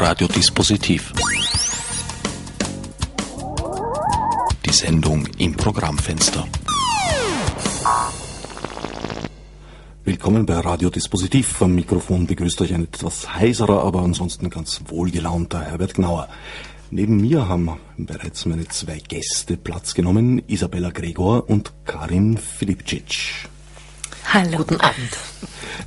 Radiodispositiv. 0.00 1.12
Die 4.64 4.72
Sendung 4.72 5.26
im 5.36 5.54
Programmfenster. 5.54 6.48
Willkommen 10.02 10.46
bei 10.46 10.58
Radiodispositiv. 10.58 11.60
Am 11.60 11.74
Mikrofon 11.74 12.26
begrüßt 12.26 12.62
euch 12.62 12.72
ein 12.72 12.84
etwas 12.84 13.34
heiserer, 13.34 13.84
aber 13.84 14.00
ansonsten 14.00 14.48
ganz 14.48 14.80
wohlgelaunter 14.86 15.60
Herbert 15.60 15.92
Gnauer. 15.92 16.28
Neben 16.90 17.20
mir 17.20 17.46
haben 17.46 17.70
bereits 17.98 18.46
meine 18.46 18.66
zwei 18.68 19.00
Gäste 19.00 19.58
Platz 19.58 19.92
genommen, 19.92 20.40
Isabella 20.46 20.92
Gregor 20.92 21.50
und 21.50 21.74
Karin 21.84 22.38
Filipcic. 22.38 23.50
Hallo. 24.26 24.58
Guten 24.58 24.80
Abend. 24.80 25.10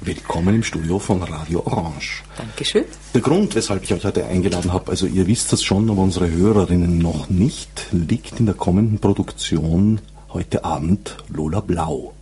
Willkommen 0.02 0.56
im 0.56 0.64
Studio 0.64 1.00
von 1.00 1.24
Radio 1.24 1.66
Orange. 1.66 2.24
Dankeschön. 2.38 2.86
Der 3.14 3.22
Grund, 3.22 3.56
weshalb 3.56 3.84
ich 3.84 3.94
euch 3.94 4.04
heute 4.04 4.26
eingeladen 4.26 4.74
habe, 4.74 4.92
also 4.92 5.06
ihr 5.06 5.28
wisst 5.28 5.54
das 5.54 5.64
schon, 5.64 5.90
aber 5.90 6.02
unsere 6.02 6.30
Hörerinnen 6.30 6.98
noch 6.98 7.30
nicht, 7.30 7.88
liegt 7.92 8.40
in 8.40 8.46
der 8.46 8.56
kommenden 8.56 9.00
Produktion 9.00 10.02
heute 10.30 10.66
Abend 10.66 11.18
Lola 11.30 11.62
Blau. 11.62 12.14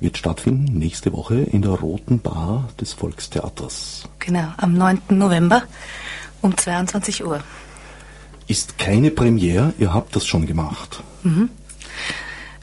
Wird 0.00 0.16
stattfinden 0.16 0.78
nächste 0.78 1.12
Woche 1.12 1.36
in 1.36 1.62
der 1.62 1.72
Roten 1.72 2.20
Bar 2.20 2.68
des 2.80 2.92
Volkstheaters. 2.92 4.08
Genau, 4.18 4.52
am 4.56 4.74
9. 4.74 5.00
November 5.10 5.62
um 6.40 6.56
22 6.56 7.24
Uhr. 7.24 7.40
Ist 8.46 8.78
keine 8.78 9.10
Premiere, 9.10 9.74
ihr 9.78 9.92
habt 9.92 10.16
das 10.16 10.26
schon 10.26 10.46
gemacht. 10.46 11.02
Mhm. 11.22 11.50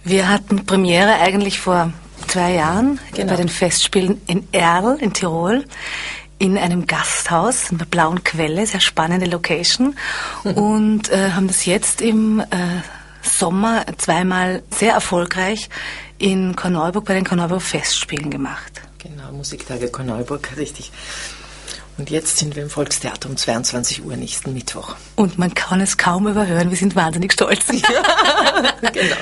Wir 0.03 0.29
hatten 0.29 0.65
Premiere 0.65 1.15
eigentlich 1.15 1.59
vor 1.59 1.91
zwei 2.35 2.55
Jahren 2.55 2.99
genau. 3.13 3.31
bei 3.31 3.37
den 3.37 3.47
Festspielen 3.47 4.19
in 4.27 4.45
Erl 4.51 4.97
in 4.99 5.13
Tirol 5.13 5.63
in 6.37 6.57
einem 6.57 6.85
Gasthaus 6.85 7.71
in 7.71 7.77
der 7.77 7.85
Blauen 7.85 8.25
Quelle, 8.25 8.67
sehr 8.67 8.81
spannende 8.81 9.25
Location 9.25 9.95
und 10.43 11.09
äh, 11.11 11.31
haben 11.31 11.47
das 11.47 11.65
jetzt 11.65 12.01
im 12.01 12.41
äh, 12.41 12.45
Sommer 13.21 13.85
zweimal 13.95 14.63
sehr 14.69 14.95
erfolgreich 14.95 15.69
in 16.17 16.57
Korneuburg 16.57 17.05
bei 17.05 17.13
den 17.13 17.23
Korneuburg 17.23 17.61
Festspielen 17.61 18.29
gemacht. 18.29 18.81
Genau, 18.97 19.31
Musiktage 19.31 19.87
Korneuburg, 19.87 20.57
richtig. 20.57 20.91
Und 21.97 22.09
jetzt 22.09 22.37
sind 22.37 22.57
wir 22.57 22.63
im 22.63 22.69
Volkstheater 22.69 23.29
um 23.29 23.37
22 23.37 24.03
Uhr 24.03 24.17
nächsten 24.17 24.53
Mittwoch. 24.53 24.95
Und 25.15 25.37
man 25.37 25.53
kann 25.53 25.79
es 25.79 25.97
kaum 25.97 26.27
überhören, 26.27 26.69
wir 26.69 26.77
sind 26.77 26.95
wahnsinnig 26.95 27.33
stolz. 27.33 27.65
Ja, 27.75 28.89
genau. 28.89 29.15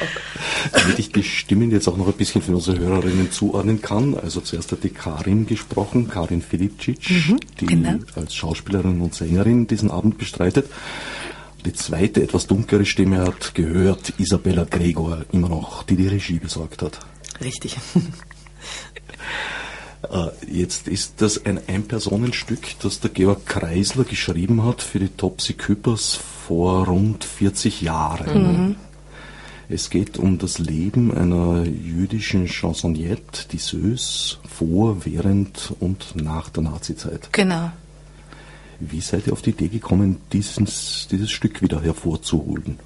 Damit 0.72 1.00
ich 1.00 1.12
die 1.12 1.24
Stimmen 1.24 1.72
jetzt 1.72 1.88
auch 1.88 1.98
noch 1.98 2.08
ein 2.08 2.14
bisschen 2.14 2.42
für 2.42 2.54
unsere 2.54 2.80
Hörerinnen 2.80 3.32
zuordnen 3.32 3.82
kann. 3.82 4.18
Also 4.18 4.42
zuerst 4.42 4.72
hat 4.72 4.84
die 4.84 4.90
Karin 4.90 5.46
gesprochen, 5.46 6.08
Karin 6.08 6.42
Filipcic, 6.42 7.10
mhm, 7.10 7.40
die 7.60 7.66
genau. 7.66 8.00
als 8.16 8.36
Schauspielerin 8.36 9.02
und 9.02 9.16
Sängerin 9.16 9.68
diesen 9.68 9.92
Abend 9.92 10.18
bestreitet. 10.18 10.68
Die 11.66 11.74
zweite, 11.74 12.22
etwas 12.22 12.48
dunklere 12.48 12.86
Stimme 12.86 13.20
hat 13.20 13.56
gehört 13.56 14.14
Isabella 14.18 14.66
Gregor 14.66 15.26
immer 15.32 15.50
noch, 15.50 15.84
die 15.84 15.96
die 15.96 16.08
Regie 16.08 16.40
besorgt 16.40 16.82
hat. 16.82 17.00
Richtig. 17.42 17.78
Äh, 20.12 20.30
jetzt 20.52 20.88
ist 20.88 21.22
das 21.22 21.46
ein 21.46 21.60
Ein-Personenstück, 21.68 22.80
das 22.82 23.00
der 23.00 23.12
Georg 23.12 23.46
Kreisler 23.46 24.04
geschrieben 24.04 24.64
hat 24.64 24.82
für 24.82 25.00
die 25.00 25.10
Topsy 25.10 25.54
Küppers 25.54 26.20
vor 26.48 26.88
rund 26.88 27.24
40 27.24 27.82
Jahren. 27.82 28.68
Mhm. 28.68 28.76
Es 29.70 29.90
geht 29.90 30.18
um 30.18 30.38
das 30.38 30.60
Leben 30.60 31.16
einer 31.16 31.64
jüdischen 31.64 32.48
Chansonniette, 32.48 33.48
die 33.52 33.58
Sös, 33.58 34.40
vor, 34.48 35.06
während 35.06 35.74
und 35.80 36.16
nach 36.16 36.50
der 36.50 36.64
Nazizeit. 36.64 37.30
Genau. 37.32 37.72
Wie 38.80 39.02
seid 39.02 39.28
ihr 39.28 39.34
auf 39.34 39.42
die 39.42 39.52
Idee 39.52 39.70
gekommen, 39.70 40.18
dieses, 40.34 41.08
dieses 41.10 41.32
Stück 41.32 41.62
wieder 41.62 41.82
hervorzuholen? 41.82 42.78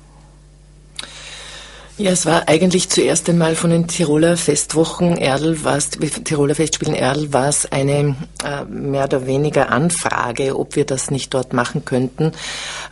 Ja, 1.99 2.11
es 2.11 2.27
war 2.27 2.47
eigentlich 2.47 2.89
zuerst 2.89 3.27
einmal 3.27 3.55
von 3.55 3.71
den 3.71 3.87
Tiroler 3.87 4.37
Festwochen 4.37 5.17
Erdl, 5.17 5.63
war 5.63 5.77
es, 5.77 5.89
Tiroler 5.89 6.53
Festspielen 6.53 6.93
Erdl, 6.93 7.33
war 7.33 7.49
es 7.49 7.71
eine 7.71 8.15
äh, 8.45 8.65
mehr 8.69 9.05
oder 9.05 9.25
weniger 9.25 9.71
Anfrage, 9.71 10.59
ob 10.59 10.75
wir 10.75 10.85
das 10.85 11.09
nicht 11.09 11.33
dort 11.33 11.53
machen 11.53 11.85
könnten. 11.85 12.33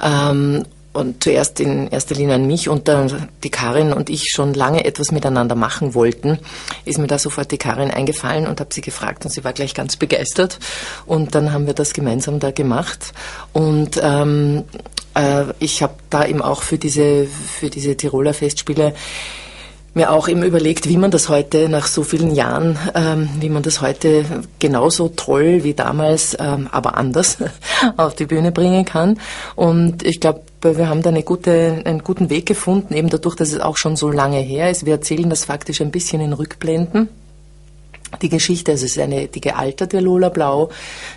Ähm, 0.02 0.66
und 0.92 1.24
zuerst 1.24 1.60
in 1.60 1.90
erster 1.90 2.16
Linie 2.16 2.36
an 2.36 2.48
mich 2.48 2.70
und 2.70 2.88
dann 2.88 3.30
die 3.44 3.50
Karin 3.52 3.94
und 3.94 4.10
ich 4.10 4.32
schon 4.32 4.54
lange 4.54 4.86
etwas 4.86 5.12
miteinander 5.12 5.54
machen 5.54 5.94
wollten, 5.94 6.40
ist 6.86 6.98
mir 6.98 7.08
da 7.08 7.20
sofort 7.20 7.52
die 7.52 7.58
Karin 7.58 7.92
eingefallen 7.92 8.48
und 8.48 8.60
habe 8.60 8.74
sie 8.74 8.82
gefragt 8.82 9.26
und 9.26 9.32
sie 9.32 9.44
war 9.44 9.54
gleich 9.54 9.74
ganz 9.74 9.98
begeistert 9.98 10.58
und 11.06 11.36
dann 11.36 11.52
haben 11.52 11.68
wir 11.68 11.74
das 11.74 11.94
gemeinsam 11.94 12.40
da 12.40 12.52
gemacht 12.52 13.14
und 13.52 14.00
ähm, 14.02 14.64
äh, 14.74 14.95
ich 15.60 15.82
habe 15.82 15.94
da 16.10 16.26
eben 16.26 16.42
auch 16.42 16.62
für 16.62 16.78
diese, 16.78 17.26
für 17.26 17.70
diese 17.70 17.96
Tiroler 17.96 18.34
Festspiele 18.34 18.94
mir 19.96 20.12
auch 20.12 20.28
eben 20.28 20.44
überlegt, 20.44 20.90
wie 20.90 20.98
man 20.98 21.10
das 21.10 21.30
heute 21.30 21.70
nach 21.70 21.88
so 21.88 22.04
vielen 22.04 22.36
Jahren, 22.36 22.78
ähm, 22.94 23.30
wie 23.40 23.50
man 23.50 23.64
das 23.64 23.82
heute 23.82 24.26
genauso 24.60 25.08
toll 25.08 25.64
wie 25.64 25.74
damals, 25.74 26.36
ähm, 26.38 26.68
aber 26.72 26.98
anders 26.98 27.38
auf 27.98 28.14
die 28.14 28.26
Bühne 28.26 28.52
bringen 28.52 28.84
kann. 28.84 29.18
Und 29.56 30.04
ich 30.04 30.20
glaube, 30.20 30.42
wir 30.62 30.90
haben 30.90 31.02
da 31.02 31.10
eine 31.10 31.24
gute, 31.24 31.82
einen 31.86 32.04
guten 32.04 32.30
Weg 32.30 32.46
gefunden, 32.46 32.94
eben 32.94 33.10
dadurch, 33.10 33.36
dass 33.36 33.54
es 33.54 33.62
auch 33.62 33.78
schon 33.78 33.96
so 33.96 34.12
lange 34.12 34.40
her 34.40 34.70
ist. 34.70 34.86
Wir 34.86 34.94
erzählen 34.94 35.30
das 35.30 35.46
faktisch 35.46 35.80
ein 35.80 35.92
bisschen 35.92 36.20
in 36.20 36.34
Rückblenden 36.34 37.08
die 38.22 38.30
Geschichte, 38.30 38.72
also 38.72 38.86
es 38.86 38.92
ist 38.92 39.00
eine 39.00 39.28
die 39.28 39.42
gealterte 39.42 40.00
Lola 40.00 40.30
Blau, 40.30 40.70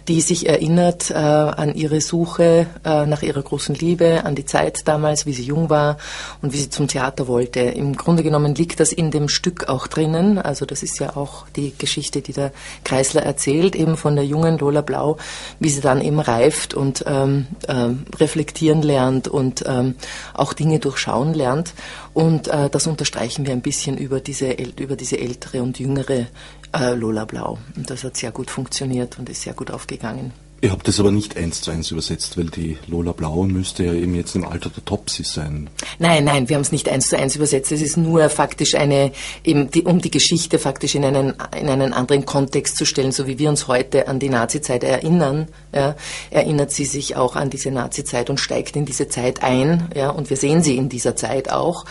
die 0.09 0.21
sich 0.21 0.49
erinnert 0.49 1.11
äh, 1.11 1.15
an 1.15 1.75
ihre 1.75 2.01
Suche 2.01 2.67
äh, 2.85 3.07
nach 3.07 3.23
ihrer 3.23 3.43
großen 3.43 3.75
Liebe, 3.75 4.25
an 4.25 4.35
die 4.35 4.45
Zeit 4.45 4.87
damals, 4.87 5.27
wie 5.27 5.33
sie 5.33 5.45
jung 5.45 5.71
war 5.71 5.99
und 6.43 6.53
wie 6.53 6.59
sie 6.59 6.71
zum 6.71 6.89
Theater 6.89 7.29
wollte. 7.29 7.61
Im 7.61 7.97
Grunde 7.97 8.23
genommen 8.23 8.55
liegt 8.55 8.81
das 8.81 8.93
in 8.93 9.11
dem 9.11 9.29
Stück 9.29 9.69
auch 9.69 9.87
drinnen. 9.87 10.39
Also 10.39 10.67
das 10.67 10.83
ist 10.83 10.99
ja 10.99 11.17
auch 11.17 11.47
die 11.57 11.75
Geschichte, 11.77 12.21
die 12.21 12.33
der 12.33 12.53
Kreisler 12.85 13.23
erzählt, 13.23 13.77
eben 13.77 13.97
von 13.97 14.17
der 14.17 14.25
jungen 14.25 14.59
Lola 14.59 14.81
Blau, 14.81 15.19
wie 15.59 15.69
sie 15.69 15.81
dann 15.81 16.01
eben 16.01 16.21
reift 16.21 16.75
und 16.75 17.05
ähm, 17.07 17.47
äh, 17.67 17.91
reflektieren 18.17 18.83
lernt 18.83 19.29
und 19.29 19.65
ähm, 19.67 19.95
auch 20.35 20.53
Dinge 20.53 20.79
durchschauen 20.79 21.35
lernt. 21.35 21.75
Und 22.15 22.49
äh, 22.49 22.69
das 22.71 22.87
unterstreichen 22.87 23.47
wir 23.47 23.53
ein 23.53 23.61
bisschen 23.61 23.97
über 23.97 24.21
diese, 24.21 24.53
über 24.53 24.97
diese 24.97 25.19
ältere 25.19 25.63
und 25.63 25.79
jüngere 25.79 26.27
äh, 26.73 26.88
Lola 26.95 27.25
Blau. 27.25 27.59
Und 27.77 27.91
das 27.91 28.05
hat 28.05 28.17
sehr 28.17 28.31
gut 28.31 28.51
funktioniert 28.51 29.19
und 29.19 29.29
ist 29.29 29.43
sehr 29.43 29.55
gut 29.55 29.71
aufgegangen. 29.71 30.33
Ihr 30.61 30.73
habt 30.73 30.89
es 30.89 30.99
aber 30.99 31.13
nicht 31.13 31.37
eins 31.37 31.61
zu 31.61 31.71
eins 31.71 31.93
übersetzt, 31.93 32.37
weil 32.37 32.47
die 32.47 32.79
Lola 32.89 33.13
Blau 33.13 33.45
müsste 33.45 33.85
ja 33.85 33.93
eben 33.93 34.17
jetzt 34.17 34.35
im 34.35 34.45
Alter 34.45 34.71
der 34.71 34.85
Topsy 34.85 35.23
sein. 35.23 35.71
Nein, 36.01 36.25
nein, 36.25 36.49
wir 36.49 36.57
haben 36.57 36.63
es 36.63 36.73
nicht 36.73 36.89
eins 36.89 37.09
zu 37.09 37.17
eins 37.17 37.37
übersetzt. 37.37 37.71
Es 37.71 37.81
ist 37.81 37.97
nur 37.97 38.29
faktisch 38.29 38.75
eine, 38.75 39.13
eben 39.45 39.71
die, 39.71 39.85
um 39.85 40.01
die 40.01 40.11
Geschichte 40.11 40.59
faktisch 40.59 40.97
in 40.97 41.05
einen, 41.05 41.35
in 41.57 41.69
einen 41.69 41.93
anderen 41.93 42.25
Kontext 42.25 42.77
zu 42.77 42.87
stellen, 42.87 43.13
so 43.13 43.29
wie 43.29 43.39
wir 43.39 43.49
uns 43.49 43.69
heute 43.69 44.09
an 44.09 44.19
die 44.19 44.31
Nazizeit 44.31 44.83
erinnern, 44.83 45.47
ja, 45.73 45.95
erinnert 46.31 46.73
sie 46.73 46.87
sich 46.87 47.15
auch 47.15 47.37
an 47.37 47.51
diese 47.51 47.71
Nazizeit 47.71 48.29
und 48.29 48.41
steigt 48.41 48.75
in 48.75 48.85
diese 48.85 49.09
Zeit 49.09 49.45
ein, 49.45 49.89
ja, 49.95 50.11
und 50.11 50.29
wir 50.29 50.37
sehen 50.37 50.65
sie 50.65 50.77
in 50.77 50.89
dieser 50.89 51.15
Zeit 51.15 51.51
auch. 51.51 51.85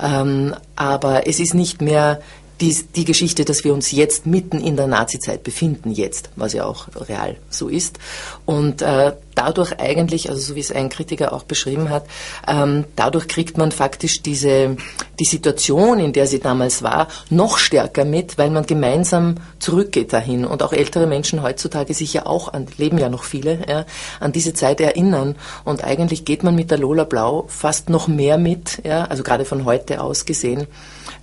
Ähm, 0.00 0.54
aber 0.76 1.26
es 1.26 1.40
ist 1.40 1.54
nicht 1.54 1.82
mehr 1.82 2.20
die, 2.60 2.76
die 2.94 3.04
Geschichte, 3.04 3.44
dass 3.44 3.64
wir 3.64 3.74
uns 3.74 3.90
jetzt 3.90 4.26
mitten 4.26 4.60
in 4.60 4.76
der 4.76 4.86
Nazizeit 4.86 5.42
befinden, 5.42 5.90
jetzt, 5.90 6.30
was 6.36 6.52
ja 6.52 6.64
auch 6.64 6.88
real 7.08 7.36
so 7.50 7.68
ist. 7.68 7.98
Und 8.44 8.82
äh, 8.82 9.12
dadurch 9.34 9.78
eigentlich, 9.78 10.28
also 10.28 10.40
so 10.40 10.54
wie 10.54 10.60
es 10.60 10.72
ein 10.72 10.88
Kritiker 10.88 11.32
auch 11.32 11.44
beschrieben 11.44 11.90
hat, 11.90 12.04
ähm, 12.46 12.84
dadurch 12.96 13.28
kriegt 13.28 13.58
man 13.58 13.72
faktisch 13.72 14.22
diese, 14.22 14.76
die 15.18 15.24
Situation, 15.24 15.98
in 15.98 16.12
der 16.12 16.26
sie 16.26 16.40
damals 16.40 16.82
war, 16.82 17.08
noch 17.30 17.58
stärker 17.58 18.04
mit, 18.04 18.38
weil 18.38 18.50
man 18.50 18.66
gemeinsam 18.66 19.36
zurückgeht 19.58 20.12
dahin. 20.12 20.44
Und 20.44 20.62
auch 20.62 20.72
ältere 20.72 21.06
Menschen 21.06 21.42
heutzutage 21.42 21.94
sich 21.94 22.12
ja 22.12 22.26
auch 22.26 22.52
an, 22.52 22.66
leben 22.76 22.98
ja 22.98 23.08
noch 23.08 23.24
viele, 23.24 23.66
ja, 23.68 23.86
an 24.20 24.32
diese 24.32 24.54
Zeit 24.54 24.80
erinnern. 24.80 25.36
Und 25.64 25.84
eigentlich 25.84 26.24
geht 26.24 26.42
man 26.42 26.54
mit 26.54 26.70
der 26.70 26.78
Lola 26.78 27.04
Blau 27.04 27.44
fast 27.48 27.88
noch 27.88 28.08
mehr 28.08 28.38
mit, 28.38 28.82
ja, 28.84 29.04
also 29.04 29.22
gerade 29.22 29.44
von 29.44 29.64
heute 29.64 30.00
aus 30.00 30.24
gesehen, 30.24 30.66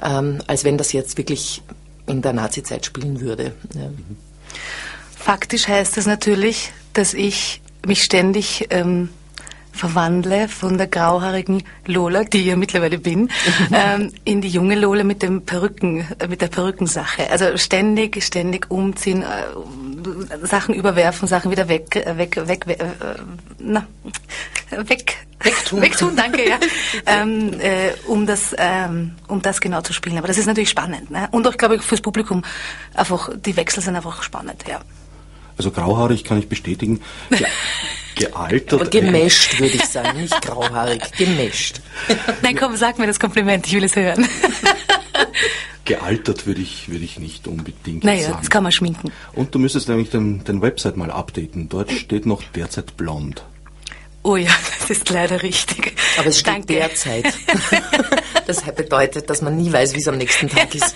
ähm, 0.04 0.40
als 0.48 0.64
wenn 0.64 0.78
das 0.78 0.94
jetzt 0.94 1.18
wirklich 1.18 1.62
in 2.08 2.22
der 2.22 2.34
Nazizeit 2.34 2.86
spielen 2.86 3.22
würde. 3.22 3.54
Ja. 3.76 3.90
Faktisch 5.16 5.68
heißt 5.68 5.98
das 5.98 6.06
natürlich, 6.06 6.72
dass 6.94 7.14
ich 7.14 7.62
mich 7.86 8.04
ständig 8.04 8.68
ähm, 8.70 9.10
verwandle 9.72 10.48
von 10.50 10.78
der 10.78 10.88
grauhaarigen 10.88 11.64
Lola, 11.86 12.24
die 12.24 12.40
ich 12.40 12.46
ja 12.48 12.56
mittlerweile 12.56 12.98
bin, 12.98 13.30
ähm, 13.74 14.12
in 14.26 14.42
die 14.42 14.50
junge 14.50 14.76
Lola 14.76 15.04
mit 15.04 15.24
dem 15.24 15.46
Perücken, 15.46 16.06
äh, 16.20 16.28
mit 16.28 16.42
der 16.42 16.48
Perückensache. 16.48 17.30
Also 17.32 17.58
ständig, 17.58 18.22
ständig 18.24 18.70
umziehen, 18.70 19.24
äh, 19.24 20.46
Sachen 20.46 20.76
überwerfen, 20.76 21.28
Sachen 21.28 21.52
wieder 21.52 21.70
weg, 21.70 21.96
äh, 21.96 22.18
weg, 22.18 22.36
weg, 22.48 22.68
weg, 22.68 22.82
äh, 22.82 22.86
na, 23.60 23.88
weg, 24.72 25.18
wegtun, 25.42 25.82
wegtun, 25.82 26.16
danke, 26.16 26.48
ja, 26.48 26.60
ähm, 27.06 27.54
äh, 27.60 27.92
um 28.08 28.26
das, 28.26 28.54
ähm, 28.58 29.16
um 29.28 29.42
das 29.42 29.62
genau 29.62 29.82
zu 29.82 29.94
spielen. 29.94 30.18
Aber 30.18 30.28
das 30.28 30.38
ist 30.38 30.46
natürlich 30.46 30.70
spannend, 30.70 31.10
ne? 31.10 31.30
Und 31.32 31.48
auch, 31.48 31.58
glaube 31.58 31.76
ich, 31.76 31.82
fürs 31.82 32.02
Publikum 32.02 32.44
einfach, 32.94 33.30
die 33.34 33.56
Wechsel 33.56 33.82
sind 33.82 33.96
einfach 33.96 34.24
spannend, 34.24 34.66
ja. 34.68 34.82
Also 35.60 35.72
grauhaarig 35.72 36.24
kann 36.24 36.40
ich 36.40 36.48
bestätigen. 36.48 37.02
Gealtert. 38.16 38.80
Aber 38.80 38.90
gemischt, 38.90 39.60
würde 39.60 39.76
ich 39.76 39.86
sagen, 39.86 40.22
nicht 40.22 40.42
grauhaarig, 40.42 41.02
gemischt. 41.18 41.82
Nein, 42.42 42.56
komm, 42.56 42.78
sag 42.78 42.98
mir 42.98 43.08
das 43.08 43.20
Kompliment, 43.20 43.68
ich 43.68 43.74
will 43.74 43.84
es 43.84 43.94
hören. 43.94 44.26
Gealtert 45.84 46.48
würde 46.48 46.62
ich, 46.62 46.88
würde 46.88 47.04
ich 47.04 47.20
nicht 47.20 47.46
unbedingt 47.46 48.06
naja, 48.06 48.28
sagen. 48.28 48.38
das 48.40 48.50
kann 48.50 48.64
man 48.64 48.72
schminken. 48.72 49.12
Und 49.34 49.54
du 49.54 49.60
müsstest 49.60 49.90
nämlich 49.90 50.10
den, 50.10 50.46
den 50.46 50.62
Website 50.62 50.96
mal 50.96 51.12
updaten. 51.12 51.68
Dort 51.68 51.92
steht 51.92 52.26
noch 52.26 52.42
derzeit 52.56 52.96
blond. 52.96 53.44
Oh 54.24 54.38
ja, 54.38 54.52
das 54.80 54.92
ist 54.92 55.10
leider 55.10 55.44
richtig. 55.44 55.94
Aber 56.18 56.28
es 56.28 56.40
steht 56.40 56.54
Danke. 56.54 56.68
derzeit. 56.68 57.34
Das 58.48 58.62
bedeutet, 58.62 59.30
dass 59.30 59.42
man 59.42 59.58
nie 59.58 59.74
weiß, 59.74 59.94
wie 59.94 60.00
es 60.00 60.08
am 60.08 60.18
nächsten 60.18 60.48
Tag 60.48 60.74
ist. 60.74 60.96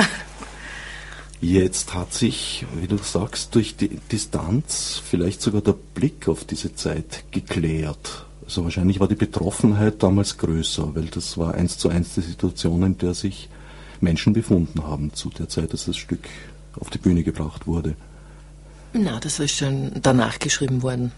Jetzt 1.41 1.95
hat 1.95 2.13
sich, 2.13 2.67
wie 2.79 2.87
du 2.87 2.99
sagst, 2.99 3.55
durch 3.55 3.77
die 3.77 3.89
Distanz 4.13 5.01
vielleicht 5.03 5.41
sogar 5.41 5.63
der 5.63 5.75
Blick 5.95 6.29
auf 6.29 6.45
diese 6.45 6.75
Zeit 6.75 7.25
geklärt. 7.31 8.27
Also 8.45 8.65
wahrscheinlich 8.65 9.01
war 9.01 9.09
die 9.09 9.15
Betroffenheit 9.15 10.03
damals 10.03 10.37
größer, 10.37 10.95
weil 10.95 11.07
das 11.07 11.39
war 11.39 11.55
eins 11.55 11.79
zu 11.79 11.89
eins 11.89 12.15
die 12.15 12.21
Situation, 12.21 12.83
in 12.83 12.99
der 12.99 13.15
sich 13.15 13.49
Menschen 14.01 14.33
befunden 14.33 14.83
haben 14.83 15.15
zu 15.15 15.31
der 15.31 15.49
Zeit, 15.49 15.73
dass 15.73 15.87
das 15.87 15.97
Stück 15.97 16.29
auf 16.79 16.91
die 16.91 16.99
Bühne 16.99 17.23
gebracht 17.23 17.67
wurde. 17.67 17.95
Na, 18.93 19.19
das 19.21 19.39
ist 19.39 19.57
schon 19.57 19.93
danach 20.03 20.39
geschrieben 20.39 20.83
worden. 20.83 21.13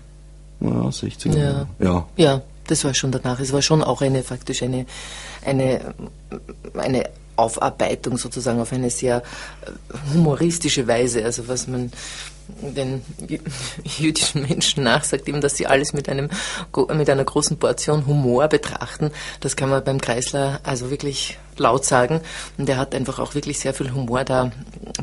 Ja, 0.61 0.69
60er. 0.69 1.37
Ja. 1.37 1.43
Jahre. 1.43 1.67
ja. 1.81 2.09
Ja, 2.17 2.43
das 2.67 2.85
war 2.85 2.95
schon 2.95 3.11
danach. 3.11 3.41
Es 3.41 3.53
war 3.53 3.63
schon 3.63 3.83
auch 3.83 4.03
eine 4.03 4.23
faktisch 4.23 4.63
eine, 4.63 4.87
eine, 5.45 5.95
eine 6.75 7.05
Aufarbeitung 7.37 8.19
sozusagen 8.19 8.61
auf 8.61 8.73
eine 8.73 8.91
sehr 8.91 9.23
humoristische 10.13 10.87
Weise. 10.87 11.25
Also 11.25 11.49
was 11.49 11.67
man 11.67 11.93
den 12.61 13.03
jü- 13.21 13.41
jüdischen 13.85 14.43
Menschen 14.43 14.85
nachsagt, 14.85 15.29
eben, 15.29 15.41
dass 15.41 15.57
sie 15.57 15.67
alles 15.67 15.93
mit 15.93 16.09
einem 16.09 16.29
mit 16.95 17.11
einer 17.11 17.25
großen 17.25 17.59
Portion 17.59 18.07
Humor 18.07 18.49
betrachten. 18.49 19.11
Das 19.41 19.57
kann 19.57 19.69
man 19.71 19.85
beim 19.85 20.01
Kreisler 20.01 20.61
also 20.63 20.91
wirklich 20.91 21.39
laut 21.57 21.85
sagen. 21.85 22.21
Und 22.59 22.69
er 22.69 22.77
hat 22.79 22.95
einfach 22.95 23.19
auch 23.19 23.35
wirklich 23.35 23.59
sehr 23.59 23.75
viel 23.75 23.93
Humor 23.93 24.25
da 24.25 24.51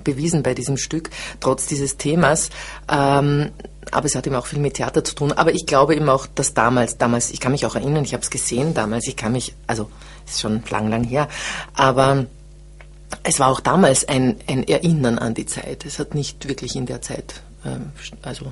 bewiesen 0.04 0.44
bei 0.44 0.54
diesem 0.54 0.78
Stück, 0.78 1.10
trotz 1.40 1.68
dieses 1.68 1.98
Themas. 1.98 2.50
Ähm, 2.92 3.52
aber 3.92 4.06
es 4.06 4.16
hat 4.16 4.28
eben 4.28 4.36
auch 4.36 4.46
viel 4.46 4.60
mit 4.60 4.76
Theater 4.76 5.04
zu 5.04 5.16
tun. 5.16 5.32
Aber 5.32 5.54
ich 5.54 5.66
glaube 5.66 5.96
eben 5.96 6.10
auch, 6.10 6.28
dass 6.28 6.54
damals, 6.54 6.98
damals, 6.98 7.32
ich 7.32 7.40
kann 7.40 7.52
mich 7.52 7.66
auch 7.66 7.76
erinnern, 7.76 8.04
ich 8.04 8.14
habe 8.14 8.24
es 8.24 8.30
gesehen 8.30 8.74
damals, 8.74 9.08
ich 9.08 9.16
kann 9.16 9.32
mich, 9.32 9.56
also 9.68 9.90
ist 10.28 10.42
schon 10.42 10.64
lang, 10.70 10.90
lang 10.90 11.04
her, 11.04 11.28
aber 11.74 12.26
es 13.24 13.40
war 13.40 13.48
auch 13.48 13.60
damals 13.60 14.08
ein, 14.08 14.36
ein 14.48 14.68
Erinnern 14.68 15.18
an 15.20 15.34
die 15.34 15.46
Zeit. 15.46 15.86
Es 15.86 16.00
hat 16.00 16.14
nicht 16.16 16.48
wirklich 16.48 16.76
in 16.76 16.86
der 16.86 17.02
Zeit, 17.02 17.42
ähm, 17.66 17.92
also 18.22 18.52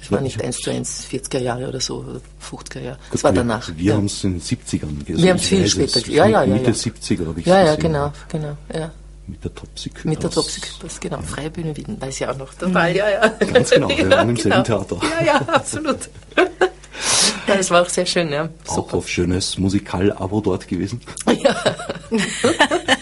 es 0.00 0.10
war 0.10 0.18
Ja, 0.18 0.22
nicht 0.24 0.36
ich- 0.36 0.44
eins 0.44 0.58
zu 0.58 0.70
eins 0.70 1.04
40er 1.10 1.38
Jahre 1.40 1.68
oder 1.68 1.80
so, 1.80 1.98
oder 1.98 2.20
50er 2.40 2.80
Jahre. 2.80 2.98
Gut, 3.10 3.14
Es 3.18 3.24
war 3.24 3.32
wir, 3.32 3.38
danach. 3.38 3.68
Wir 3.76 3.84
ja. 3.84 3.94
haben 3.96 4.06
es 4.06 4.22
in 4.24 4.32
den 4.34 4.40
70ern 4.42 5.04
gesehen. 5.04 5.22
Wir 5.22 5.30
haben's 5.30 5.42
Ich 5.42 5.48
viel 5.48 5.68
später 5.68 5.98
es. 5.98 6.04
ge- 6.04 6.14
ja, 6.14 6.26
ja, 6.26 6.42
ja, 6.44 6.52
Mitte 6.54 6.70
ja. 6.70 6.76
70er 6.76 7.26
habe 7.26 7.40
ich 7.40 7.46
Ja, 7.46 7.58
ja, 7.58 7.64
gesehen. 7.74 7.80
genau, 7.92 8.12
genau, 8.28 8.56
ja. 8.74 8.90
Mit 9.26 9.44
der 9.44 9.54
Topsy 9.54 9.90
Mit 10.04 10.22
der 10.22 10.30
Küppers, 10.30 11.00
genau. 11.00 11.20
Freie 11.20 11.50
Bühne 11.50 11.76
Wien, 11.76 11.96
weiß 12.00 12.18
ich 12.18 12.26
auch 12.26 12.38
noch. 12.38 12.54
Total, 12.54 12.96
ja, 12.96 13.10
ja. 13.10 13.28
Ganz 13.28 13.68
genau, 13.68 13.88
wir 13.94 14.08
waren 14.10 14.30
im 14.30 14.36
selben 14.36 14.64
Theater. 14.64 14.98
Ja, 15.20 15.24
ja, 15.26 15.34
absolut. 15.48 15.98
ja, 16.34 16.44
das 17.56 17.70
war 17.70 17.82
auch 17.82 17.88
sehr 17.90 18.06
schön, 18.06 18.30
ja. 18.30 18.48
Auch 18.68 18.76
Super. 18.76 18.96
auf 18.96 19.08
schönes 19.08 19.58
Musikal-Abo 19.58 20.40
dort 20.40 20.66
gewesen. 20.66 21.02
Ja. 21.42 21.54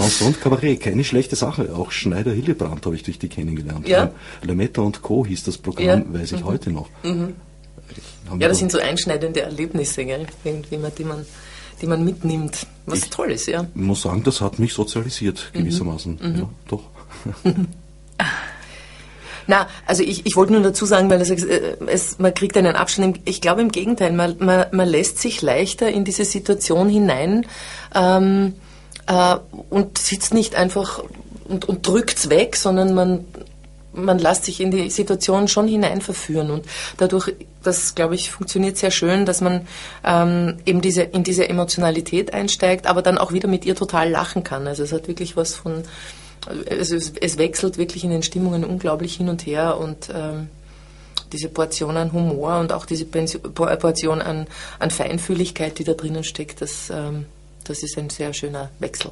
Chanson 0.00 0.28
und 0.28 0.40
Kabarett, 0.40 0.80
keine 0.80 1.04
schlechte 1.04 1.36
Sache. 1.36 1.74
Auch 1.74 1.90
Schneider 1.90 2.32
Hillebrand 2.32 2.84
habe 2.86 2.94
ich 2.96 3.02
durch 3.02 3.18
die 3.18 3.28
kennengelernt. 3.28 3.86
Ja. 3.88 4.10
Lemetta 4.42 4.82
und 4.82 5.02
Co. 5.02 5.24
hieß 5.26 5.44
das 5.44 5.58
Programm, 5.58 6.04
Ja. 6.12 6.20
weiß 6.20 6.32
ich 6.32 6.44
heute 6.44 6.70
noch. 6.70 6.88
Haben 7.04 8.40
ja, 8.40 8.48
das 8.48 8.58
sind 8.58 8.70
so 8.70 8.78
einschneidende 8.78 9.40
Erlebnisse, 9.42 10.04
gell? 10.04 10.26
Irgendwie, 10.44 10.78
die, 10.98 11.04
man, 11.04 11.24
die 11.80 11.86
man 11.86 12.04
mitnimmt. 12.04 12.66
Was 12.86 13.00
Ich- 13.00 13.10
toll 13.10 13.30
ist, 13.32 13.46
ja. 13.46 13.66
Ich 13.74 13.80
muss 13.80 14.02
sagen, 14.02 14.22
das 14.22 14.40
hat 14.40 14.58
mich 14.58 14.72
sozialisiert, 14.74 15.50
Mhm. 15.54 15.58
gewissermaßen. 15.60 16.18
Ja, 16.38 16.48
doch. 16.68 16.82
Na, 19.46 19.66
also 19.86 20.02
ich, 20.02 20.26
ich 20.26 20.36
wollte 20.36 20.52
nur 20.52 20.60
dazu 20.62 20.84
sagen, 20.84 21.08
weil 21.08 21.24
sagst, 21.24 21.46
äh, 21.46 21.76
es, 21.86 22.18
man 22.18 22.34
kriegt 22.34 22.54
einen 22.58 22.76
Abstand. 22.76 23.20
Ich 23.24 23.40
glaube 23.40 23.62
im 23.62 23.72
Gegenteil, 23.72 24.12
man, 24.12 24.36
man, 24.40 24.66
man 24.72 24.86
lässt 24.86 25.18
sich 25.20 25.40
leichter 25.40 25.88
in 25.90 26.04
diese 26.04 26.26
Situation 26.26 26.90
hinein 26.90 27.46
ähm, 27.94 28.52
äh, 29.08 29.36
und 29.70 29.98
sitzt 29.98 30.32
nicht 30.32 30.54
einfach 30.54 31.02
und, 31.48 31.68
und 31.68 31.86
drückt's 31.86 32.30
weg, 32.30 32.56
sondern 32.56 32.94
man, 32.94 33.24
man 33.92 34.18
lässt 34.18 34.44
sich 34.44 34.60
in 34.60 34.70
die 34.70 34.90
Situation 34.90 35.48
schon 35.48 35.66
hinein 35.66 36.00
verführen. 36.00 36.50
Und 36.50 36.66
dadurch, 36.98 37.34
das 37.62 37.94
glaube 37.94 38.14
ich, 38.14 38.30
funktioniert 38.30 38.76
sehr 38.76 38.90
schön, 38.90 39.26
dass 39.26 39.40
man 39.40 39.66
ähm, 40.04 40.58
eben 40.66 40.80
diese, 40.80 41.02
in 41.02 41.24
diese 41.24 41.48
Emotionalität 41.48 42.34
einsteigt, 42.34 42.86
aber 42.86 43.02
dann 43.02 43.18
auch 43.18 43.32
wieder 43.32 43.48
mit 43.48 43.64
ihr 43.64 43.74
total 43.74 44.10
lachen 44.10 44.44
kann. 44.44 44.66
Also 44.66 44.84
es 44.84 44.92
hat 44.92 45.08
wirklich 45.08 45.36
was 45.36 45.54
von 45.54 45.84
also 46.70 46.96
es, 46.96 47.12
es 47.20 47.36
wechselt 47.36 47.78
wirklich 47.78 48.04
in 48.04 48.10
den 48.10 48.22
Stimmungen 48.22 48.64
unglaublich 48.64 49.16
hin 49.16 49.28
und 49.28 49.44
her 49.44 49.76
und 49.76 50.08
ähm, 50.14 50.48
diese 51.32 51.48
Portion 51.48 51.96
an 51.96 52.12
Humor 52.12 52.58
und 52.60 52.72
auch 52.72 52.86
diese 52.86 53.04
Portion 53.04 54.22
an, 54.22 54.46
an 54.78 54.90
Feinfühligkeit, 54.90 55.78
die 55.78 55.84
da 55.84 55.92
drinnen 55.92 56.24
steckt, 56.24 56.62
das, 56.62 56.90
ähm, 56.90 57.26
das 57.68 57.82
ist 57.82 57.98
ein 57.98 58.10
sehr 58.10 58.32
schöner 58.32 58.70
Wechsel. 58.78 59.10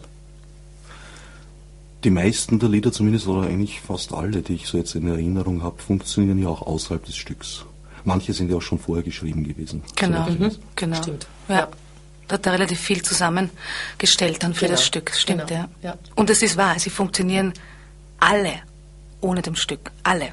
Die 2.04 2.10
meisten 2.10 2.58
der 2.58 2.68
Lieder 2.68 2.92
zumindest, 2.92 3.26
oder 3.26 3.48
eigentlich 3.48 3.80
fast 3.80 4.12
alle, 4.12 4.42
die 4.42 4.54
ich 4.54 4.66
so 4.66 4.78
jetzt 4.78 4.94
in 4.94 5.08
Erinnerung 5.08 5.62
habe, 5.62 5.80
funktionieren 5.82 6.40
ja 6.40 6.48
auch 6.48 6.62
außerhalb 6.62 7.04
des 7.04 7.16
Stücks. 7.16 7.64
Manche 8.04 8.32
sind 8.32 8.50
ja 8.50 8.56
auch 8.56 8.62
schon 8.62 8.78
vorher 8.78 9.02
geschrieben 9.02 9.42
gewesen. 9.42 9.82
Genau, 9.96 10.26
weiß. 10.26 10.58
genau. 10.76 10.96
Stimmt. 11.02 11.26
Ja. 11.48 11.54
Ja. 11.56 11.68
Da 12.28 12.34
hat 12.34 12.46
er 12.46 12.52
relativ 12.52 12.80
viel 12.80 13.02
zusammengestellt 13.02 14.42
dann 14.42 14.54
für 14.54 14.66
Genau, 14.66 14.72
das 14.72 14.84
Stück. 14.84 15.12
Stimmt, 15.14 15.46
genau, 15.46 15.60
ja. 15.82 15.90
ja. 15.90 15.98
Und 16.16 16.28
es 16.30 16.42
ist 16.42 16.56
wahr, 16.56 16.78
sie 16.78 16.90
funktionieren 16.90 17.52
alle 18.18 18.54
ohne 19.20 19.42
dem 19.42 19.56
Stück. 19.56 19.90
Alle. 20.02 20.32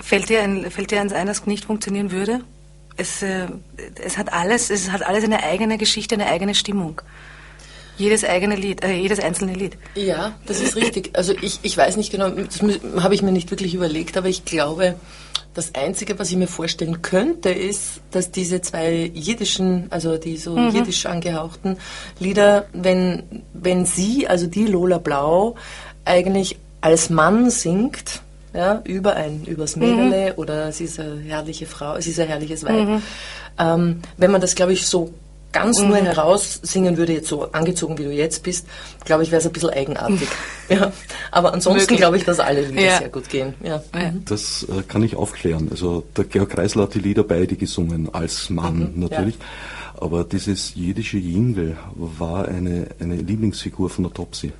Fällt 0.00 0.28
dir, 0.28 0.42
ein, 0.42 0.70
fällt 0.70 0.90
dir 0.90 1.00
eins 1.00 1.12
ein, 1.12 1.26
das 1.26 1.46
nicht 1.46 1.64
funktionieren 1.64 2.10
würde? 2.10 2.40
Es, 2.96 3.22
äh, 3.22 3.46
es 4.04 4.18
hat 4.18 4.32
alles, 4.32 4.70
es 4.70 4.90
hat 4.90 5.06
alles 5.06 5.24
eine 5.24 5.42
eigene 5.42 5.78
Geschichte, 5.78 6.14
eine 6.14 6.26
eigene 6.26 6.54
Stimmung. 6.54 7.00
Jedes 7.98 8.24
eigene 8.24 8.56
Lied, 8.56 8.82
äh, 8.82 8.94
jedes 8.94 9.20
einzelne 9.20 9.52
Lied. 9.54 9.76
Ja, 9.94 10.34
das 10.46 10.60
ist 10.60 10.76
richtig. 10.76 11.10
Also 11.14 11.34
ich, 11.40 11.60
ich 11.62 11.76
weiß 11.76 11.96
nicht 11.96 12.10
genau, 12.10 12.30
das 12.30 12.60
habe 13.02 13.14
ich 13.14 13.22
mir 13.22 13.32
nicht 13.32 13.50
wirklich 13.50 13.74
überlegt, 13.74 14.16
aber 14.16 14.28
ich 14.28 14.44
glaube, 14.44 14.96
das 15.54 15.74
Einzige, 15.74 16.18
was 16.18 16.30
ich 16.30 16.36
mir 16.36 16.46
vorstellen 16.46 17.02
könnte, 17.02 17.50
ist, 17.50 18.00
dass 18.10 18.30
diese 18.30 18.62
zwei 18.62 19.10
jiddischen, 19.12 19.86
also 19.90 20.16
die 20.16 20.38
so 20.38 20.56
jiddisch 20.56 21.04
angehauchten 21.06 21.76
Lieder, 22.18 22.66
wenn, 22.72 23.42
wenn 23.52 23.84
sie, 23.84 24.26
also 24.26 24.46
die 24.46 24.66
Lola 24.66 24.98
Blau, 24.98 25.56
eigentlich 26.04 26.56
als 26.80 27.10
Mann 27.10 27.50
singt, 27.50 28.22
ja, 28.54 28.80
über 28.84 29.14
ein, 29.16 29.44
übers 29.44 29.76
Mädele 29.76 30.34
oder 30.36 30.72
sie 30.72 30.84
ist 30.84 31.00
eine 31.00 31.20
herrliche 31.20 31.66
Frau, 31.66 32.00
sie 32.00 32.10
ist 32.10 32.20
ein 32.20 32.28
herrliches 32.28 32.64
Weib. 32.64 33.00
Ähm, 33.58 34.00
wenn 34.16 34.30
man 34.30 34.40
das, 34.40 34.54
glaube 34.54 34.72
ich, 34.72 34.86
so 34.86 35.12
ganz 35.52 35.80
nur 35.80 35.96
heraus 35.96 36.60
singen 36.62 36.96
würde, 36.96 37.12
jetzt 37.12 37.28
so 37.28 37.52
angezogen, 37.52 37.98
wie 37.98 38.04
du 38.04 38.10
jetzt 38.10 38.42
bist, 38.42 38.66
glaube 39.04 39.22
ich, 39.22 39.30
wäre 39.30 39.40
es 39.40 39.46
ein 39.46 39.52
bisschen 39.52 39.70
eigenartig. 39.70 40.28
ja. 40.68 40.92
Aber 41.30 41.52
ansonsten 41.52 41.96
glaube 41.96 42.16
ich, 42.16 42.24
dass 42.24 42.40
alle 42.40 42.62
Lieder 42.62 42.80
Ja. 42.80 42.98
sehr 42.98 43.08
gut 43.10 43.28
gehen. 43.28 43.54
Ja. 43.62 43.82
Ja. 43.94 44.12
Das 44.24 44.64
äh, 44.64 44.82
kann 44.88 45.02
ich 45.02 45.14
aufklären. 45.14 45.68
Also 45.70 46.04
der 46.16 46.24
Georg 46.24 46.50
Kreisler 46.50 46.84
hat 46.84 46.94
die 46.94 47.00
Lieder 47.00 47.22
beide 47.22 47.56
gesungen, 47.56 48.12
als 48.14 48.48
Mann 48.50 48.92
Mhm, 48.94 49.00
natürlich. 49.00 49.36
Aber 50.00 50.24
dieses 50.24 50.74
jiddische 50.74 51.18
Jingel 51.18 51.76
war 51.94 52.48
eine, 52.48 52.88
eine 52.98 53.16
Lieblingsfigur 53.16 53.88
von 53.90 54.04
der 54.04 54.12
Topsy. 54.14 54.52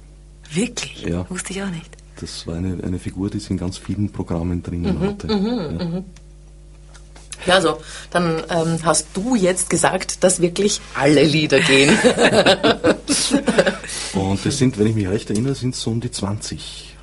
Wirklich? 0.53 1.03
Ja. 1.09 1.25
Wusste 1.31 1.53
ich 1.55 1.63
auch 1.63 1.71
nicht. 1.71 1.91
Das 2.23 2.47
war 2.47 2.55
eine, 2.55 2.83
eine 2.85 2.99
Figur, 3.01 3.29
die 3.31 3.41
sie 3.41 3.51
in 3.51 3.57
ganz 3.59 3.79
vielen 3.79 4.11
Programmen 4.11 4.59
Mhm, 4.59 4.63
drinnen 4.63 5.01
hatte. 5.01 5.27
ja. 5.29 6.03
Ja, 7.45 7.55
also, 7.57 7.79
dann 8.13 8.41
ähm, 8.51 8.79
hast 8.85 9.09
du 9.15 9.35
jetzt 9.35 9.69
gesagt, 9.69 10.23
dass 10.23 10.41
wirklich 10.41 10.81
alle 10.95 11.25
Lieder 11.25 11.59
gehen. 11.59 11.91
Und 14.15 14.47
das 14.47 14.59
sind, 14.59 14.79
wenn 14.79 14.87
ich 14.87 14.95
mich 14.95 15.09
recht 15.09 15.29
erinnere, 15.31 15.57
sind 15.57 15.75
so 15.75 15.91
um 15.91 16.01
die 16.01 16.13
20 16.13 16.97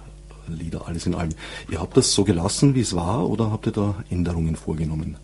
Lieder, 0.48 0.88
alles 0.88 1.06
in 1.06 1.14
allem. 1.16 1.32
Ihr 1.70 1.82
habt 1.82 1.98
das 1.98 2.14
so 2.14 2.24
gelassen, 2.24 2.74
wie 2.74 2.80
es 2.82 2.96
war, 2.96 3.30
oder 3.30 3.52
habt 3.52 3.66
ihr 3.68 3.74
da 3.74 3.96
Änderungen 4.10 4.56
vorgenommen? 4.56 5.18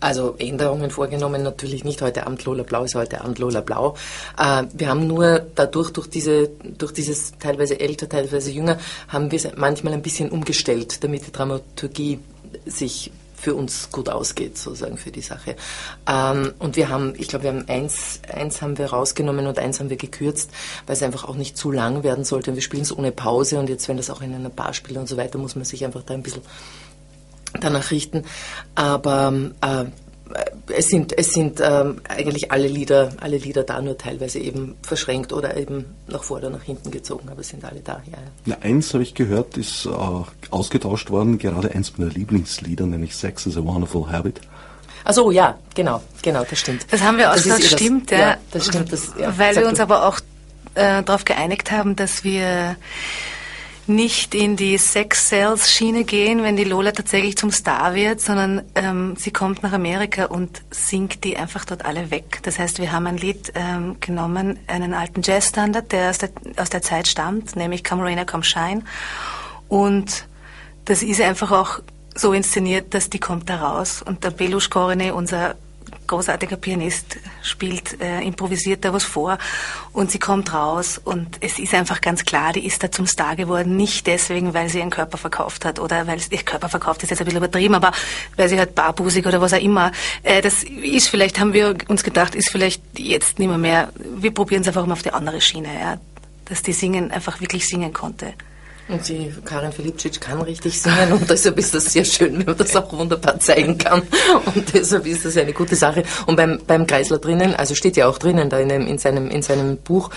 Also 0.00 0.36
Änderungen 0.38 0.90
vorgenommen 0.90 1.42
natürlich 1.42 1.84
nicht. 1.84 2.02
Heute 2.02 2.26
Abend 2.26 2.44
Lola 2.44 2.62
Blau 2.62 2.84
ist 2.84 2.94
heute 2.94 3.20
Abend 3.20 3.38
Lola 3.38 3.60
Blau. 3.60 3.96
Äh, 4.38 4.64
wir 4.72 4.88
haben 4.88 5.06
nur 5.06 5.46
dadurch, 5.54 5.90
durch, 5.90 6.08
diese, 6.08 6.50
durch 6.78 6.92
dieses 6.92 7.32
teilweise 7.38 7.80
älter, 7.80 8.08
teilweise 8.08 8.50
jünger, 8.50 8.78
haben 9.08 9.30
wir 9.32 9.36
es 9.36 9.48
manchmal 9.56 9.94
ein 9.94 10.02
bisschen 10.02 10.30
umgestellt, 10.30 11.02
damit 11.02 11.26
die 11.26 11.32
Dramaturgie 11.32 12.20
sich 12.64 13.10
für 13.34 13.54
uns 13.54 13.90
gut 13.92 14.08
ausgeht, 14.08 14.58
sozusagen 14.58 14.98
für 14.98 15.10
die 15.10 15.20
Sache. 15.20 15.56
Ähm, 16.08 16.52
und 16.58 16.76
wir 16.76 16.88
haben, 16.88 17.14
ich 17.16 17.28
glaube, 17.28 17.44
wir 17.44 17.50
haben 17.50 17.68
eins, 17.68 18.20
eins 18.32 18.62
haben 18.62 18.78
wir 18.78 18.86
rausgenommen 18.86 19.46
und 19.46 19.58
eins 19.58 19.78
haben 19.78 19.90
wir 19.90 19.96
gekürzt, 19.96 20.50
weil 20.86 20.96
es 20.96 21.02
einfach 21.02 21.24
auch 21.24 21.36
nicht 21.36 21.56
zu 21.56 21.70
lang 21.70 22.02
werden 22.02 22.24
sollte. 22.24 22.54
Wir 22.54 22.62
spielen 22.62 22.82
es 22.82 22.96
ohne 22.96 23.12
Pause 23.12 23.58
und 23.58 23.68
jetzt, 23.68 23.88
wenn 23.88 23.96
das 23.96 24.10
auch 24.10 24.22
in 24.22 24.34
einer 24.34 24.50
Bar 24.50 24.74
spielt 24.74 24.98
und 24.98 25.08
so 25.08 25.16
weiter, 25.16 25.38
muss 25.38 25.54
man 25.54 25.64
sich 25.64 25.84
einfach 25.84 26.02
da 26.02 26.14
ein 26.14 26.22
bisschen 26.22 26.42
danach 27.60 27.90
richten. 27.90 28.24
Aber 28.74 29.32
äh, 29.60 29.84
es 30.68 30.88
sind, 30.88 31.16
es 31.16 31.32
sind 31.32 31.60
ähm, 31.60 32.00
eigentlich 32.08 32.52
alle 32.52 32.68
Lieder, 32.68 33.10
alle 33.20 33.38
Lieder 33.38 33.62
da, 33.62 33.80
nur 33.80 33.96
teilweise 33.96 34.38
eben 34.38 34.76
verschränkt 34.82 35.32
oder 35.32 35.56
eben 35.56 35.86
nach 36.06 36.22
vor 36.22 36.38
oder 36.38 36.50
nach 36.50 36.62
hinten 36.62 36.90
gezogen, 36.90 37.28
aber 37.30 37.40
es 37.40 37.48
sind 37.48 37.64
alle 37.64 37.80
da, 37.80 38.02
ja. 38.10 38.18
ja. 38.44 38.56
eins 38.60 38.92
habe 38.92 39.02
ich 39.02 39.14
gehört, 39.14 39.56
ist 39.56 39.86
äh, 39.86 39.90
ausgetauscht 40.50 41.10
worden, 41.10 41.38
gerade 41.38 41.70
eins 41.70 41.96
meiner 41.96 42.10
Lieblingslieder, 42.10 42.86
nämlich 42.86 43.16
Sex 43.16 43.46
is 43.46 43.56
a 43.56 43.64
Wonderful 43.64 44.10
Habit. 44.10 44.40
Also 45.04 45.30
ja, 45.30 45.58
genau, 45.74 46.02
genau, 46.22 46.44
das 46.48 46.58
stimmt. 46.58 46.86
Das 46.90 47.00
haben 47.02 47.16
wir 47.16 47.30
auch, 47.30 47.34
das, 47.34 47.44
das 47.44 47.64
stimmt, 47.66 48.12
das, 48.12 48.18
ja. 48.18 48.28
ja. 48.30 48.36
Das 48.50 48.66
stimmt, 48.66 48.92
das, 48.92 49.12
ja, 49.18 49.38
Weil 49.38 49.56
wir 49.56 49.66
uns 49.66 49.78
du. 49.78 49.82
aber 49.82 50.06
auch 50.06 50.20
äh, 50.74 51.02
darauf 51.02 51.24
geeinigt 51.24 51.70
haben, 51.70 51.96
dass 51.96 52.24
wir 52.24 52.76
nicht 53.88 54.34
in 54.34 54.56
die 54.56 54.76
Sex-Sales-Schiene 54.76 56.04
gehen, 56.04 56.42
wenn 56.42 56.56
die 56.56 56.64
Lola 56.64 56.92
tatsächlich 56.92 57.36
zum 57.36 57.50
Star 57.50 57.94
wird, 57.94 58.20
sondern 58.20 58.62
ähm, 58.74 59.16
sie 59.16 59.30
kommt 59.30 59.62
nach 59.62 59.72
Amerika 59.72 60.26
und 60.26 60.62
singt 60.70 61.24
die 61.24 61.36
einfach 61.36 61.64
dort 61.64 61.84
alle 61.84 62.10
weg. 62.10 62.40
Das 62.42 62.58
heißt, 62.58 62.78
wir 62.78 62.92
haben 62.92 63.06
ein 63.06 63.16
Lied 63.16 63.52
ähm, 63.54 63.96
genommen, 64.00 64.58
einen 64.66 64.94
alten 64.94 65.22
Jazz-Standard, 65.22 65.92
der 65.92 66.10
aus, 66.10 66.18
der 66.18 66.30
aus 66.56 66.70
der 66.70 66.82
Zeit 66.82 67.08
stammt, 67.08 67.56
nämlich 67.56 67.84
Come 67.84 68.02
Rain, 68.04 68.24
Come 68.26 68.44
Shine. 68.44 68.82
Und 69.68 70.26
das 70.84 71.02
ist 71.02 71.20
einfach 71.20 71.50
auch 71.50 71.80
so 72.14 72.32
inszeniert, 72.32 72.94
dass 72.94 73.10
die 73.10 73.20
kommt 73.20 73.48
da 73.48 73.56
raus. 73.56 74.02
Und 74.02 74.24
der 74.24 74.30
Belush 74.30 74.70
Korene, 74.70 75.14
unser 75.14 75.56
großartiger 76.08 76.56
Pianist, 76.56 77.18
spielt, 77.42 78.00
äh, 78.00 78.20
improvisiert 78.22 78.84
da 78.84 78.92
was 78.92 79.04
vor 79.04 79.38
und 79.92 80.10
sie 80.10 80.18
kommt 80.18 80.52
raus 80.52 81.00
und 81.02 81.36
es 81.40 81.58
ist 81.58 81.74
einfach 81.74 82.00
ganz 82.00 82.24
klar, 82.24 82.52
die 82.52 82.66
ist 82.66 82.82
da 82.82 82.90
zum 82.90 83.06
Star 83.06 83.36
geworden, 83.36 83.76
nicht 83.76 84.06
deswegen, 84.06 84.54
weil 84.54 84.68
sie 84.68 84.78
ihren 84.78 84.90
Körper 84.90 85.18
verkauft 85.18 85.64
hat 85.64 85.78
oder 85.78 86.06
weil 86.06 86.18
sie 86.18 86.34
ihr 86.34 86.42
Körper 86.42 86.68
verkauft 86.68 87.02
ist 87.04 87.10
jetzt 87.10 87.20
ein 87.20 87.26
bisschen 87.26 87.38
übertrieben, 87.38 87.74
aber 87.74 87.92
weil 88.36 88.48
sie 88.48 88.58
halt 88.58 88.74
barbusig 88.74 89.24
oder 89.26 89.40
was 89.40 89.52
auch 89.52 89.60
immer. 89.60 89.92
Äh, 90.24 90.42
das 90.42 90.64
ist 90.64 91.08
vielleicht, 91.08 91.38
haben 91.38 91.52
wir 91.52 91.76
uns 91.86 92.02
gedacht, 92.02 92.34
ist 92.34 92.50
vielleicht 92.50 92.82
jetzt 92.98 93.38
nicht 93.38 93.48
mehr 93.48 93.58
mehr, 93.58 93.92
wir 93.94 94.32
probieren 94.32 94.62
es 94.62 94.68
einfach 94.68 94.86
mal 94.86 94.94
auf 94.94 95.02
die 95.02 95.12
andere 95.12 95.40
Schiene, 95.40 95.68
ja, 95.78 95.98
dass 96.46 96.62
die 96.62 96.72
singen, 96.72 97.12
einfach 97.12 97.40
wirklich 97.40 97.68
singen 97.68 97.92
konnte. 97.92 98.34
Und 98.88 99.06
die 99.06 99.30
Karin 99.44 99.70
Filipcic 99.70 100.18
kann 100.18 100.40
richtig 100.40 100.80
singen 100.80 101.12
und 101.12 101.28
deshalb 101.28 101.58
ist 101.58 101.74
das 101.74 101.92
sehr 101.92 102.04
schön, 102.04 102.38
wenn 102.38 102.46
man 102.46 102.56
das 102.56 102.74
auch 102.74 102.90
wunderbar 102.92 103.38
zeigen 103.38 103.76
kann. 103.76 104.02
Und 104.54 104.72
deshalb 104.72 105.06
ist 105.06 105.26
das 105.26 105.36
eine 105.36 105.52
gute 105.52 105.76
Sache. 105.76 106.04
Und 106.26 106.36
beim, 106.36 106.58
beim 106.66 106.86
Kreisler 106.86 107.18
drinnen, 107.18 107.54
also 107.54 107.74
steht 107.74 107.98
ja 107.98 108.08
auch 108.08 108.16
drinnen 108.16 108.48
da 108.48 108.58
in, 108.58 108.70
dem, 108.70 108.86
in, 108.86 108.96
seinem, 108.96 109.28
in 109.28 109.42
seinem 109.42 109.76
Buch, 109.76 110.10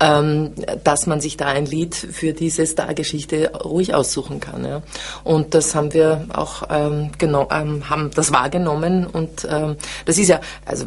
ähm, 0.00 0.52
dass 0.82 1.06
man 1.06 1.20
sich 1.20 1.36
da 1.36 1.46
ein 1.46 1.66
Lied 1.66 1.94
für 1.94 2.32
diese 2.32 2.66
Stargeschichte 2.66 3.52
ruhig 3.52 3.94
aussuchen 3.94 4.40
kann. 4.40 4.64
Ja. 4.64 4.82
Und 5.22 5.54
das 5.54 5.76
haben 5.76 5.94
wir 5.94 6.26
auch 6.32 6.64
ähm, 6.68 7.10
genau, 7.18 7.48
ähm, 7.52 7.88
haben 7.88 8.10
das 8.12 8.32
wahrgenommen 8.32 9.06
und 9.06 9.46
ähm, 9.48 9.76
das 10.04 10.18
ist 10.18 10.28
ja, 10.28 10.40
also 10.64 10.86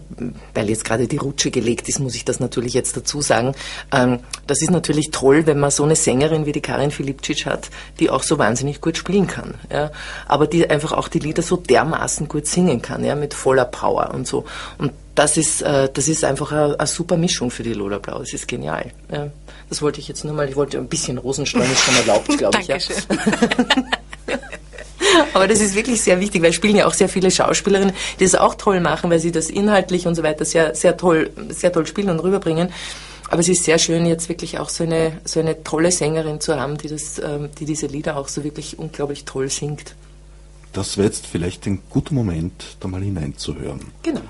weil 0.53 0.69
jetzt 0.69 0.83
gerade 0.83 1.07
die 1.07 1.17
Rutsche 1.17 1.51
gelegt 1.51 1.87
ist, 1.87 1.99
muss 1.99 2.15
ich 2.15 2.25
das 2.25 2.41
natürlich 2.41 2.73
jetzt 2.73 2.97
dazu 2.97 3.21
sagen. 3.21 3.55
Ähm, 3.93 4.19
das 4.45 4.61
ist 4.61 4.71
natürlich 4.71 5.11
toll, 5.11 5.45
wenn 5.45 5.59
man 5.59 5.71
so 5.71 5.83
eine 5.83 5.95
Sängerin 5.95 6.45
wie 6.45 6.51
die 6.51 6.61
Karin 6.61 6.91
Filipcic 6.91 7.28
Lucic 7.29 7.45
hat, 7.45 7.69
die 7.99 8.09
auch 8.09 8.23
so 8.23 8.37
wahnsinnig 8.37 8.81
gut 8.81 8.97
spielen 8.97 9.27
kann. 9.27 9.55
Ja. 9.71 9.91
Aber 10.27 10.47
die 10.47 10.69
einfach 10.69 10.91
auch 10.91 11.07
die 11.07 11.19
Lieder 11.19 11.41
so 11.41 11.55
dermaßen 11.57 12.27
gut 12.27 12.47
singen 12.47 12.81
kann, 12.81 13.03
ja, 13.03 13.15
mit 13.15 13.33
voller 13.33 13.65
Power 13.65 14.11
und 14.13 14.27
so. 14.27 14.45
Und 14.77 14.91
das 15.15 15.37
ist, 15.37 15.61
äh, 15.61 15.89
das 15.93 16.07
ist 16.07 16.23
einfach 16.23 16.51
eine, 16.51 16.79
eine, 16.79 16.87
super 16.87 17.17
Mischung 17.17 17.51
für 17.51 17.63
die 17.63 17.73
Lola 17.73 17.97
Blau. 17.99 18.19
Das 18.19 18.33
ist 18.33 18.47
genial. 18.47 18.91
Ja. 19.11 19.29
Das 19.69 19.81
wollte 19.81 19.99
ich 19.99 20.07
jetzt 20.07 20.23
nur 20.23 20.33
mal, 20.33 20.49
ich 20.49 20.55
wollte 20.55 20.77
ein 20.77 20.87
bisschen 20.87 21.17
Rosenstreuen 21.17 21.71
ist 21.71 21.83
schon 21.83 21.95
erlaubt, 21.95 22.37
glaube 22.37 22.57
ich. 22.61 22.67
Ja. 22.67 22.77
Aber 25.33 25.47
das 25.47 25.59
ist 25.59 25.75
wirklich 25.75 26.01
sehr 26.01 26.19
wichtig, 26.19 26.41
weil 26.41 26.53
spielen 26.53 26.75
ja 26.75 26.85
auch 26.85 26.93
sehr 26.93 27.09
viele 27.09 27.31
Schauspielerinnen, 27.31 27.93
die 28.19 28.23
das 28.23 28.35
auch 28.35 28.55
toll 28.55 28.79
machen, 28.79 29.09
weil 29.09 29.19
sie 29.19 29.31
das 29.31 29.49
inhaltlich 29.49 30.07
und 30.07 30.15
so 30.15 30.23
weiter 30.23 30.45
sehr, 30.45 30.75
sehr 30.75 30.97
toll, 30.97 31.31
sehr 31.49 31.71
toll 31.71 31.85
spielen 31.85 32.09
und 32.09 32.19
rüberbringen. 32.19 32.69
Aber 33.29 33.41
es 33.41 33.47
ist 33.47 33.63
sehr 33.63 33.77
schön, 33.77 34.07
jetzt 34.07 34.27
wirklich 34.27 34.57
auch 34.57 34.69
so 34.69 34.83
eine, 34.83 35.21
so 35.23 35.39
eine 35.39 35.63
tolle 35.63 35.91
Sängerin 35.91 36.41
zu 36.41 36.59
haben, 36.59 36.77
die, 36.79 36.87
das, 36.87 37.19
ähm, 37.19 37.49
die 37.59 37.65
diese 37.65 37.85
Lieder 37.85 38.17
auch 38.17 38.27
so 38.27 38.43
wirklich 38.43 38.79
unglaublich 38.79 39.25
toll 39.25 39.49
singt. 39.49 39.95
Das 40.73 40.97
wäre 40.97 41.07
jetzt 41.07 41.27
vielleicht 41.27 41.67
ein 41.67 41.79
guter 41.89 42.13
Moment, 42.15 42.77
da 42.79 42.87
mal 42.87 43.03
hineinzuhören. 43.03 43.81
Genau. 44.01 44.21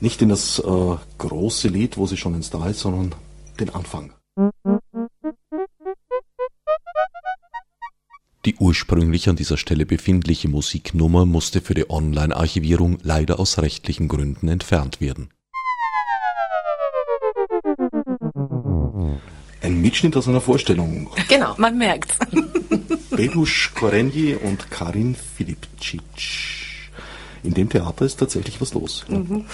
Nicht 0.00 0.20
in 0.22 0.28
das 0.28 0.58
äh, 0.58 0.96
große 1.18 1.68
Lied, 1.68 1.96
wo 1.96 2.06
sie 2.06 2.16
schon 2.16 2.34
ein 2.34 2.42
Star 2.42 2.68
ist, 2.68 2.80
sondern 2.80 3.14
den 3.60 3.70
Anfang. 3.70 4.12
Die 8.44 8.56
ursprünglich 8.56 9.28
an 9.28 9.36
dieser 9.36 9.56
Stelle 9.56 9.86
befindliche 9.86 10.48
Musiknummer 10.48 11.26
musste 11.26 11.60
für 11.60 11.74
die 11.74 11.88
Online-Archivierung 11.88 12.98
leider 13.04 13.38
aus 13.38 13.58
rechtlichen 13.58 14.08
Gründen 14.08 14.48
entfernt 14.48 15.00
werden. 15.00 15.30
Mitschnitt 19.82 20.16
aus 20.16 20.28
einer 20.28 20.40
Vorstellung. 20.40 21.10
Genau, 21.28 21.54
man 21.58 21.76
merkt's. 21.76 22.16
Belush 23.10 23.72
Korenji 23.74 24.34
und 24.34 24.70
Karin 24.70 25.14
Filipcic. 25.14 26.00
In 27.42 27.54
dem 27.54 27.68
Theater 27.68 28.04
ist 28.04 28.16
tatsächlich 28.16 28.60
was 28.60 28.72
los. 28.72 29.04
Mhm. 29.08 29.44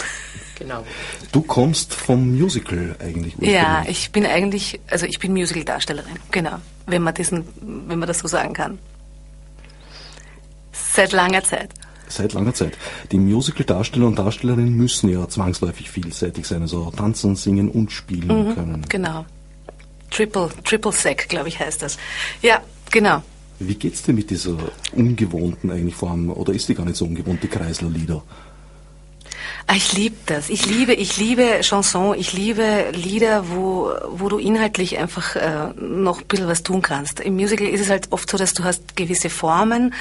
Genau. 0.59 0.85
Du 1.33 1.41
kommst 1.43 1.95
vom 1.95 2.37
Musical 2.37 2.97
eigentlich. 2.99 3.35
Ja, 3.39 3.85
ich 3.89 4.11
bin 4.11 4.27
eigentlich, 4.27 4.81
also 4.91 5.07
ich 5.07 5.19
bin 5.19 5.33
Musical-Darstellerin, 5.33 6.19
genau, 6.33 6.57
wenn 6.87 7.03
man, 7.03 7.15
diesen, 7.15 7.45
wenn 7.87 7.99
man 7.99 8.09
das 8.09 8.19
so 8.19 8.29
sagen 8.29 8.53
kann. 8.55 8.79
Seit 10.73 11.13
langer 11.13 11.45
Zeit. 11.45 11.71
Seit 12.09 12.33
langer 12.33 12.55
Zeit. 12.55 12.77
Die 13.13 13.19
Musical-Darsteller 13.19 14.07
und 14.07 14.19
Darstellerinnen 14.19 14.75
müssen 14.75 15.09
ja 15.11 15.29
zwangsläufig 15.29 15.91
vielseitig 15.91 16.47
sein, 16.47 16.63
also 16.63 16.91
tanzen, 16.91 17.37
singen 17.37 17.71
und 17.71 17.93
spielen 17.93 18.49
mhm, 18.49 18.55
können. 18.55 18.87
Genau. 18.89 19.25
Triple, 20.19 20.51
Triple 20.65 20.91
Sec, 20.91 21.29
glaube 21.29 21.47
ich, 21.47 21.61
heißt 21.61 21.81
das. 21.81 21.97
Ja, 22.43 22.61
genau. 22.91 23.23
Wie 23.61 23.77
geht's 23.77 24.03
dir 24.03 24.13
mit 24.13 24.31
dieser 24.31 24.57
ungewohnten 24.93 25.71
eigentlich 25.71 25.95
Form, 25.95 26.31
oder 26.31 26.53
ist 26.53 26.69
die 26.69 26.75
gar 26.75 26.85
nicht 26.85 26.97
so 26.97 27.05
ungewohnt, 27.05 27.41
die 27.41 27.47
Kreisler-Lieder? 27.47 28.21
Ah, 29.69 29.75
ich 29.77 29.93
liebe 29.93 30.17
das. 30.27 30.49
Ich 30.49 30.67
liebe, 30.67 30.95
ich 30.95 31.19
liebe 31.19 31.61
Chanson. 31.61 32.19
Ich 32.19 32.33
liebe 32.33 32.87
Lieder, 32.93 33.49
wo, 33.51 33.93
wo 34.11 34.29
du 34.29 34.39
inhaltlich 34.39 34.99
einfach 34.99 35.37
äh, 35.37 35.69
noch 35.81 36.21
ein 36.23 36.27
bisschen 36.27 36.49
was 36.49 36.65
tun 36.65 36.83
kannst. 36.83 37.21
Im 37.21 37.37
Musical 37.37 37.69
ist 37.69 37.83
es 37.83 37.91
halt 37.91 38.11
oft 38.11 38.29
so, 38.29 38.37
dass 38.39 38.55
du 38.55 38.65
hast 38.65 38.97
gewisse 38.97 39.31
Formen 39.31 39.95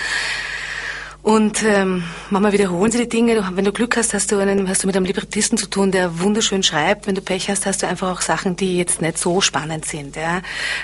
und 1.27 1.61
ähm, 1.61 2.05
manchmal 2.29 2.53
wiederholen 2.53 2.89
sie 2.89 2.99
die 2.99 3.09
Dinge. 3.09 3.45
Wenn 3.51 3.65
du 3.65 3.73
Glück 3.73 3.97
hast, 3.97 4.13
hast 4.13 4.31
du, 4.31 4.37
einen, 4.37 4.69
hast 4.69 4.83
du 4.83 4.87
mit 4.87 4.95
einem 4.95 5.05
Librettisten 5.05 5.57
zu 5.57 5.69
tun, 5.69 5.91
der 5.91 6.21
wunderschön 6.21 6.63
schreibt. 6.63 7.05
Wenn 7.05 7.15
du 7.15 7.21
Pech 7.21 7.49
hast, 7.49 7.65
hast 7.65 7.83
du 7.83 7.87
einfach 7.87 8.13
auch 8.13 8.21
Sachen, 8.21 8.55
die 8.55 8.77
jetzt 8.77 9.01
nicht 9.01 9.17
so 9.17 9.41
spannend 9.41 9.83
sind. 9.83 10.15
Ja? 10.15 10.41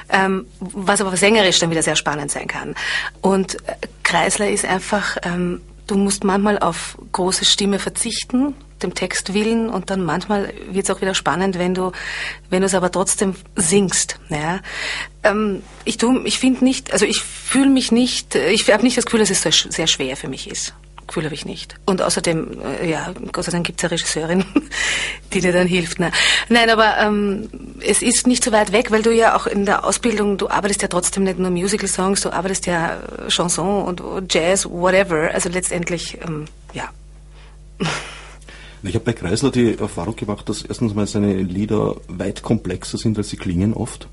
Ähm, 0.10 0.46
was 0.60 1.00
aber 1.00 1.16
sängerisch 1.16 1.60
dann 1.60 1.72
wieder 1.72 1.82
sehr 1.82 1.96
spannend 1.96 2.30
sein 2.30 2.48
kann. 2.48 2.76
Und 3.22 3.56
äh, 3.70 3.76
Kreisler 4.04 4.50
ist 4.50 4.66
einfach, 4.66 5.16
ähm, 5.24 5.62
du 5.88 5.96
musst 5.96 6.26
manchmal 6.26 6.60
auf 6.60 6.98
große 7.14 7.46
Stimme 7.46 7.80
verzichten, 7.80 8.54
dem 8.84 8.94
Text 8.94 9.34
willen 9.34 9.70
und 9.70 9.90
dann 9.90 10.04
manchmal 10.04 10.54
wird 10.70 10.86
es 10.86 10.92
auch 10.92 11.02
wieder 11.02 11.16
spannend, 11.16 11.58
wenn 11.58 11.74
du, 11.74 11.92
wenn 12.50 12.64
es 12.64 12.76
aber 12.76 12.92
trotzdem 12.92 13.36
singst. 13.56 14.20
Ja. 14.30 14.60
Ähm, 15.24 15.64
ich 15.86 15.98
ich 16.26 16.40
finde 16.40 16.64
nicht, 16.64 16.92
also 16.92 17.06
ich 17.06 17.22
fühle 17.22 17.70
mich 17.70 17.92
nicht, 17.92 18.36
ich 18.36 18.72
habe 18.72 18.84
nicht 18.84 18.98
das 18.98 19.06
Gefühl, 19.06 19.22
dass 19.22 19.30
es 19.30 19.42
sehr 19.42 19.88
schwer 19.88 20.18
für 20.18 20.28
mich 20.28 20.50
ist. 20.50 20.74
Gefühl 21.08 21.26
habe 21.26 21.36
ich 21.36 21.46
nicht. 21.46 21.76
Und 21.86 22.02
außerdem, 22.02 22.60
äh, 22.82 22.90
ja, 22.90 23.14
Gott 23.32 23.46
sei 23.46 23.52
Dank 23.52 23.66
gibt 23.66 23.80
es 23.80 23.84
eine 23.84 23.92
Regisseurin, 23.92 24.46
die 25.34 25.42
dir 25.42 25.54
dann 25.54 25.68
hilft. 25.68 26.00
Ne? 26.00 26.12
Nein, 26.50 26.70
aber 26.70 26.98
ähm, 26.98 27.50
es 27.82 28.02
ist 28.02 28.26
nicht 28.26 28.44
so 28.44 28.52
weit 28.52 28.72
weg, 28.72 28.92
weil 28.92 29.04
du 29.04 29.12
ja 29.12 29.36
auch 29.36 29.46
in 29.46 29.66
der 29.66 29.86
Ausbildung, 29.86 30.38
du 30.38 30.50
arbeitest 30.50 30.82
ja 30.82 30.88
trotzdem 30.88 31.24
nicht 31.24 31.40
nur 31.40 31.52
Musical-Songs, 31.52 32.22
du 32.22 32.32
arbeitest 32.32 32.66
ja 32.66 32.98
Chanson 33.28 33.84
und 33.84 34.34
Jazz, 34.34 34.66
whatever. 34.66 35.30
Also 35.34 35.50
letztendlich, 35.50 36.18
ähm, 36.26 36.46
ja. 36.74 36.90
Ich 38.84 38.96
habe 38.96 39.06
bei 39.06 39.14
Kreisler 39.14 39.50
die 39.50 39.78
Erfahrung 39.78 40.16
gemacht, 40.16 40.48
dass 40.50 40.64
erstens 40.64 40.94
mal 40.94 41.08
seine 41.08 41.42
Lieder 41.42 41.96
weit 42.08 42.44
komplexer 42.44 42.98
sind, 42.98 43.18
als 43.18 43.30
sie 43.30 43.38
klingen 43.38 43.74
oft. 43.74 44.08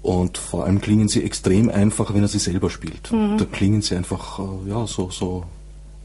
Und 0.00 0.38
vor 0.38 0.64
allem 0.64 0.80
klingen 0.80 1.08
sie 1.08 1.22
extrem 1.22 1.68
einfach, 1.68 2.14
wenn 2.14 2.22
er 2.22 2.28
sie 2.28 2.38
selber 2.38 2.70
spielt. 2.70 3.12
Mhm. 3.12 3.36
Da 3.36 3.44
klingen 3.44 3.82
sie 3.82 3.96
einfach, 3.96 4.38
äh, 4.38 4.70
ja, 4.70 4.86
so, 4.86 5.10
so 5.10 5.44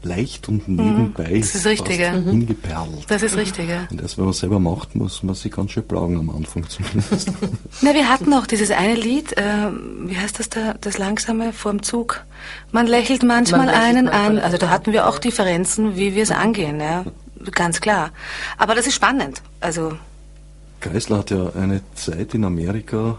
leicht 0.04 0.48
und 0.48 0.68
nebenbei 0.68 1.38
das 1.38 1.54
ist 1.54 1.66
richtig, 1.66 1.98
ja. 1.98 2.12
hingeperlt. 2.12 3.04
Das 3.08 3.22
ist 3.22 3.36
richtig, 3.36 3.68
ja. 3.68 3.86
Und 3.90 4.02
erst 4.02 4.18
wenn 4.18 4.24
man 4.24 4.32
es 4.32 4.38
selber 4.38 4.60
macht, 4.60 4.94
muss 4.94 5.22
man 5.22 5.34
sich 5.34 5.50
ganz 5.50 5.70
schön 5.70 5.86
plagen 5.86 6.18
am 6.18 6.30
Anfang 6.30 6.68
zumindest. 6.68 7.32
Na, 7.80 7.94
wir 7.94 8.08
hatten 8.08 8.32
auch 8.34 8.46
dieses 8.46 8.70
eine 8.70 8.94
Lied, 8.94 9.36
äh, 9.36 9.70
wie 10.04 10.16
heißt 10.16 10.38
das 10.38 10.50
da, 10.50 10.74
das 10.80 10.98
langsame 10.98 11.52
vorm 11.52 11.82
Zug? 11.82 12.24
Man 12.72 12.86
lächelt 12.86 13.22
manchmal 13.22 13.60
Man 13.60 13.68
lächelt 13.68 13.84
einen 13.84 14.04
manchmal 14.04 14.26
an. 14.26 14.38
Also 14.38 14.58
da 14.58 14.68
hatten 14.68 14.92
wir 14.92 15.08
auch 15.08 15.18
Differenzen, 15.18 15.96
wie 15.96 16.14
wir 16.14 16.22
es 16.22 16.30
angehen, 16.30 16.80
ja. 16.80 17.04
Ganz 17.52 17.80
klar. 17.80 18.10
Aber 18.58 18.74
das 18.74 18.86
ist 18.86 18.94
spannend. 18.94 19.42
Also, 19.60 19.96
Kreisler 20.80 21.18
hat 21.18 21.30
ja 21.30 21.50
eine 21.54 21.80
Zeit 21.94 22.34
in 22.34 22.44
Amerika 22.44 23.18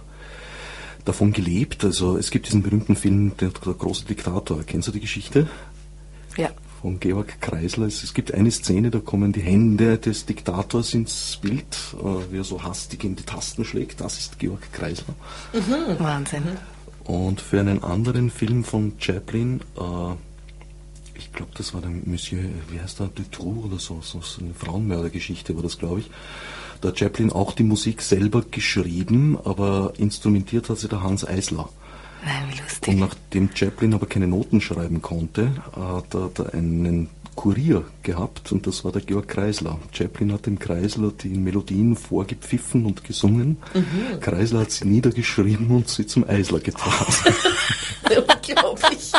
davon 1.03 1.33
gelebt. 1.33 1.83
Also 1.83 2.17
es 2.17 2.31
gibt 2.31 2.47
diesen 2.47 2.63
berühmten 2.63 2.95
Film 2.95 3.31
Der, 3.39 3.49
der 3.49 3.73
große 3.73 4.05
Diktator. 4.05 4.63
Kennst 4.65 4.87
du 4.87 4.91
die 4.91 4.99
Geschichte? 4.99 5.47
ja. 6.37 6.49
von 6.81 6.99
Georg 6.99 7.41
Kreisler. 7.41 7.87
Es, 7.87 8.03
es 8.03 8.13
gibt 8.13 8.33
eine 8.33 8.51
Szene, 8.51 8.91
da 8.91 8.99
kommen 8.99 9.31
die 9.31 9.41
Hände 9.41 9.97
des 9.97 10.25
Diktators 10.25 10.93
ins 10.93 11.37
Bild, 11.41 11.65
äh, 11.93 12.31
wie 12.31 12.37
er 12.37 12.43
so 12.43 12.61
hastig 12.63 13.03
in 13.03 13.15
die 13.15 13.23
Tasten 13.23 13.65
schlägt. 13.65 14.01
Das 14.01 14.19
ist 14.19 14.37
Georg 14.37 14.71
Kreisler. 14.71 15.15
Wahnsinn. 15.99 16.43
Und 17.05 17.41
für 17.41 17.59
einen 17.59 17.83
anderen 17.83 18.29
Film 18.29 18.63
von 18.63 18.93
Chaplin, 18.99 19.61
äh, 19.77 19.81
ich 21.17 21.31
glaube, 21.33 21.51
das 21.55 21.73
war 21.73 21.81
der 21.81 21.89
Monsieur, 21.89 22.43
wie 22.69 22.79
heißt 22.79 22.99
der, 22.99 23.07
Dutroux 23.07 23.65
oder 23.65 23.79
so, 23.79 23.99
so, 24.01 24.21
eine 24.39 24.53
Frauenmördergeschichte 24.53 25.55
war 25.55 25.63
das, 25.63 25.77
glaube 25.77 26.01
ich. 26.01 26.09
Da 26.81 26.89
hat 26.89 26.99
Chaplin 26.99 27.31
auch 27.31 27.53
die 27.53 27.63
Musik 27.63 28.01
selber 28.01 28.43
geschrieben, 28.49 29.37
aber 29.43 29.93
instrumentiert 29.97 30.69
hat 30.69 30.77
sie 30.77 30.87
der 30.87 31.03
Hans 31.03 31.25
Eisler. 31.27 31.69
Nein, 32.23 32.43
wie 32.49 32.53
Und 32.53 32.61
lustig. 32.61 32.97
nachdem 32.99 33.49
Chaplin 33.55 33.93
aber 33.93 34.07
keine 34.07 34.27
Noten 34.27 34.59
schreiben 34.61 35.01
konnte, 35.01 35.51
hat 35.75 36.13
er 36.13 36.53
einen 36.53 37.09
Kurier 37.35 37.83
gehabt 38.01 38.51
und 38.51 38.65
das 38.65 38.83
war 38.85 38.91
der 38.91 39.01
Georg 39.01 39.27
Kreisler. 39.27 39.77
Chaplin 39.91 40.31
hat 40.31 40.45
dem 40.45 40.57
Kreisler 40.57 41.11
die 41.11 41.29
Melodien 41.29 41.95
vorgepfiffen 41.95 42.85
und 42.85 43.03
gesungen. 43.03 43.57
Kreisler 44.21 44.61
hat 44.61 44.71
sie 44.71 44.87
niedergeschrieben 44.87 45.69
und 45.69 45.87
sie 45.89 46.07
zum 46.07 46.27
Eisler 46.27 46.59
getragen. 46.59 47.13
Unglaublich. 48.47 49.11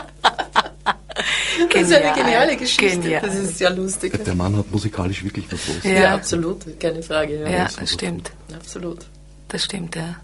Das 1.73 1.83
ist 1.83 1.93
eine 1.93 2.05
Genial. 2.13 2.15
geniale 2.15 2.57
Geschichte. 2.57 2.99
Genial. 3.01 3.23
Das 3.25 3.35
ist 3.35 3.61
ja 3.61 3.71
lustig. 3.71 4.23
Der 4.25 4.35
Mann 4.35 4.57
hat 4.57 4.71
musikalisch 4.71 5.25
wirklich 5.25 5.47
was 5.51 5.67
los. 5.69 5.77
Ja, 5.85 5.91
Ja. 5.93 6.15
absolut, 6.15 6.79
keine 6.79 7.03
Frage. 7.03 7.41
Ja. 7.41 7.49
Ja, 7.49 7.69
das 7.79 7.93
stimmt. 7.93 8.33
Absolut. 8.55 9.07
Das 9.49 9.65
stimmt, 9.65 9.97
ja. 9.97 10.17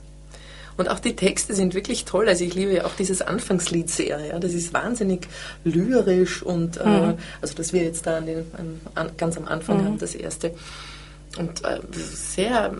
Und 0.76 0.88
auch 0.88 0.98
die 1.00 1.14
Texte 1.14 1.54
sind 1.54 1.74
wirklich 1.74 2.04
toll. 2.06 2.28
Also 2.28 2.44
ich 2.44 2.54
liebe 2.54 2.72
ja 2.72 2.84
auch 2.86 2.94
dieses 2.98 3.20
Anfangslied 3.22 3.90
sehr. 3.90 4.18
Ja. 4.26 4.38
Das 4.38 4.52
ist 4.54 4.72
wahnsinnig 4.72 5.28
lyrisch 5.64 6.42
und 6.42 6.78
äh, 6.78 7.14
also 7.40 7.54
dass 7.54 7.72
wir 7.72 7.82
jetzt 7.82 8.06
da 8.06 8.16
an 8.18 8.26
den, 8.26 8.44
an, 8.56 8.80
an, 8.94 9.10
ganz 9.16 9.36
am 9.36 9.46
Anfang 9.46 9.84
haben, 9.84 9.98
das 9.98 10.14
erste. 10.14 10.54
Und 11.38 11.64
äh, 11.64 11.80
sehr 11.92 12.74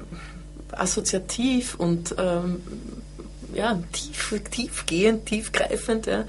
assoziativ 0.73 1.75
und 1.75 2.15
ähm, 2.19 2.63
ja, 3.55 3.79
tief, 3.93 4.41
tiefgehend, 4.51 5.27
tiefgreifend. 5.27 6.07
Ja. 6.07 6.25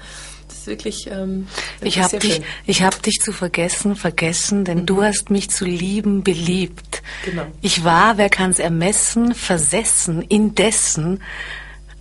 Ist 0.64 0.68
wirklich, 0.68 1.10
ähm, 1.10 1.46
Ich 1.82 1.98
habe 2.00 2.18
dich, 2.18 2.36
schön. 2.36 2.44
ich 2.64 2.82
hab 2.82 3.02
dich 3.02 3.20
zu 3.20 3.32
vergessen, 3.32 3.96
vergessen, 3.96 4.64
denn 4.64 4.86
du 4.86 5.02
hast 5.02 5.28
mich 5.28 5.50
zu 5.50 5.66
lieben 5.66 6.24
beliebt. 6.24 7.02
Genau. 7.26 7.44
Ich 7.60 7.84
war, 7.84 8.16
wer 8.16 8.30
kann's 8.30 8.58
ermessen, 8.58 9.34
versessen, 9.34 10.22
indessen. 10.22 11.22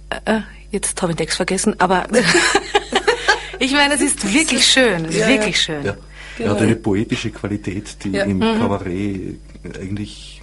Äh, 0.09 0.35
äh, 0.37 0.41
jetzt 0.71 1.01
habe 1.01 1.11
ich 1.11 1.17
den 1.17 1.23
Text 1.25 1.35
vergessen, 1.35 1.77
aber 1.81 2.07
ich 3.59 3.73
meine, 3.73 3.95
es 3.95 4.01
ist 4.01 4.33
wirklich 4.33 4.65
schön, 4.65 5.03
es 5.05 5.11
ist 5.15 5.19
Ja, 5.19 5.27
ja. 5.27 5.33
wirklich 5.39 5.61
schön. 5.61 5.83
Ja. 5.83 5.97
Er 6.39 6.49
hat 6.51 6.61
eine 6.61 6.77
poetische 6.77 7.31
Qualität, 7.31 7.97
die 8.05 8.11
Ja. 8.11 8.23
im 8.23 8.39
Kabarett 8.39 9.35
eigentlich, 9.77 10.41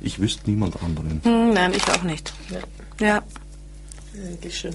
ich 0.00 0.18
wüsste 0.18 0.50
niemand 0.50 0.82
anderen. 0.82 1.20
Hm, 1.22 1.52
nein, 1.54 1.72
ich 1.76 1.88
auch 1.88 2.02
nicht. 2.02 2.32
Ja, 2.50 3.06
Ja. 3.06 3.22
wirklich 4.14 4.58
schön. 4.58 4.74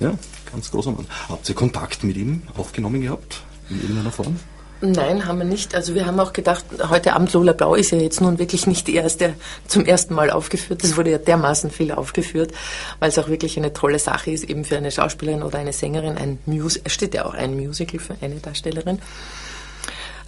Ja, 0.00 0.14
ganz 0.52 0.70
großer 0.70 0.92
Mann. 0.92 1.06
Habt 1.28 1.48
ihr 1.48 1.54
Kontakt 1.54 2.04
mit 2.04 2.16
ihm 2.16 2.42
aufgenommen 2.56 3.00
gehabt? 3.00 3.42
In 3.68 3.80
irgendeiner 3.80 4.10
Form? 4.10 4.36
Nein, 4.82 5.26
haben 5.26 5.38
wir 5.38 5.44
nicht. 5.44 5.74
Also 5.74 5.94
wir 5.94 6.06
haben 6.06 6.18
auch 6.20 6.32
gedacht, 6.32 6.64
heute 6.88 7.12
Abend 7.12 7.32
Lola 7.34 7.52
Blau 7.52 7.74
ist 7.74 7.90
ja 7.90 7.98
jetzt 7.98 8.22
nun 8.22 8.38
wirklich 8.38 8.66
nicht 8.66 8.86
die 8.86 8.94
erste, 8.94 9.34
zum 9.66 9.84
ersten 9.84 10.14
Mal 10.14 10.30
aufgeführt. 10.30 10.82
Das 10.82 10.96
wurde 10.96 11.10
ja 11.10 11.18
dermaßen 11.18 11.70
viel 11.70 11.92
aufgeführt, 11.92 12.52
weil 12.98 13.10
es 13.10 13.18
auch 13.18 13.28
wirklich 13.28 13.58
eine 13.58 13.74
tolle 13.74 13.98
Sache 13.98 14.30
ist, 14.30 14.44
eben 14.44 14.64
für 14.64 14.78
eine 14.78 14.90
Schauspielerin 14.90 15.42
oder 15.42 15.58
eine 15.58 15.74
Sängerin, 15.74 16.16
ein 16.16 16.38
Mus 16.46 16.80
es 16.82 16.92
steht 16.94 17.14
ja 17.14 17.26
auch 17.26 17.34
ein 17.34 17.56
Musical 17.56 18.00
für 18.00 18.16
eine 18.22 18.36
Darstellerin. 18.36 19.00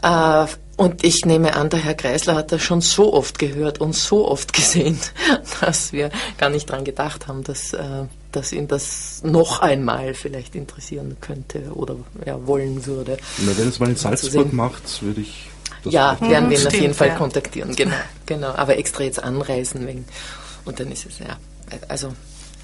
Äh, 0.02 0.46
und 0.76 1.02
ich 1.02 1.24
nehme 1.24 1.54
an, 1.54 1.70
der 1.70 1.80
Herr 1.80 1.94
Kreisler 1.94 2.34
hat 2.34 2.52
das 2.52 2.62
schon 2.62 2.82
so 2.82 3.14
oft 3.14 3.38
gehört 3.38 3.80
und 3.80 3.94
so 3.94 4.28
oft 4.28 4.52
gesehen, 4.52 4.98
dass 5.60 5.92
wir 5.94 6.10
gar 6.36 6.50
nicht 6.50 6.68
dran 6.68 6.84
gedacht 6.84 7.26
haben, 7.26 7.42
dass, 7.42 7.72
äh, 7.72 8.04
dass 8.32 8.52
ihn 8.52 8.66
das 8.68 9.20
noch 9.24 9.60
einmal 9.60 10.14
vielleicht 10.14 10.54
interessieren 10.54 11.16
könnte 11.20 11.70
oder 11.74 11.96
ja, 12.26 12.46
wollen 12.46 12.84
würde. 12.86 13.16
Na, 13.38 13.56
wenn 13.56 13.68
es 13.68 13.78
mal 13.78 13.88
in 13.90 13.96
Salzburg 13.96 14.52
macht, 14.52 15.02
würde 15.02 15.20
ich 15.20 15.48
das 15.84 15.92
Ja, 15.92 16.16
werden 16.20 16.48
wir 16.50 16.58
ihn 16.60 16.66
auf 16.66 16.74
jeden 16.74 16.94
Fall 16.94 17.08
ja. 17.08 17.16
kontaktieren, 17.16 17.74
genau, 17.76 17.94
genau. 18.26 18.48
Aber 18.54 18.76
extra 18.78 19.02
jetzt 19.04 19.22
anreisen 19.22 19.86
wegen. 19.86 20.04
Und 20.64 20.78
dann 20.80 20.90
ist 20.92 21.06
es 21.06 21.18
ja, 21.18 21.36
also 21.88 22.12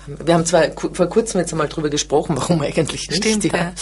wir 0.07 0.35
haben 0.35 0.47
zwar 0.47 0.69
ku- 0.69 0.91
vor 0.95 1.07
kurzem 1.07 1.41
jetzt 1.41 1.53
einmal 1.53 1.69
drüber 1.69 1.91
gesprochen, 1.91 2.37
warum 2.37 2.61
eigentlich 2.63 3.11
nicht, 3.11 3.25
Stimmt, 3.25 3.45
ja. 3.45 3.57
ja. 3.57 3.73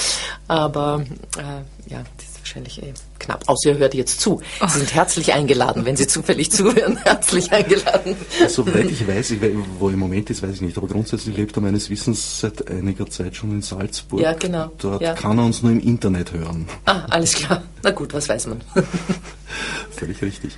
Aber 0.48 1.04
äh, 1.38 1.92
ja, 1.92 2.02
das 2.16 2.26
ist 2.26 2.35
wahrscheinlich 2.46 2.80
eh 2.82 2.94
knapp. 3.18 3.42
Außer 3.46 3.70
ihr 3.70 3.78
hört 3.78 3.94
jetzt 3.94 4.20
zu. 4.20 4.40
Oh. 4.60 4.66
Sie 4.68 4.78
sind 4.78 4.94
herzlich 4.94 5.32
eingeladen, 5.32 5.84
wenn 5.84 5.96
Sie 5.96 6.06
zufällig 6.06 6.50
zuhören, 6.52 6.96
herzlich 6.98 7.50
eingeladen. 7.52 8.14
Soweit 8.48 8.90
ich 8.90 9.06
weiß, 9.06 9.32
ich, 9.32 9.40
wo 9.78 9.88
er 9.88 9.94
im 9.94 10.00
Moment 10.00 10.30
ist, 10.30 10.42
weiß 10.42 10.54
ich 10.54 10.60
nicht, 10.60 10.76
aber 10.78 10.86
grundsätzlich 10.86 11.36
lebt 11.36 11.56
er 11.56 11.62
meines 11.62 11.90
Wissens 11.90 12.40
seit 12.40 12.70
einiger 12.70 13.08
Zeit 13.10 13.34
schon 13.36 13.50
in 13.50 13.62
Salzburg. 13.62 14.20
Ja, 14.20 14.32
genau, 14.34 14.70
Dort 14.78 15.02
ja. 15.02 15.14
kann 15.14 15.38
er 15.38 15.44
uns 15.44 15.62
nur 15.62 15.72
im 15.72 15.80
Internet 15.80 16.32
hören. 16.32 16.68
Ah, 16.84 17.04
alles 17.10 17.34
klar. 17.34 17.62
Na 17.82 17.90
gut, 17.90 18.14
was 18.14 18.28
weiß 18.28 18.46
man. 18.46 18.60
Völlig 19.90 20.22
richtig. 20.22 20.52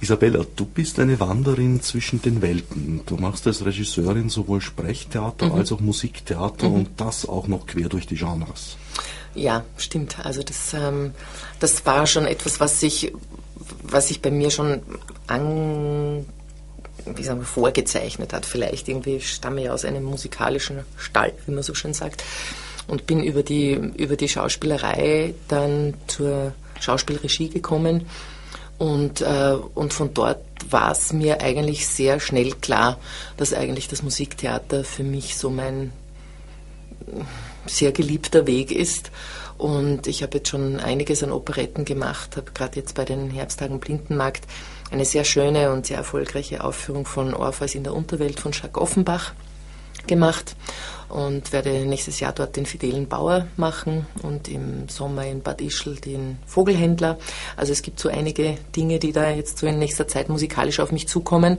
Isabella, 0.00 0.44
du 0.56 0.66
bist 0.66 0.98
eine 0.98 1.18
Wanderin 1.20 1.80
zwischen 1.80 2.20
den 2.20 2.42
Welten. 2.42 3.00
Du 3.06 3.16
machst 3.16 3.46
als 3.46 3.64
Regisseurin 3.64 4.28
sowohl 4.28 4.60
Sprechtheater 4.60 5.54
als 5.54 5.72
auch 5.72 5.80
Musiktheater 5.80 6.68
und 6.68 6.88
das 6.96 7.26
auch 7.26 7.46
noch 7.46 7.66
quer 7.66 7.88
durch 7.88 8.06
die 8.06 8.16
Genres. 8.16 8.76
Ja, 9.36 9.64
stimmt. 9.76 10.16
Also 10.24 10.42
das, 10.42 10.72
ähm, 10.72 11.12
das 11.60 11.84
war 11.84 12.06
schon 12.06 12.26
etwas, 12.26 12.58
was 12.58 12.80
sich, 12.80 13.12
was 13.82 14.08
sich 14.08 14.22
bei 14.22 14.30
mir 14.30 14.50
schon 14.50 14.80
an, 15.26 16.24
wie 17.04 17.22
sagen 17.22 17.40
wir, 17.40 17.46
vorgezeichnet 17.46 18.32
hat. 18.32 18.46
Vielleicht 18.46 18.88
irgendwie 18.88 19.16
ich 19.16 19.30
stamme 19.30 19.62
ja 19.62 19.72
aus 19.72 19.84
einem 19.84 20.04
musikalischen 20.04 20.80
Stall, 20.96 21.34
wie 21.44 21.52
man 21.52 21.62
so 21.62 21.74
schön 21.74 21.92
sagt, 21.92 22.24
und 22.88 23.06
bin 23.06 23.22
über 23.22 23.42
die 23.42 23.72
über 23.72 24.16
die 24.16 24.28
Schauspielerei 24.28 25.34
dann 25.48 25.94
zur 26.06 26.54
Schauspielregie 26.80 27.50
gekommen. 27.50 28.06
Und, 28.78 29.20
äh, 29.20 29.56
und 29.74 29.92
von 29.92 30.12
dort 30.14 30.38
war 30.70 30.92
es 30.92 31.12
mir 31.12 31.40
eigentlich 31.40 31.86
sehr 31.86 32.20
schnell 32.20 32.52
klar, 32.52 32.98
dass 33.36 33.54
eigentlich 33.54 33.88
das 33.88 34.02
Musiktheater 34.02 34.84
für 34.84 35.02
mich 35.02 35.36
so 35.36 35.50
mein 35.50 35.92
sehr 37.66 37.92
geliebter 37.92 38.46
Weg 38.46 38.72
ist. 38.72 39.10
Und 39.58 40.06
ich 40.06 40.22
habe 40.22 40.38
jetzt 40.38 40.50
schon 40.50 40.80
einiges 40.80 41.22
an 41.22 41.32
Operetten 41.32 41.84
gemacht, 41.84 42.36
habe 42.36 42.52
gerade 42.52 42.76
jetzt 42.76 42.94
bei 42.94 43.04
den 43.04 43.30
Herbsttagen 43.30 43.80
Blindenmarkt 43.80 44.44
eine 44.90 45.04
sehr 45.04 45.24
schöne 45.24 45.72
und 45.72 45.86
sehr 45.86 45.96
erfolgreiche 45.96 46.62
Aufführung 46.62 47.06
von 47.06 47.34
Orpheus 47.34 47.74
in 47.74 47.84
der 47.84 47.94
Unterwelt 47.94 48.38
von 48.38 48.52
Jacques 48.52 48.80
Offenbach 48.80 49.32
gemacht 50.06 50.54
und 51.08 51.52
werde 51.52 51.86
nächstes 51.86 52.20
Jahr 52.20 52.32
dort 52.32 52.56
den 52.56 52.66
Fidelen 52.66 53.08
Bauer 53.08 53.46
machen 53.56 54.06
und 54.22 54.48
im 54.48 54.88
Sommer 54.88 55.26
in 55.26 55.40
Bad 55.40 55.60
Ischl 55.60 55.96
den 55.96 56.38
Vogelhändler. 56.46 57.18
Also 57.56 57.72
es 57.72 57.82
gibt 57.82 58.00
so 58.00 58.08
einige 58.08 58.56
Dinge, 58.74 58.98
die 58.98 59.12
da 59.12 59.30
jetzt 59.30 59.58
so 59.58 59.66
in 59.66 59.78
nächster 59.78 60.08
Zeit 60.08 60.28
musikalisch 60.28 60.80
auf 60.80 60.92
mich 60.92 61.08
zukommen. 61.08 61.58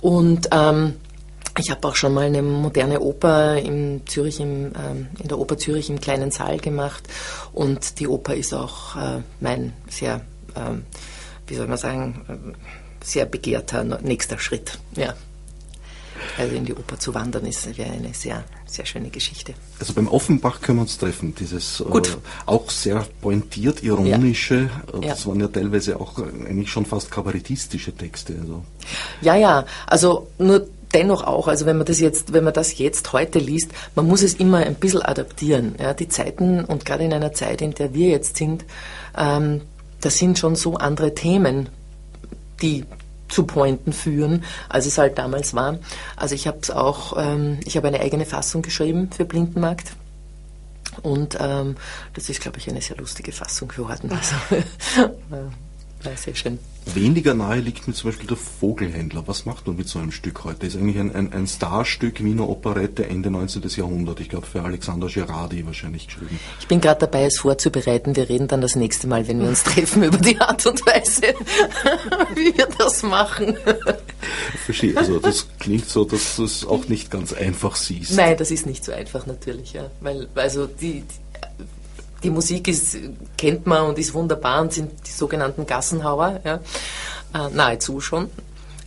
Und 0.00 0.48
ähm, 0.52 0.94
ich 1.58 1.70
habe 1.70 1.86
auch 1.88 1.96
schon 1.96 2.14
mal 2.14 2.26
eine 2.26 2.42
moderne 2.42 3.00
Oper 3.00 3.56
in 3.56 4.02
Zürich, 4.06 4.40
im, 4.40 4.66
ähm, 4.66 5.08
in 5.18 5.28
der 5.28 5.38
Oper 5.38 5.58
Zürich 5.58 5.90
im 5.90 6.00
kleinen 6.00 6.30
Saal 6.30 6.58
gemacht. 6.58 7.08
Und 7.52 7.98
die 8.00 8.08
Oper 8.08 8.34
ist 8.34 8.54
auch 8.54 8.96
äh, 8.96 9.22
mein 9.40 9.72
sehr, 9.88 10.20
ähm, 10.56 10.84
wie 11.46 11.56
soll 11.56 11.66
man 11.66 11.78
sagen, 11.78 12.24
ähm, 12.28 12.54
sehr 13.02 13.26
begehrter 13.26 13.84
nächster 13.84 14.38
Schritt. 14.38 14.78
Ja. 14.96 15.14
Also 16.36 16.54
in 16.56 16.64
die 16.64 16.74
Oper 16.74 16.98
zu 16.98 17.14
wandern 17.14 17.46
ist 17.46 17.76
wäre 17.78 17.90
eine 17.92 18.12
sehr, 18.12 18.44
sehr 18.66 18.84
schöne 18.84 19.08
Geschichte. 19.08 19.54
Also 19.78 19.92
beim 19.92 20.08
Offenbach 20.08 20.60
können 20.60 20.78
wir 20.78 20.82
uns 20.82 20.98
treffen. 20.98 21.34
Dieses 21.34 21.82
Gut. 21.88 22.08
Äh, 22.08 22.16
auch 22.46 22.70
sehr 22.70 23.06
pointiert, 23.20 23.82
ironische, 23.82 24.68
äh, 24.92 25.06
Ja. 25.06 25.10
das 25.10 25.26
waren 25.26 25.40
ja 25.40 25.48
teilweise 25.48 25.98
auch 26.00 26.18
äh, 26.18 26.22
eigentlich 26.22 26.70
schon 26.70 26.86
fast 26.86 27.10
kabarettistische 27.10 27.92
Texte. 27.92 28.34
Also. 28.40 28.64
Ja, 29.20 29.36
ja, 29.36 29.64
also 29.86 30.28
nur 30.38 30.66
dennoch 30.94 31.24
auch, 31.24 31.48
also 31.48 31.66
wenn 31.66 31.76
man 31.76 31.86
das 31.86 32.00
jetzt, 32.00 32.32
wenn 32.32 32.44
man 32.44 32.54
das 32.54 32.78
jetzt 32.78 33.12
heute 33.12 33.38
liest, 33.38 33.70
man 33.94 34.06
muss 34.06 34.22
es 34.22 34.34
immer 34.34 34.58
ein 34.58 34.74
bisschen 34.74 35.02
adaptieren. 35.02 35.74
Ja, 35.78 35.94
die 35.94 36.08
Zeiten 36.08 36.64
und 36.64 36.84
gerade 36.84 37.04
in 37.04 37.12
einer 37.12 37.32
Zeit, 37.32 37.62
in 37.62 37.72
der 37.72 37.94
wir 37.94 38.08
jetzt 38.08 38.36
sind, 38.36 38.64
ähm, 39.16 39.62
das 40.00 40.18
sind 40.18 40.38
schon 40.38 40.56
so 40.56 40.76
andere 40.76 41.14
Themen, 41.14 41.68
die 42.62 42.84
zu 43.28 43.44
Pointen 43.44 43.92
führen, 43.92 44.44
als 44.68 44.86
es 44.86 44.96
halt 44.96 45.18
damals 45.18 45.54
war. 45.54 45.78
Also 46.16 46.34
ich 46.34 46.46
habe 46.46 46.58
es 46.62 46.70
auch, 46.70 47.16
ähm, 47.18 47.58
ich 47.64 47.76
habe 47.76 47.88
eine 47.88 48.00
eigene 48.00 48.24
Fassung 48.24 48.62
geschrieben 48.62 49.10
für 49.14 49.24
Blindenmarkt. 49.24 49.92
Und 51.02 51.36
ähm, 51.38 51.76
das 52.14 52.28
ist, 52.28 52.40
glaube 52.40 52.58
ich, 52.58 52.68
eine 52.68 52.80
sehr 52.80 52.96
lustige 52.96 53.30
Fassung 53.32 53.68
geworden. 53.68 54.10
Also, 54.10 54.64
Ja, 56.04 56.16
sehr 56.16 56.34
schön. 56.34 56.58
Weniger 56.94 57.34
nahe 57.34 57.60
liegt 57.60 57.86
mir 57.86 57.94
zum 57.94 58.10
Beispiel 58.10 58.26
der 58.26 58.36
Vogelhändler. 58.36 59.26
Was 59.26 59.46
macht 59.46 59.66
man 59.66 59.76
mit 59.76 59.88
so 59.88 59.98
einem 59.98 60.12
Stück 60.12 60.44
heute? 60.44 60.60
Das 60.60 60.74
ist 60.74 60.80
eigentlich 60.80 60.98
ein, 60.98 61.14
ein, 61.14 61.32
ein 61.32 61.46
Starstück 61.46 62.22
Wiener 62.22 62.48
Operette 62.48 63.06
Ende 63.06 63.30
19. 63.30 63.62
Jahrhundert. 63.76 64.20
Ich 64.20 64.28
glaube 64.28 64.46
für 64.46 64.62
Alexander 64.62 65.08
Gerardi 65.08 65.64
wahrscheinlich 65.66 66.06
geschrieben. 66.06 66.38
Ich 66.60 66.68
bin 66.68 66.80
gerade 66.80 67.00
dabei, 67.00 67.24
es 67.24 67.38
vorzubereiten. 67.38 68.16
Wir 68.16 68.28
reden 68.28 68.48
dann 68.48 68.60
das 68.60 68.76
nächste 68.76 69.06
Mal, 69.06 69.28
wenn 69.28 69.40
wir 69.40 69.48
uns 69.48 69.64
treffen, 69.64 70.02
über 70.04 70.18
die 70.18 70.40
Art 70.40 70.64
und 70.66 70.84
Weise, 70.86 71.22
wie 72.34 72.56
wir 72.56 72.68
das 72.78 73.02
machen. 73.02 73.56
Verstehe. 74.64 74.96
Also 74.96 75.18
das 75.18 75.46
klingt 75.58 75.88
so, 75.88 76.04
dass 76.04 76.36
du 76.36 76.44
es 76.44 76.66
auch 76.66 76.88
nicht 76.88 77.10
ganz 77.10 77.32
einfach 77.32 77.76
siehst. 77.76 78.16
Nein, 78.16 78.36
das 78.36 78.50
ist 78.50 78.66
nicht 78.66 78.84
so 78.84 78.92
einfach 78.92 79.26
natürlich, 79.26 79.72
ja. 79.72 79.90
Weil 80.00 80.28
also 80.34 80.66
die, 80.66 81.02
die 81.02 81.64
die 82.22 82.30
Musik 82.30 82.68
ist, 82.68 82.96
kennt 83.36 83.66
man 83.66 83.82
und 83.86 83.98
ist 83.98 84.14
wunderbar 84.14 84.62
und 84.62 84.72
sind 84.72 84.92
die 85.06 85.12
sogenannten 85.12 85.66
Gassenhauer, 85.66 86.40
ja, 86.44 86.60
äh, 87.34 87.50
nahezu 87.52 88.00
schon. 88.00 88.30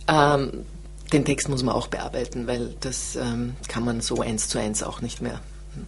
Ähm, 0.08 0.64
den 1.12 1.24
Text 1.24 1.48
muss 1.48 1.62
man 1.62 1.74
auch 1.74 1.88
bearbeiten, 1.88 2.46
weil 2.46 2.74
das 2.80 3.16
ähm, 3.16 3.54
kann 3.68 3.84
man 3.84 4.00
so 4.00 4.20
eins 4.20 4.48
zu 4.48 4.58
eins 4.58 4.82
auch 4.82 5.00
nicht 5.00 5.20
mehr 5.20 5.40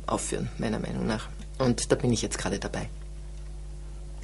aufführen, 0.06 0.48
meiner 0.58 0.78
Meinung 0.78 1.06
nach. 1.06 1.28
Und 1.58 1.90
da 1.90 1.96
bin 1.96 2.12
ich 2.12 2.22
jetzt 2.22 2.38
gerade 2.38 2.58
dabei. 2.58 2.88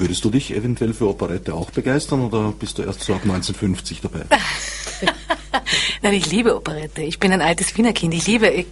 Würdest 0.01 0.25
du 0.25 0.31
dich 0.31 0.57
eventuell 0.57 0.95
für 0.95 1.09
Operette 1.09 1.53
auch 1.53 1.71
begeistern 1.71 2.23
oder 2.23 2.53
bist 2.59 2.79
du 2.79 2.83
erst 2.83 3.03
so 3.03 3.13
ab 3.13 3.21
1950 3.23 4.01
dabei? 4.01 4.25
Nein, 6.03 6.15
ich 6.15 6.31
liebe 6.31 6.57
Operette. 6.57 7.03
Ich 7.03 7.19
bin 7.19 7.33
ein 7.33 7.43
altes 7.43 7.77
Wiener 7.77 7.93
Kind. 7.93 8.15
Ich 8.15 8.27
liebe, 8.27 8.65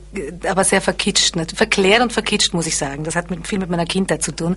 aber 0.48 0.64
sehr 0.64 0.80
verkitscht. 0.80 1.34
Verklärt 1.54 2.00
und 2.00 2.14
verkitscht, 2.14 2.54
muss 2.54 2.66
ich 2.66 2.78
sagen. 2.78 3.04
Das 3.04 3.14
hat 3.14 3.28
mit, 3.28 3.46
viel 3.46 3.58
mit 3.58 3.68
meiner 3.68 3.84
Kindheit 3.84 4.22
zu 4.22 4.34
tun 4.34 4.56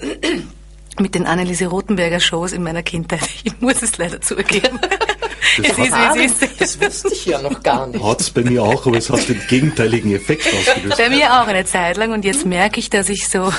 mit 0.98 1.14
den 1.14 1.26
Anneliese 1.26 1.68
Rothenberger 1.68 2.18
Shows 2.18 2.52
in 2.52 2.64
meiner 2.64 2.82
Kindheit. 2.82 3.28
Ich 3.44 3.60
muss 3.60 3.80
es 3.80 3.96
leider 3.96 4.20
zugeben. 4.20 4.80
Das, 5.56 5.70
es 5.70 5.78
ist, 5.78 5.78
wie 5.78 6.24
es 6.24 6.42
ist. 6.42 6.60
das 6.60 6.80
wusste 6.80 7.08
ich 7.12 7.26
ja 7.26 7.40
noch 7.40 7.62
gar 7.62 7.86
nicht. 7.86 8.04
Hat 8.04 8.20
es 8.20 8.30
bei 8.30 8.42
mir 8.42 8.62
auch, 8.62 8.86
aber 8.86 8.98
es 8.98 9.10
hat 9.10 9.28
den 9.28 9.40
gegenteiligen 9.48 10.14
Effekt 10.14 10.46
ausgelöst. 10.46 10.98
Bei 10.98 11.08
mir 11.08 11.40
auch 11.40 11.46
eine 11.46 11.64
Zeit 11.64 11.96
lang 11.96 12.12
und 12.12 12.24
jetzt 12.24 12.46
merke 12.46 12.78
ich, 12.78 12.90
dass 12.90 13.08
ich 13.08 13.28
so 13.28 13.52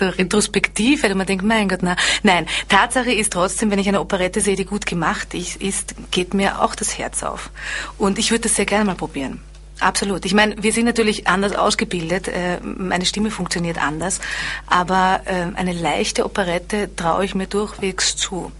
retrospektiv, 0.00 1.02
weil 1.04 1.14
man 1.14 1.26
denkt, 1.26 1.44
mein 1.44 1.68
Gott, 1.68 1.80
na, 1.82 1.96
nein. 2.22 2.46
Tatsache 2.68 3.12
ist 3.12 3.32
trotzdem, 3.32 3.70
wenn 3.70 3.78
ich 3.78 3.88
eine 3.88 4.00
Operette 4.00 4.40
sehe, 4.40 4.56
die 4.56 4.64
gut 4.64 4.86
gemacht 4.86 5.34
ist, 5.34 5.94
geht 6.10 6.34
mir 6.34 6.60
auch 6.62 6.74
das 6.74 6.98
Herz 6.98 7.22
auf. 7.22 7.50
Und 7.98 8.18
ich 8.18 8.30
würde 8.30 8.42
das 8.42 8.56
sehr 8.56 8.66
gerne 8.66 8.84
mal 8.84 8.94
probieren. 8.96 9.40
Absolut. 9.82 10.24
Ich 10.24 10.34
meine, 10.34 10.62
wir 10.62 10.72
sind 10.72 10.84
natürlich 10.84 11.26
anders 11.26 11.56
ausgebildet. 11.56 12.28
Äh, 12.28 12.60
meine 12.62 13.04
Stimme 13.04 13.30
funktioniert 13.30 13.82
anders. 13.82 14.20
Aber 14.66 15.22
äh, 15.24 15.56
eine 15.56 15.72
leichte 15.72 16.24
Operette 16.24 16.94
traue 16.94 17.24
ich 17.24 17.34
mir 17.34 17.48
durchwegs 17.48 18.16
zu. 18.16 18.52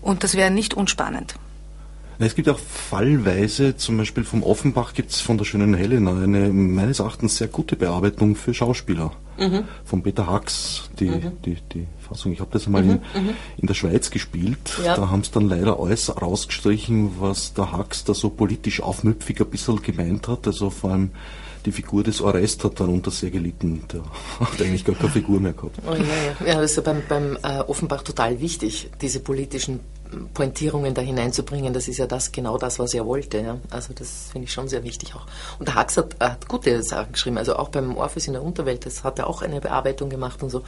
Und 0.00 0.24
das 0.24 0.34
wäre 0.34 0.50
nicht 0.50 0.74
unspannend. 0.74 1.34
Es 2.24 2.36
gibt 2.36 2.48
auch 2.48 2.58
fallweise, 2.58 3.76
zum 3.76 3.96
Beispiel 3.96 4.22
vom 4.22 4.44
Offenbach 4.44 4.94
gibt 4.94 5.10
es 5.10 5.20
von 5.20 5.38
der 5.38 5.44
schönen 5.44 5.74
Helena 5.74 6.12
eine 6.22 6.50
meines 6.50 7.00
Erachtens 7.00 7.36
sehr 7.36 7.48
gute 7.48 7.74
Bearbeitung 7.74 8.36
für 8.36 8.54
Schauspieler. 8.54 9.10
Mhm. 9.38 9.64
Von 9.84 10.02
Peter 10.02 10.28
Hacks, 10.28 10.88
die, 11.00 11.08
mhm. 11.08 11.32
die, 11.44 11.56
die 11.74 11.86
Fassung. 11.98 12.32
Ich 12.32 12.40
habe 12.40 12.50
das 12.52 12.66
einmal 12.66 12.84
mhm. 12.84 13.00
in, 13.14 13.24
mhm. 13.24 13.30
in, 13.56 13.66
der 13.66 13.74
Schweiz 13.74 14.10
gespielt. 14.10 14.78
Ja. 14.84 14.94
Da 14.94 15.10
haben 15.10 15.24
sie 15.24 15.32
dann 15.32 15.48
leider 15.48 15.80
alles 15.80 16.14
rausgestrichen, 16.14 17.12
was 17.18 17.54
der 17.54 17.72
Hacks 17.72 18.04
da 18.04 18.14
so 18.14 18.30
politisch 18.30 18.82
aufmüpfig 18.82 19.40
ein 19.40 19.50
bisschen 19.50 19.82
gemeint 19.82 20.28
hat. 20.28 20.46
Also 20.46 20.70
vor 20.70 20.92
allem 20.92 21.10
die 21.66 21.72
Figur 21.72 22.04
des 22.04 22.20
Orest 22.20 22.62
hat 22.62 22.78
darunter 22.78 23.10
sehr 23.10 23.30
gelitten. 23.30 23.82
Der 23.92 24.02
hat 24.38 24.60
eigentlich 24.60 24.84
gar 24.84 24.94
keine 24.94 25.10
Figur 25.10 25.40
mehr 25.40 25.54
gehabt. 25.54 25.78
Oh, 25.86 25.94
ja, 25.94 25.98
ja. 25.98 26.46
ja, 26.46 26.60
das 26.60 26.72
ist 26.72 26.76
ja 26.76 26.82
beim, 26.82 27.02
beim 27.08 27.36
äh, 27.42 27.60
Offenbach 27.60 28.02
total 28.02 28.40
wichtig, 28.40 28.90
diese 29.00 29.18
politischen 29.20 29.80
Pointierungen 30.34 30.94
da 30.94 31.02
hineinzubringen. 31.02 31.72
Das 31.72 31.88
ist 31.88 31.98
ja 31.98 32.06
das 32.06 32.32
genau 32.32 32.58
das, 32.58 32.78
was 32.78 32.94
er 32.94 33.06
wollte. 33.06 33.40
Ja. 33.40 33.58
Also 33.70 33.92
das 33.94 34.28
finde 34.32 34.46
ich 34.46 34.52
schon 34.52 34.68
sehr 34.68 34.84
wichtig 34.84 35.14
auch. 35.14 35.26
Und 35.58 35.68
der 35.68 35.74
Hax 35.74 35.96
hat, 35.96 36.16
hat 36.20 36.48
gute 36.48 36.82
Sachen 36.82 37.12
geschrieben. 37.12 37.38
Also 37.38 37.56
auch 37.56 37.68
beim 37.68 37.96
Orpheus 37.96 38.26
in 38.26 38.34
der 38.34 38.42
Unterwelt, 38.42 38.86
das 38.86 39.04
hat 39.04 39.18
er 39.18 39.26
auch 39.26 39.42
eine 39.42 39.60
Bearbeitung 39.60 40.10
gemacht 40.10 40.42
und 40.42 40.50
so. 40.50 40.62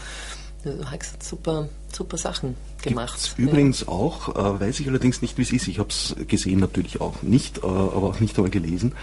Hax 0.91 1.13
hat 1.13 1.23
super, 1.23 1.69
super 1.93 2.17
Sachen 2.17 2.57
gemacht. 2.83 3.15
Gibt's 3.15 3.35
übrigens 3.37 3.81
ja. 3.81 3.89
auch, 3.89 4.35
äh, 4.35 4.61
weiß 4.61 4.81
ich 4.81 4.89
allerdings 4.89 5.21
nicht, 5.21 5.37
wie 5.37 5.43
es 5.43 5.53
ist. 5.53 5.69
Ich 5.69 5.79
habe 5.79 5.91
es 5.91 6.15
gesehen 6.27 6.61
natürlich 6.61 7.01
auch 7.01 7.23
nicht, 7.23 7.59
äh, 7.59 7.67
aber 7.67 8.05
auch 8.05 8.21
nicht 8.21 8.37
einmal 8.37 8.51
gelesen. 8.51 8.95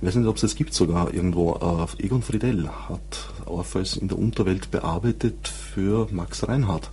Ich 0.00 0.06
weiß 0.06 0.14
nicht, 0.14 0.26
ob 0.26 0.36
es 0.36 0.42
das 0.42 0.54
gibt 0.54 0.72
sogar 0.72 1.12
irgendwo. 1.12 1.86
Äh, 1.98 2.04
Egon 2.04 2.22
Friedell 2.22 2.68
hat 2.88 3.28
Orpheus 3.46 3.96
in 3.96 4.08
der 4.08 4.18
Unterwelt 4.18 4.70
bearbeitet 4.70 5.48
für 5.48 6.08
Max 6.10 6.46
Reinhardt. 6.48 6.90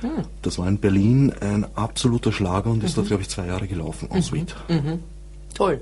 Hm. 0.00 0.24
Das 0.42 0.58
war 0.58 0.68
in 0.68 0.78
Berlin 0.78 1.32
ein 1.40 1.66
absoluter 1.74 2.32
Schlager 2.32 2.70
und 2.70 2.84
ist 2.84 2.92
mhm. 2.92 2.96
dort, 2.96 3.08
glaube 3.08 3.22
ich, 3.22 3.28
zwei 3.28 3.46
Jahre 3.46 3.66
gelaufen, 3.66 4.10
en 4.10 4.22
suite. 4.22 4.54
Mhm. 4.68 5.02
Toll. 5.54 5.80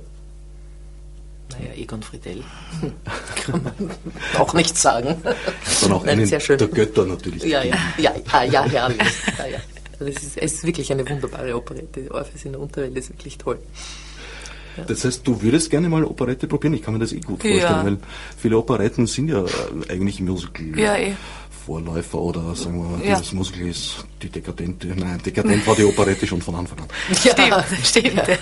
Naja, 1.51 1.73
Egon 1.77 2.03
Friedell. 2.03 2.43
Kann 3.45 3.63
man 3.63 3.91
auch 4.39 4.55
nichts 4.55 4.81
sagen. 4.81 5.17
Dann 5.83 5.93
auch 5.93 6.05
Nein, 6.05 6.19
einen 6.19 6.27
sehr 6.27 6.41
schön. 6.41 6.59
der 6.59 6.69
Götter 6.69 7.05
natürlich. 7.05 7.43
Ja, 7.45 7.63
ja, 7.63 7.77
ja, 7.99 8.13
ja, 8.31 8.45
ja, 8.45 8.65
herrlich. 8.65 8.99
Ja, 9.39 9.47
ja. 9.47 9.59
Also 10.01 10.07
es, 10.07 10.23
ist, 10.23 10.37
es 10.39 10.53
ist 10.55 10.65
wirklich 10.65 10.91
eine 10.91 11.09
wunderbare 11.09 11.55
Operette. 11.57 12.11
Orpheus 12.11 12.45
in 12.45 12.53
der 12.53 12.61
Unterwelt 12.61 12.97
ist 12.97 13.11
wirklich 13.11 13.39
toll. 13.39 13.59
Ja. 14.77 14.85
Das 14.85 15.05
heißt, 15.05 15.27
du 15.27 15.41
würdest 15.41 15.71
gerne 15.71 15.89
mal 15.89 16.05
Operette 16.05 16.49
probieren? 16.49 16.75
Ich 16.75 16.83
kann 16.83 16.95
mir 16.95 17.01
das 17.01 17.13
eh 17.13 17.21
gut 17.21 17.43
vorstellen, 17.43 17.63
ja. 17.63 17.85
weil 17.85 17.99
viele 18.37 18.59
Operetten 18.59 19.07
sind 19.07 19.29
ja 19.29 19.45
eigentlich 19.89 20.21
Musical. 20.21 20.77
Ja, 20.77 20.97
eh. 20.97 21.15
Vorläufer 21.67 22.19
oder 22.19 22.55
sagen 22.55 22.99
wir, 23.01 23.07
ja. 23.07 23.17
dieses 23.17 23.33
Musical 23.33 23.69
ist 23.69 24.05
die 24.23 24.29
dekadente, 24.29 24.89
nein, 24.89 25.21
dekadent 25.25 25.67
war 25.67 25.75
die 25.75 25.85
Operette 25.85 26.27
schon 26.27 26.43
von 26.43 26.55
Anfang 26.55 26.79
an. 26.81 26.89
Ja, 27.25 27.65
stimmt, 27.83 27.87
stimmt. 27.87 28.29
Ja. 28.29 28.37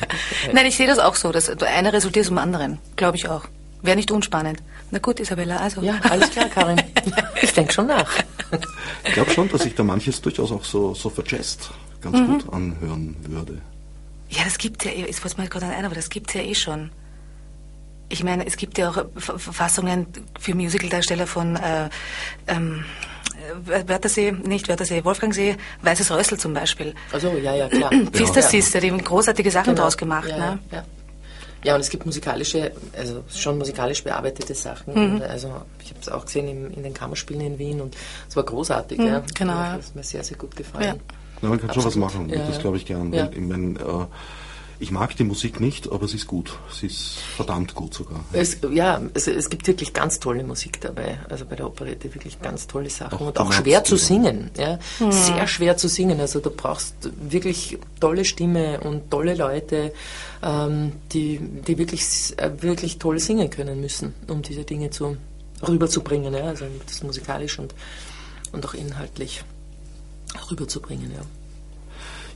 Nein, 0.52 0.66
ich 0.66 0.76
sehe 0.76 0.86
das 0.86 0.98
auch 0.98 1.14
so, 1.14 1.30
dass 1.32 1.48
einer 1.48 1.92
resultiert 1.92 2.26
zum 2.26 2.38
anderen, 2.38 2.78
glaube 2.96 3.16
ich 3.16 3.28
auch. 3.28 3.44
Wäre 3.82 3.96
nicht 3.96 4.10
unspannend. 4.10 4.62
Na 4.90 4.98
gut, 4.98 5.18
Isabella, 5.18 5.56
also. 5.56 5.82
Ja, 5.82 5.98
alles 6.08 6.30
klar, 6.30 6.48
Karin. 6.48 6.80
ich 7.42 7.52
denke 7.52 7.72
schon 7.72 7.88
nach. 7.88 8.10
Ich 9.04 9.12
glaube 9.12 9.30
schon, 9.32 9.48
dass 9.48 9.62
sich 9.62 9.74
da 9.74 9.82
manches 9.82 10.20
durchaus 10.20 10.52
auch 10.52 10.64
so, 10.64 10.94
so 10.94 11.10
verjazzt 11.10 11.72
ganz 12.02 12.18
mhm. 12.18 12.26
gut 12.26 12.52
anhören 12.52 13.16
würde. 13.22 13.62
Ja, 14.28 14.44
das 14.44 14.58
gibt 14.58 14.84
ja, 14.84 14.90
eh, 14.90 15.06
es 15.08 15.20
fällt 15.20 15.38
mir 15.38 15.48
gerade 15.48 15.66
ein, 15.66 15.84
aber 15.84 15.94
das 15.94 16.10
gibt 16.10 16.28
es 16.28 16.34
ja 16.34 16.42
eh 16.42 16.54
schon. 16.54 16.90
Ich 18.12 18.22
meine, 18.22 18.46
es 18.46 18.56
gibt 18.58 18.76
ja 18.76 18.90
auch 18.90 19.06
Fassungen 19.16 20.06
für 20.38 20.54
Musicaldarsteller 20.54 21.26
von 21.26 21.56
äh, 21.56 21.88
ähm, 22.46 22.84
äh, 23.70 23.88
Wörthersee, 23.88 24.32
nicht 24.32 24.68
Wörthersee, 24.68 25.02
Wolfgangsee, 25.02 25.56
Weißes 25.80 26.10
Rössel 26.10 26.38
zum 26.38 26.52
Beispiel. 26.52 26.94
Also 27.10 27.28
ja, 27.28 27.54
ja, 27.54 27.68
klar. 27.68 27.90
Pfister 28.12 28.40
ja. 28.40 28.46
Sister, 28.46 28.80
die 28.80 28.90
haben 28.90 29.02
großartige 29.02 29.50
Sachen 29.50 29.74
genau. 29.74 29.84
draus 29.84 29.96
gemacht. 29.96 30.28
Ja, 30.28 30.36
ne? 30.36 30.58
ja. 30.70 30.84
ja, 31.64 31.74
und 31.74 31.80
es 31.80 31.88
gibt 31.88 32.04
musikalische, 32.04 32.72
also 32.94 33.24
schon 33.34 33.56
musikalisch 33.56 34.04
bearbeitete 34.04 34.54
Sachen. 34.54 34.92
Mhm. 35.14 35.22
also 35.22 35.62
ich 35.82 35.88
habe 35.88 36.00
es 36.02 36.08
auch 36.10 36.26
gesehen 36.26 36.48
in, 36.48 36.70
in, 36.70 36.82
den 36.82 36.92
Kammerspielen 36.92 37.40
in 37.40 37.58
Wien 37.58 37.80
und 37.80 37.96
es 38.28 38.36
war 38.36 38.42
großartig. 38.42 38.98
Mhm, 38.98 39.06
ja. 39.06 39.22
Genau. 39.34 39.54
Das 39.54 39.86
hat 39.86 39.96
mir 39.96 40.04
sehr, 40.04 40.22
sehr 40.22 40.36
gut 40.36 40.54
gefallen. 40.54 41.00
Ja. 41.40 41.48
man 41.48 41.58
kann 41.58 41.70
Absolut. 41.70 41.94
schon 41.94 42.02
was 42.02 42.12
machen, 42.12 42.28
das 42.28 42.58
glaube 42.58 42.76
ich 42.76 42.84
gern. 42.84 43.10
Ja. 43.14 43.30
Ich 43.32 43.40
meine, 43.40 43.78
äh, 43.80 44.06
ich 44.82 44.90
mag 44.90 45.16
die 45.16 45.22
Musik 45.22 45.60
nicht, 45.60 45.90
aber 45.92 46.08
sie 46.08 46.16
ist 46.16 46.26
gut. 46.26 46.58
Sie 46.72 46.86
ist 46.86 47.18
verdammt 47.36 47.74
gut 47.74 47.94
sogar. 47.94 48.24
Es, 48.32 48.58
ja, 48.72 49.00
es, 49.14 49.28
es 49.28 49.48
gibt 49.48 49.68
wirklich 49.68 49.92
ganz 49.92 50.18
tolle 50.18 50.42
Musik 50.42 50.80
dabei. 50.80 51.20
Also 51.28 51.44
bei 51.44 51.54
der 51.54 51.66
Operette 51.66 52.12
wirklich 52.12 52.42
ganz 52.42 52.66
tolle 52.66 52.90
Sachen. 52.90 53.16
Auch 53.16 53.28
und 53.28 53.38
auch 53.38 53.52
schwer 53.52 53.84
zu 53.84 53.96
singen. 53.96 54.50
Ja? 54.58 54.80
Mhm. 54.98 55.12
Sehr 55.12 55.46
schwer 55.46 55.76
zu 55.76 55.86
singen. 55.86 56.18
Also 56.20 56.40
du 56.40 56.50
brauchst 56.50 56.94
wirklich 57.20 57.78
tolle 58.00 58.24
Stimme 58.24 58.80
und 58.80 59.08
tolle 59.08 59.36
Leute, 59.36 59.92
ähm, 60.42 60.92
die, 61.12 61.38
die 61.38 61.78
wirklich, 61.78 62.34
äh, 62.36 62.50
wirklich 62.60 62.98
toll 62.98 63.20
singen 63.20 63.50
können 63.50 63.80
müssen, 63.80 64.14
um 64.26 64.42
diese 64.42 64.64
Dinge 64.64 64.90
zu, 64.90 65.16
rüberzubringen. 65.66 66.34
Ja? 66.34 66.46
Also 66.46 66.64
das 66.84 67.04
musikalisch 67.04 67.60
und, 67.60 67.72
und 68.50 68.66
auch 68.66 68.74
inhaltlich 68.74 69.44
rüberzubringen. 70.50 71.12
Ja. 71.12 71.22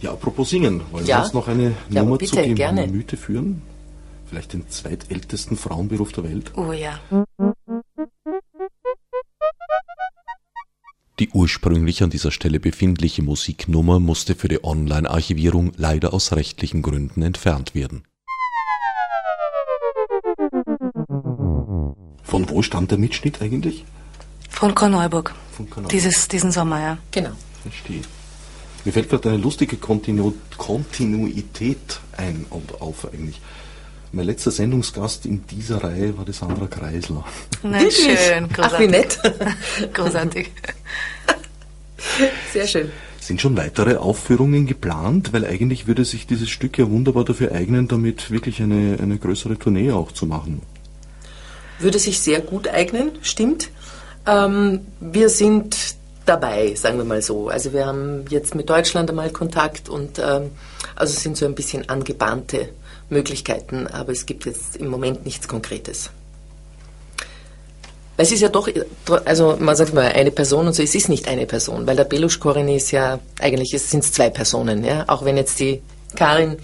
Ja, 0.00 0.12
apropos 0.12 0.50
Singen, 0.50 0.82
wollen 0.90 1.06
ja. 1.06 1.18
wir 1.18 1.24
uns 1.24 1.32
noch 1.32 1.48
eine 1.48 1.74
ja, 1.90 2.02
Nummer 2.02 2.18
bitte, 2.18 2.42
zu 2.42 2.54
Gemüte 2.54 3.16
führen? 3.16 3.62
Vielleicht 4.26 4.52
den 4.52 4.68
zweitältesten 4.68 5.56
Frauenberuf 5.56 6.12
der 6.12 6.24
Welt? 6.24 6.52
Oh 6.56 6.72
ja. 6.72 7.00
Die 11.18 11.30
ursprünglich 11.30 12.02
an 12.02 12.10
dieser 12.10 12.30
Stelle 12.30 12.60
befindliche 12.60 13.22
Musiknummer 13.22 14.00
musste 14.00 14.34
für 14.34 14.48
die 14.48 14.62
Online-Archivierung 14.62 15.72
leider 15.76 16.12
aus 16.12 16.32
rechtlichen 16.32 16.82
Gründen 16.82 17.22
entfernt 17.22 17.74
werden. 17.74 18.02
Von 22.22 22.50
wo 22.50 22.60
stammt 22.60 22.90
der 22.90 22.98
Mitschnitt 22.98 23.40
eigentlich? 23.40 23.84
Von 24.50 24.74
Korneuburg. 24.74 25.34
Von 25.52 25.70
Korneuburg. 25.70 25.90
Dieses, 25.90 26.28
diesen 26.28 26.50
Sommer, 26.50 26.80
ja. 26.80 26.98
Genau. 27.12 27.30
Verstehe. 27.62 28.02
Mir 28.86 28.92
fällt 28.92 29.10
gerade 29.10 29.30
eine 29.30 29.38
lustige 29.38 29.78
Kontinu 29.78 30.32
Kontinuität 30.56 31.98
ein 32.16 32.46
und 32.50 32.80
auf 32.80 33.12
eigentlich. 33.12 33.40
Mein 34.12 34.26
letzter 34.26 34.52
Sendungsgast 34.52 35.26
in 35.26 35.44
dieser 35.44 35.82
Reihe 35.82 36.16
war 36.16 36.24
die 36.24 36.32
Sandra 36.32 36.68
Kreisler. 36.68 37.24
Nein, 37.64 37.90
schön, 37.90 38.48
großartig. 38.48 38.60
Ach, 38.60 38.78
wie 38.78 38.86
nett. 38.86 39.18
großartig. 39.92 40.52
Sehr 42.52 42.66
schön. 42.68 42.92
Sind 43.18 43.40
schon 43.40 43.56
weitere 43.56 43.96
Aufführungen 43.96 44.66
geplant? 44.66 45.32
Weil 45.32 45.46
eigentlich 45.46 45.88
würde 45.88 46.04
sich 46.04 46.28
dieses 46.28 46.48
Stück 46.48 46.78
ja 46.78 46.88
wunderbar 46.88 47.24
dafür 47.24 47.50
eignen, 47.50 47.88
damit 47.88 48.30
wirklich 48.30 48.62
eine, 48.62 48.98
eine 49.02 49.18
größere 49.18 49.58
Tournee 49.58 49.90
auch 49.90 50.12
zu 50.12 50.26
machen. 50.26 50.62
Würde 51.80 51.98
sich 51.98 52.20
sehr 52.20 52.40
gut 52.40 52.68
eignen, 52.68 53.10
stimmt. 53.20 53.68
Ähm, 54.28 54.82
wir 55.00 55.28
sind 55.28 55.96
dabei, 56.28 56.74
sagen 56.74 56.98
wir 56.98 57.04
mal 57.04 57.22
so. 57.22 57.48
Also 57.48 57.72
wir 57.72 57.86
haben 57.86 58.24
jetzt 58.28 58.54
mit 58.54 58.68
Deutschland 58.68 59.08
einmal 59.10 59.30
Kontakt 59.30 59.88
und 59.88 60.18
ähm, 60.18 60.50
also 60.94 61.12
es 61.12 61.22
sind 61.22 61.36
so 61.36 61.46
ein 61.46 61.54
bisschen 61.54 61.88
angebahnte 61.88 62.68
Möglichkeiten, 63.08 63.86
aber 63.86 64.12
es 64.12 64.26
gibt 64.26 64.46
jetzt 64.46 64.76
im 64.76 64.88
Moment 64.88 65.24
nichts 65.24 65.48
Konkretes. 65.48 66.10
Es 68.18 68.32
ist 68.32 68.40
ja 68.40 68.48
doch, 68.48 68.68
also 69.26 69.56
man 69.58 69.76
sagt 69.76 69.92
mal 69.92 70.06
eine 70.06 70.30
Person 70.30 70.66
und 70.66 70.72
so, 70.72 70.82
es 70.82 70.94
ist 70.94 71.10
nicht 71.10 71.28
eine 71.28 71.44
Person, 71.44 71.86
weil 71.86 71.96
der 71.96 72.04
Belusch 72.04 72.40
Koreni 72.40 72.76
ist 72.76 72.90
ja, 72.90 73.18
eigentlich 73.40 73.70
sind 73.70 74.04
es 74.04 74.12
zwei 74.12 74.30
Personen, 74.30 74.84
ja, 74.84 75.04
auch 75.06 75.24
wenn 75.24 75.36
jetzt 75.36 75.60
die 75.60 75.82
Karin 76.16 76.56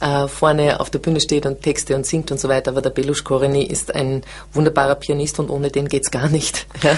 äh, 0.00 0.28
vorne 0.28 0.80
auf 0.80 0.88
der 0.90 1.00
Bühne 1.00 1.20
steht 1.20 1.44
und 1.44 1.62
Texte 1.62 1.94
und 1.94 2.06
singt 2.06 2.30
und 2.30 2.40
so 2.40 2.48
weiter, 2.48 2.70
aber 2.70 2.80
der 2.80 2.90
Belush 2.90 3.24
Koreni 3.24 3.62
ist 3.62 3.94
ein 3.94 4.22
wunderbarer 4.52 4.94
Pianist 4.94 5.38
und 5.38 5.50
ohne 5.50 5.70
den 5.70 5.88
geht's 5.88 6.10
gar 6.10 6.28
nicht. 6.28 6.66
Ja. 6.82 6.96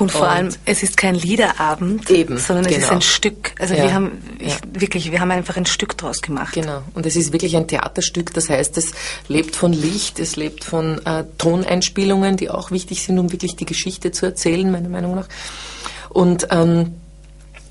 Und 0.00 0.10
vor 0.10 0.22
und 0.22 0.26
allem, 0.26 0.48
es 0.64 0.82
ist 0.82 0.96
kein 0.96 1.14
Liederabend, 1.14 2.10
eben, 2.10 2.36
sondern 2.36 2.64
es 2.64 2.72
genau. 2.72 2.86
ist 2.86 2.92
ein 2.92 3.02
Stück. 3.02 3.52
Also 3.60 3.74
ja. 3.74 3.84
wir 3.84 3.94
haben 3.94 4.22
ich, 4.40 4.48
ja. 4.48 4.56
wirklich, 4.72 5.12
wir 5.12 5.20
haben 5.20 5.30
einfach 5.30 5.56
ein 5.56 5.66
Stück 5.66 5.96
draus 5.96 6.20
gemacht. 6.20 6.54
Genau. 6.54 6.82
Und 6.94 7.06
es 7.06 7.14
ist 7.14 7.32
wirklich 7.32 7.56
ein 7.56 7.68
Theaterstück, 7.68 8.34
das 8.34 8.48
heißt, 8.48 8.76
es 8.76 8.90
lebt 9.28 9.54
von 9.54 9.72
Licht, 9.72 10.18
es 10.18 10.34
lebt 10.34 10.64
von 10.64 10.98
äh, 11.06 11.24
Toneinspielungen, 11.38 12.38
die 12.38 12.50
auch 12.50 12.72
wichtig 12.72 13.04
sind, 13.04 13.20
um 13.20 13.30
wirklich 13.30 13.54
die 13.54 13.66
Geschichte 13.66 14.10
zu 14.10 14.26
erzählen, 14.26 14.68
meiner 14.68 14.88
Meinung 14.88 15.14
nach. 15.14 15.28
Und 16.08 16.48
ähm, 16.50 16.94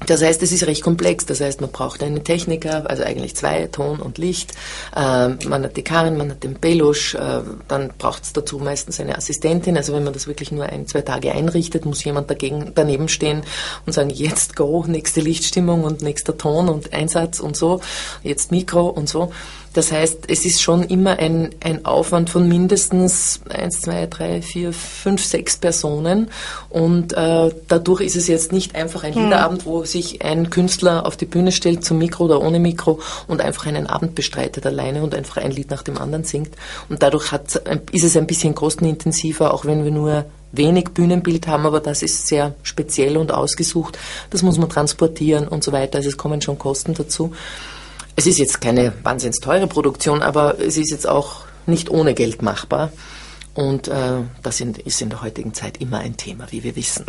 das 0.05 0.21
heißt, 0.21 0.41
es 0.43 0.51
ist 0.51 0.65
recht 0.65 0.81
komplex. 0.81 1.25
Das 1.25 1.41
heißt, 1.41 1.61
man 1.61 1.71
braucht 1.71 2.01
einen 2.03 2.23
Techniker, 2.23 2.89
also 2.89 3.03
eigentlich 3.03 3.35
zwei, 3.35 3.67
Ton 3.67 3.99
und 3.99 4.17
Licht. 4.17 4.53
Äh, 4.95 5.29
man 5.47 5.63
hat 5.63 5.77
die 5.77 5.83
Karin, 5.83 6.17
man 6.17 6.31
hat 6.31 6.43
den 6.43 6.59
Belusch. 6.59 7.15
Äh, 7.15 7.41
dann 7.67 7.91
braucht 7.97 8.23
es 8.23 8.33
dazu 8.33 8.59
meistens 8.59 8.99
eine 8.99 9.17
Assistentin. 9.17 9.77
Also 9.77 9.93
wenn 9.93 10.03
man 10.03 10.13
das 10.13 10.27
wirklich 10.27 10.51
nur 10.51 10.65
ein, 10.65 10.87
zwei 10.87 11.01
Tage 11.01 11.33
einrichtet, 11.33 11.85
muss 11.85 12.03
jemand 12.03 12.29
dagegen, 12.29 12.71
daneben 12.75 13.09
stehen 13.09 13.43
und 13.85 13.93
sagen, 13.93 14.09
jetzt 14.09 14.55
go, 14.55 14.85
nächste 14.87 15.21
Lichtstimmung 15.21 15.83
und 15.83 16.01
nächster 16.01 16.37
Ton 16.37 16.69
und 16.69 16.93
Einsatz 16.93 17.39
und 17.39 17.57
so, 17.57 17.81
jetzt 18.23 18.51
Mikro 18.51 18.87
und 18.87 19.09
so. 19.09 19.31
Das 19.73 19.91
heißt, 19.91 20.25
es 20.27 20.45
ist 20.45 20.61
schon 20.61 20.83
immer 20.83 21.19
ein, 21.19 21.49
ein 21.63 21.85
Aufwand 21.85 22.29
von 22.29 22.47
mindestens 22.47 23.41
eins, 23.49 23.81
zwei, 23.81 24.07
drei, 24.07 24.41
vier, 24.41 24.73
fünf, 24.73 25.23
sechs 25.23 25.57
Personen. 25.57 26.29
Und 26.69 27.13
äh, 27.13 27.51
dadurch 27.67 28.01
ist 28.01 28.15
es 28.15 28.27
jetzt 28.27 28.51
nicht 28.51 28.75
einfach 28.75 29.03
ein 29.03 29.13
hm. 29.13 29.25
Liederabend, 29.25 29.65
wo 29.65 29.83
sich 29.85 30.23
ein 30.23 30.49
Künstler 30.49 31.05
auf 31.05 31.17
die 31.17 31.25
Bühne 31.25 31.51
stellt, 31.51 31.83
zum 31.83 31.99
Mikro 31.99 32.25
oder 32.25 32.41
ohne 32.41 32.59
Mikro 32.59 32.99
und 33.27 33.41
einfach 33.41 33.67
einen 33.67 33.87
Abend 33.87 34.15
bestreitet 34.15 34.65
alleine 34.65 35.03
und 35.03 35.13
einfach 35.13 35.37
ein 35.37 35.51
Lied 35.51 35.69
nach 35.69 35.83
dem 35.83 35.97
anderen 35.97 36.23
singt. 36.23 36.55
Und 36.89 37.03
dadurch 37.03 37.31
hat, 37.31 37.55
ist 37.91 38.03
es 38.03 38.17
ein 38.17 38.27
bisschen 38.27 38.55
kostenintensiver, 38.55 39.53
auch 39.53 39.65
wenn 39.65 39.83
wir 39.83 39.91
nur 39.91 40.25
wenig 40.51 40.89
Bühnenbild 40.89 41.47
haben, 41.47 41.65
aber 41.65 41.79
das 41.79 42.01
ist 42.01 42.27
sehr 42.27 42.55
speziell 42.63 43.17
und 43.17 43.31
ausgesucht. 43.31 43.97
Das 44.31 44.41
muss 44.41 44.57
man 44.57 44.69
transportieren 44.69 45.47
und 45.47 45.63
so 45.63 45.71
weiter. 45.71 45.97
Also 45.97 46.09
es 46.09 46.17
kommen 46.17 46.41
schon 46.41 46.57
Kosten 46.57 46.93
dazu. 46.93 47.33
Es 48.19 48.27
ist 48.27 48.37
jetzt 48.37 48.59
keine 48.59 48.91
wahnsinnig 49.01 49.39
teure 49.39 49.65
Produktion, 49.65 50.21
aber 50.21 50.59
es 50.59 50.75
ist 50.75 50.91
jetzt 50.91 51.07
auch 51.07 51.45
nicht 51.67 51.89
ohne 51.89 52.13
Geld 52.13 52.41
machbar. 52.41 52.91
Und 53.53 53.87
äh, 53.87 54.23
das 54.43 54.59
ist 54.59 55.01
in 55.01 55.09
der 55.09 55.21
heutigen 55.21 55.53
Zeit 55.53 55.77
immer 55.77 55.99
ein 55.99 56.17
Thema, 56.17 56.45
wie 56.49 56.61
wir 56.61 56.75
wissen. 56.75 57.05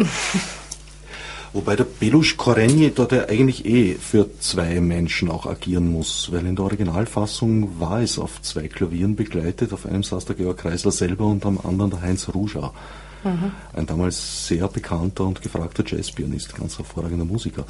Wobei 1.52 1.74
der 1.74 1.82
Belush 1.98 2.36
Korenje 2.36 2.90
dort 2.90 3.10
ja 3.10 3.24
eigentlich 3.24 3.66
eh 3.66 3.94
für 3.94 4.28
zwei 4.38 4.80
Menschen 4.80 5.32
auch 5.32 5.46
agieren 5.46 5.90
muss, 5.90 6.30
weil 6.30 6.46
in 6.46 6.54
der 6.54 6.64
Originalfassung 6.66 7.80
war 7.80 8.00
es 8.00 8.16
auf 8.16 8.40
zwei 8.42 8.68
Klavieren 8.68 9.16
begleitet. 9.16 9.72
Auf 9.72 9.86
einem 9.86 10.04
saß 10.04 10.26
der 10.26 10.36
Georg 10.36 10.58
Kreisler 10.58 10.92
selber 10.92 11.24
und 11.24 11.44
am 11.44 11.58
anderen 11.58 11.90
der 11.90 12.02
Heinz 12.02 12.28
Ruja. 12.32 12.72
Mhm. 13.22 13.52
Ein 13.74 13.86
damals 13.86 14.46
sehr 14.46 14.66
bekannter 14.68 15.24
und 15.24 15.42
gefragter 15.42 15.84
Jazzpianist, 15.86 16.54
ganz 16.56 16.78
hervorragender 16.78 17.24
Musiker. 17.24 17.66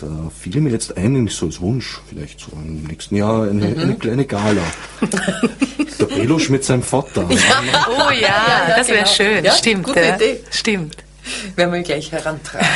Da 0.00 0.30
fiel 0.38 0.60
mir 0.60 0.70
jetzt 0.70 0.96
ein, 0.96 1.26
so 1.28 1.46
als 1.46 1.60
Wunsch, 1.60 2.00
vielleicht 2.08 2.40
so 2.40 2.52
im 2.52 2.84
nächsten 2.84 3.16
Jahr 3.16 3.44
eine, 3.44 3.68
mhm. 3.68 3.78
eine 3.78 3.94
kleine 3.96 4.24
Gala. 4.26 4.62
Der 5.98 6.04
Belusch 6.06 6.50
mit 6.50 6.64
seinem 6.64 6.82
Vater. 6.82 7.26
Ja. 7.30 7.86
Oh 7.88 8.10
ja, 8.10 8.20
ja 8.20 8.76
das 8.76 8.88
wäre 8.88 9.04
genau. 9.04 9.10
schön. 9.10 9.44
Ja, 9.44 9.52
Stimmt. 9.52 9.84
Gute 9.84 10.00
ja. 10.00 10.16
Idee. 10.16 10.40
Stimmt. 10.50 10.96
Werden 11.56 11.72
wir 11.72 11.82
gleich 11.82 12.10
herantragen. 12.10 12.66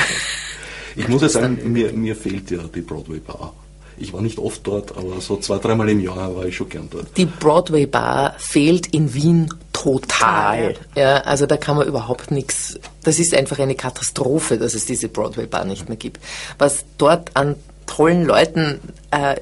Ich 0.97 1.09
muss 1.09 1.23
ja 1.23 1.29
sagen, 1.29 1.73
mir, 1.73 1.93
mir 1.93 2.15
fehlt 2.15 2.51
ja 2.51 2.61
die 2.73 2.81
Broadway 2.81 3.19
Bar. 3.19 3.53
Ich 3.97 4.13
war 4.13 4.21
nicht 4.21 4.39
oft 4.39 4.67
dort, 4.67 4.97
aber 4.97 5.21
so 5.21 5.37
zwei, 5.37 5.59
dreimal 5.59 5.89
im 5.89 6.01
Jahr 6.01 6.35
war 6.35 6.47
ich 6.47 6.57
schon 6.57 6.69
gern 6.69 6.89
dort. 6.91 7.17
Die 7.17 7.27
Broadway 7.27 7.87
Bar 7.87 8.35
fehlt 8.39 8.89
in 8.89 9.15
Wien 9.15 9.53
total. 9.73 10.75
Ja, 10.95 11.19
also 11.19 11.47
da 11.47 11.57
kann 11.57 11.77
man 11.77 11.87
überhaupt 11.87 12.31
nichts. 12.31 12.79
Das 13.03 13.19
ist 13.19 13.35
einfach 13.35 13.59
eine 13.59 13.75
Katastrophe, 13.75 14.59
dass 14.59 14.75
es 14.75 14.87
diese 14.87 15.09
Broadway 15.09 15.47
Bar 15.47 15.65
nicht 15.65 15.89
mehr 15.89 15.99
gibt. 15.99 16.21
Was 16.59 16.85
dort 16.99 17.37
an 17.37 17.57
tollen 17.87 18.25
Leuten 18.25 18.81
äh, 19.11 19.37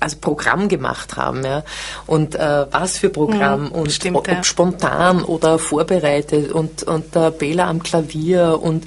also 0.00 0.16
Programm 0.20 0.68
gemacht 0.68 1.16
haben, 1.16 1.44
ja. 1.44 1.64
Und 2.06 2.34
äh, 2.34 2.66
was 2.70 2.98
für 2.98 3.08
Programm 3.08 3.64
mhm, 3.64 3.72
und 3.72 3.92
stimmt, 3.92 4.16
ob, 4.16 4.28
ja. 4.28 4.44
spontan 4.44 5.24
oder 5.24 5.58
vorbereitet 5.58 6.52
und 6.52 6.84
und 6.84 7.14
der 7.14 7.30
Bela 7.30 7.68
am 7.68 7.82
Klavier 7.82 8.60
und 8.62 8.84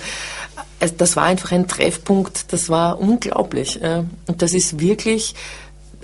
also 0.81 0.95
das 0.97 1.15
war 1.15 1.23
einfach 1.23 1.51
ein 1.51 1.67
Treffpunkt, 1.67 2.51
das 2.53 2.69
war 2.69 2.99
unglaublich. 2.99 3.79
Und 3.81 4.41
das 4.41 4.53
ist 4.53 4.79
wirklich, 4.79 5.35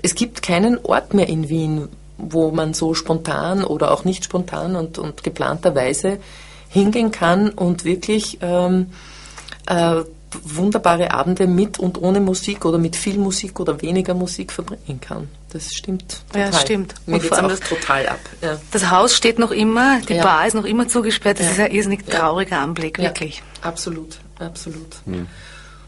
es 0.02 0.14
gibt 0.14 0.42
keinen 0.42 0.78
Ort 0.78 1.14
mehr 1.14 1.28
in 1.28 1.48
Wien, 1.48 1.88
wo 2.16 2.50
man 2.50 2.74
so 2.74 2.94
spontan 2.94 3.64
oder 3.64 3.92
auch 3.92 4.04
nicht 4.04 4.24
spontan 4.24 4.76
und, 4.76 4.98
und 4.98 5.22
geplanterweise 5.22 6.18
hingehen 6.68 7.10
kann 7.10 7.50
und 7.50 7.84
wirklich 7.84 8.38
ähm, 8.42 8.86
äh, 9.66 10.02
wunderbare 10.44 11.12
Abende 11.12 11.46
mit 11.46 11.78
und 11.78 12.02
ohne 12.02 12.20
Musik 12.20 12.64
oder 12.64 12.76
mit 12.76 12.96
viel 12.96 13.18
Musik 13.18 13.60
oder 13.60 13.80
weniger 13.80 14.14
Musik 14.14 14.52
verbringen 14.52 15.00
kann. 15.00 15.28
Das 15.50 15.72
stimmt 15.72 16.20
total. 16.28 16.52
Ja, 16.52 16.52
stimmt. 16.52 16.94
Mir 17.06 17.18
geht 17.18 17.32
auch 17.32 17.58
total 17.58 18.08
ab. 18.08 18.20
Ja. 18.42 18.58
Das 18.70 18.90
Haus 18.90 19.14
steht 19.14 19.38
noch 19.38 19.50
immer, 19.50 20.00
die 20.02 20.14
ja. 20.14 20.22
Bar 20.22 20.46
ist 20.46 20.54
noch 20.54 20.66
immer 20.66 20.86
zugesperrt. 20.88 21.38
Das 21.38 21.46
ja. 21.46 21.52
ist 21.52 21.60
ein 21.60 21.70
irrsinnig 21.70 22.04
trauriger 22.04 22.58
Anblick, 22.58 22.98
wirklich. 22.98 23.42
Absolut, 23.62 24.18
absolut. 24.38 24.96
Hm. 25.04 25.26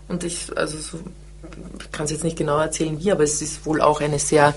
Und 0.08 0.24
ich, 0.24 0.56
also 0.56 0.78
so, 0.78 0.98
ich 1.78 1.92
kann 1.92 2.04
es 2.04 2.10
jetzt 2.10 2.24
nicht 2.24 2.36
genau 2.36 2.58
erzählen 2.58 2.98
wie, 3.00 3.12
aber 3.12 3.22
es 3.22 3.40
ist 3.42 3.64
wohl 3.66 3.80
auch 3.80 4.00
eine 4.00 4.18
sehr 4.18 4.54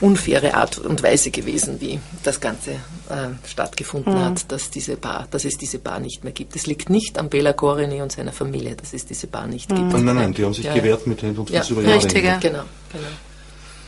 unfaire 0.00 0.54
Art 0.54 0.78
und 0.78 1.02
Weise 1.02 1.30
gewesen, 1.30 1.80
wie 1.80 2.00
das 2.22 2.40
Ganze 2.40 2.72
äh, 2.72 3.28
stattgefunden 3.46 4.14
mhm. 4.14 4.24
hat, 4.24 4.50
dass 4.50 4.70
diese 4.70 4.96
Bar, 4.96 5.28
dass 5.30 5.44
es 5.44 5.58
diese 5.58 5.78
Bar 5.78 6.00
nicht 6.00 6.24
mehr 6.24 6.32
gibt. 6.32 6.56
Es 6.56 6.66
liegt 6.66 6.90
nicht 6.90 7.18
am 7.18 7.28
Bela 7.28 7.52
Gorini 7.52 8.00
und 8.00 8.12
seiner 8.12 8.32
Familie, 8.32 8.76
dass 8.76 8.94
es 8.94 9.04
diese 9.04 9.26
Bar 9.26 9.46
nicht 9.46 9.70
mhm. 9.70 9.76
gibt. 9.76 9.92
Nein, 9.92 10.04
nein, 10.04 10.16
nein, 10.16 10.34
die 10.34 10.44
haben 10.44 10.54
sich 10.54 10.64
ja, 10.64 10.74
gewehrt 10.74 11.06
mit 11.06 11.22
Händen 11.22 11.40
und 11.40 11.50
Fuß 11.50 11.68
ja, 11.68 11.72
über 11.72 11.82
Jahre. 11.82 11.96
Richtig, 11.96 12.22
genau, 12.22 12.38
genau. 12.40 12.64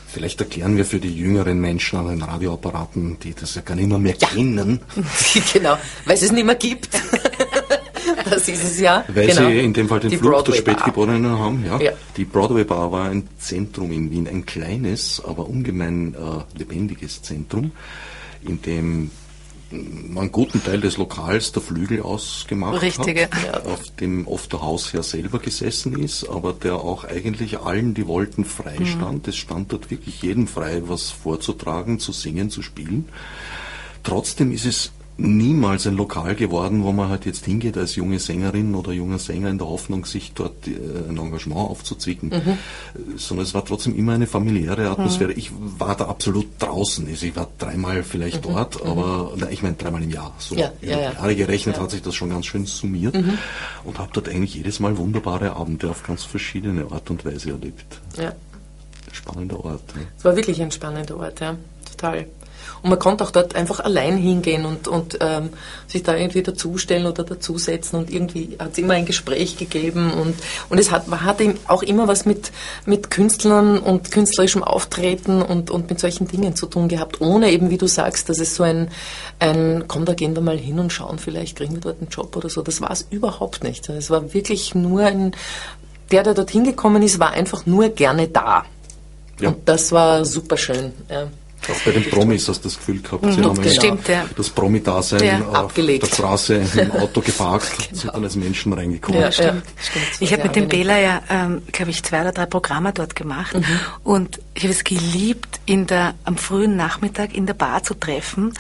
Vielleicht 0.09 0.41
erklären 0.41 0.77
wir 0.77 0.85
für 0.85 0.99
die 0.99 1.15
jüngeren 1.15 1.59
Menschen 1.59 1.99
an 1.99 2.09
den 2.09 2.23
Radioapparaten, 2.23 3.19
die 3.21 3.33
das 3.33 3.55
ja 3.55 3.63
gar 3.63 3.75
nicht 3.75 3.89
mehr, 3.89 3.99
mehr 3.99 4.13
kennen. 4.13 4.81
genau, 5.55 5.79
weil 6.05 6.15
es 6.17 6.23
es 6.23 6.33
nicht 6.33 6.45
mehr 6.45 6.57
gibt. 6.57 6.91
das 8.31 8.49
ist 8.49 8.65
es 8.65 8.81
ja. 8.81 9.05
Weil 9.09 9.29
genau. 9.29 9.49
sie 9.49 9.61
in 9.61 9.73
dem 9.73 9.89
Fall 9.89 10.01
den 10.01 10.11
die 10.11 10.17
Flug 10.17 10.45
der 10.45 10.53
Spätgeborenen 10.53 11.39
haben. 11.39 11.65
Ja. 11.65 11.81
ja. 11.81 11.93
Die 12.17 12.25
Broadway 12.25 12.65
Bar 12.65 12.93
war 12.93 13.11
ein 13.11 13.29
Zentrum 13.39 13.93
in 13.93 14.11
Wien, 14.11 14.29
ein 14.29 14.47
kleines, 14.47 15.23
aber 15.25 15.49
ungemein 15.49 16.15
äh, 16.15 16.59
lebendiges 16.59 17.23
Zentrum, 17.23 17.73
in 18.43 18.63
dem 18.63 19.11
einen 19.73 20.33
guten 20.33 20.63
Teil 20.63 20.81
des 20.81 20.99
Lokals 20.99 21.53
der 21.53 21.63
Flügel 21.63 22.03
ausgemacht 22.03 22.83
Richtige. 22.83 23.29
hat, 23.31 23.67
auf 23.67 23.91
dem 24.01 24.27
oft 24.27 24.53
der 24.53 24.63
Hausherr 24.63 25.03
selber 25.03 25.39
gesessen 25.39 25.99
ist, 25.99 26.29
aber 26.29 26.53
der 26.53 26.77
auch 26.77 27.05
eigentlich 27.05 27.61
allen, 27.61 27.95
die 27.95 28.07
wollten, 28.07 28.45
freistand. 28.45 29.27
Mhm. 29.27 29.31
Es 29.31 29.37
stand 29.37 29.73
dort 29.73 29.91
wirklich 29.91 30.23
jedem 30.23 30.47
frei, 30.47 30.83
was 30.87 31.11
vorzutragen, 31.11 31.99
zu 31.99 32.13
singen, 32.13 32.51
zu 32.51 32.63
spielen. 32.63 33.09
Trotzdem 34.03 34.53
ist 34.53 34.67
es 34.67 34.93
niemals 35.17 35.87
ein 35.87 35.97
Lokal 35.97 36.35
geworden, 36.35 36.83
wo 36.85 36.93
man 36.93 37.09
halt 37.09 37.27
jetzt 37.27 37.45
hingeht 37.45 37.77
als 37.77 37.97
junge 37.97 38.19
Sängerin 38.19 38.75
oder 38.75 38.93
junger 38.93 39.19
Sänger 39.19 39.51
in 39.51 39.59
der 39.59 39.69
Hoffnung, 39.69 40.05
sich 40.07 40.33
dort 40.35 40.67
äh, 40.67 40.71
ein 41.09 41.19
Engagement 41.19 41.61
aufzuzwicken, 41.61 42.31
mhm. 42.31 43.17
sondern 43.17 43.47
es 43.47 43.55
war 43.55 43.65
trotzdem 43.65 43.97
immer 43.97 44.13
eine 44.15 44.27
familiäre 44.27 44.89
Atmosphäre. 44.91 45.33
Mhm. 45.33 45.39
Ich 45.39 45.51
war 45.79 45.97
da 45.97 46.07
absolut 46.07 46.47
draußen. 46.59 47.07
Also 47.07 47.27
ich 47.27 47.37
war 47.37 47.49
dreimal 47.59 48.03
vielleicht 48.03 48.45
mhm. 48.47 48.53
dort, 48.53 48.83
mhm. 48.83 48.91
aber 48.91 49.33
na, 49.37 49.51
ich 49.51 49.63
meine 49.63 49.77
dreimal 49.77 50.03
im 50.03 50.11
Jahr. 50.11 50.35
So 50.39 50.55
ja, 50.55 50.73
ja, 50.81 50.99
ja. 50.99 51.13
Jahre 51.13 51.37
gerechnet 51.37 51.79
hat 51.79 51.91
sich 51.91 52.03
das 52.03 52.15
schon 52.15 52.31
ganz 52.31 52.47
schön 52.47 52.67
summiert 52.67 53.15
mhm. 53.15 53.39
und 53.85 53.99
habe 53.99 54.11
dort 54.13 54.29
eigentlich 54.29 54.55
jedes 54.55 54.81
Mal 54.81 54.97
wunderbare 54.97 55.57
Abende 55.57 55.91
auf 55.91 56.03
ganz 56.03 56.25
verschiedene 56.25 56.91
Art 56.91 57.11
und 57.11 57.25
Weise 57.25 57.51
erlebt. 57.51 58.01
Ja. 58.19 58.33
Spannender 59.13 59.63
Ort. 59.63 59.83
Es 60.17 60.25
war 60.25 60.35
wirklich 60.35 60.61
ein 60.63 60.71
spannender 60.71 61.19
Ort, 61.19 61.41
ja. 61.41 61.57
Total. 61.91 62.27
Und 62.83 62.91
man 62.91 62.99
konnte 62.99 63.23
auch 63.23 63.31
dort 63.31 63.55
einfach 63.55 63.79
allein 63.81 64.17
hingehen 64.17 64.67
und, 64.67 64.89
und 64.89 65.19
ähm, 65.21 65.51
sich 65.87 66.03
da 66.03 66.17
irgendwie 66.17 66.43
dazustellen 66.43 67.07
oder 67.07 67.23
dazusetzen 67.23 67.97
und 67.97 68.11
irgendwie 68.11 68.57
hat 68.59 68.73
es 68.73 68.79
immer 68.79 68.95
ein 68.95 69.07
Gespräch 69.07 69.57
gegeben 69.57 70.13
und, 70.13 70.35
und 70.69 70.79
es 70.79 70.91
hat, 70.91 71.07
man 71.07 71.23
hatte 71.23 71.55
auch 71.69 71.85
immer 71.85 72.09
was 72.09 72.27
mit, 72.27 72.51
mit 72.85 73.11
Künstlern 73.11 73.79
und 73.79 74.11
künstlerischem 74.11 74.65
Auftreten 74.65 75.43
und, 75.43 75.71
und 75.71 75.91
mit 75.91 76.01
solchen 76.01 76.27
Dingen 76.27 76.57
zu 76.57 76.67
tun 76.67 76.89
gehabt, 76.89 77.21
ohne 77.21 77.53
eben, 77.53 77.71
wie 77.71 77.79
du 77.79 77.87
sagst, 77.87 78.29
dass 78.29 78.41
es 78.41 78.57
so 78.57 78.65
ein, 78.65 78.91
ein 79.39 79.85
komm, 79.87 80.05
da 80.05 80.15
gehen 80.15 80.35
wir 80.35 80.43
mal 80.43 80.59
hin 80.59 80.81
und 80.81 80.93
schauen, 80.93 81.21
vielleicht 81.21 81.57
kriegen 81.57 81.75
wir 81.75 81.81
dort 81.81 82.01
einen 82.01 82.11
Job 82.11 82.37
oder 82.37 82.49
so. 82.49 82.63
Das 82.63 82.81
war 82.81 82.91
es 82.91 83.07
überhaupt 83.11 83.63
nicht. 83.63 83.89
Es 83.89 84.11
war 84.11 84.35
wirklich 84.35 84.75
nur 84.75 85.03
ein, 85.03 85.33
der, 86.11 86.25
der 86.25 86.35
dorthin 86.35 86.65
gekommen 86.65 87.03
ist, 87.03 87.21
war 87.21 87.31
einfach 87.31 87.65
nur 87.65 87.91
gerne 87.91 88.27
da. 88.27 88.65
Ja. 89.41 89.49
Und 89.49 89.69
das 89.69 89.93
war 89.93 90.25
super 90.25 90.57
schön. 90.57 90.93
Ja. 91.09 91.29
Auch 91.71 91.81
bei 91.85 91.93
den 91.93 92.09
Promis 92.11 92.49
hast 92.49 92.61
du 92.61 92.69
das 92.69 92.77
Gefühl 92.77 93.01
gehabt, 93.01 93.25
sie 93.25 93.41
mhm, 93.41 93.45
haben 93.45 93.69
stimmt, 93.69 94.09
ja. 94.09 94.25
das 94.37 94.51
Promi-Dasein 94.51 95.25
ja. 95.25 95.41
auf 95.41 95.55
Abgelegt. 95.55 96.03
der 96.03 96.09
Straße 96.09 96.63
im 96.75 96.93
Auto 97.01 97.21
geparkt, 97.21 97.89
genau. 97.89 98.01
sind 98.01 98.15
dann 98.15 98.25
als 98.25 98.37
Menschen 98.37 98.73
reingekommen. 98.73 99.21
Ja, 99.21 99.31
stimmt. 99.31 99.65
stimmt. 99.81 100.07
Ich 100.21 100.33
habe 100.33 100.45
mit 100.45 100.57
dem 100.57 100.69
Bela 100.69 100.99
ja, 100.99 101.23
ähm, 101.31 101.63
glaube 101.71 101.91
ich, 101.91 102.03
zwei 102.03 102.23
oder 102.23 102.33
drei 102.33 102.47
Programme 102.47 102.93
dort 102.93 103.15
gemacht 103.15 103.55
mhm. 103.55 103.65
und 104.03 104.41
ich 104.55 104.65
habe 104.65 104.73
es 104.73 104.85
geliebt, 104.85 105.61
in 105.67 105.87
der, 105.87 106.15
am 106.25 106.37
frühen 106.37 106.77
Nachmittag 106.77 107.35
in 107.35 107.47
der 107.47 107.55
Bar 107.55 107.83
zu 107.83 107.95
treffen. 107.95 108.53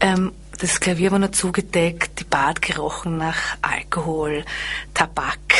Ähm, 0.00 0.32
das 0.58 0.78
Klavier 0.78 1.10
war 1.10 1.18
nur 1.18 1.32
zugedeckt, 1.32 2.20
die 2.20 2.24
Bad 2.24 2.62
gerochen 2.62 3.16
nach 3.16 3.56
Alkohol, 3.62 4.44
Tabak 4.94 5.51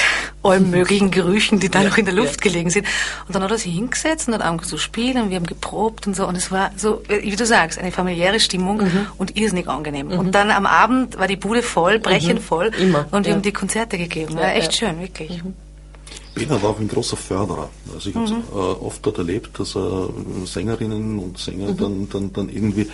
allen 0.42 0.70
möglichen 0.70 1.10
Gerüchen, 1.10 1.60
die 1.60 1.68
da 1.68 1.82
ja, 1.82 1.88
noch 1.88 1.98
in 1.98 2.04
der 2.04 2.14
Luft 2.14 2.44
ja. 2.44 2.50
gelegen 2.50 2.70
sind. 2.70 2.86
Und 3.26 3.34
dann 3.34 3.42
hat 3.42 3.50
er 3.50 3.58
sich 3.58 3.72
hingesetzt 3.72 4.28
und 4.28 4.34
hat 4.34 4.42
angefangen 4.42 4.68
zu 4.68 4.78
spielen 4.78 5.22
und 5.22 5.30
wir 5.30 5.36
haben 5.36 5.46
geprobt 5.46 6.06
und 6.06 6.16
so. 6.16 6.26
Und 6.26 6.36
es 6.36 6.50
war 6.50 6.70
so, 6.76 7.02
wie 7.08 7.34
du 7.34 7.46
sagst, 7.46 7.78
eine 7.78 7.92
familiäre 7.92 8.40
Stimmung 8.40 8.78
mhm. 8.78 9.06
und 9.18 9.36
irrsinnig 9.36 9.68
angenehm. 9.68 10.08
Mhm. 10.08 10.18
Und 10.18 10.34
dann 10.34 10.50
am 10.50 10.66
Abend 10.66 11.18
war 11.18 11.28
die 11.28 11.36
Bude 11.36 11.62
voll, 11.62 11.98
brechend 11.98 12.40
mhm. 12.40 12.44
voll. 12.44 12.70
Immer. 12.78 13.06
Und 13.10 13.24
wir 13.24 13.30
ja. 13.30 13.36
haben 13.36 13.42
die 13.42 13.52
Konzerte 13.52 13.98
gegeben. 13.98 14.36
Ja, 14.36 14.50
echt 14.50 14.74
schön, 14.74 15.00
wirklich. 15.00 15.42
Mhm. 15.42 15.54
Bena 16.34 16.62
war 16.62 16.70
auch 16.70 16.80
ein 16.80 16.88
großer 16.88 17.16
Förderer. 17.16 17.68
Also 17.94 18.08
ich 18.08 18.16
habe 18.16 18.30
mhm. 18.30 18.42
äh, 18.52 18.56
oft 18.56 19.04
dort 19.04 19.18
erlebt, 19.18 19.58
dass 19.58 19.76
er 19.76 20.08
Sängerinnen 20.44 21.18
und 21.18 21.38
Sänger 21.38 21.72
mhm. 21.72 21.76
dann, 21.76 22.08
dann, 22.08 22.32
dann 22.32 22.48
irgendwie 22.48 22.88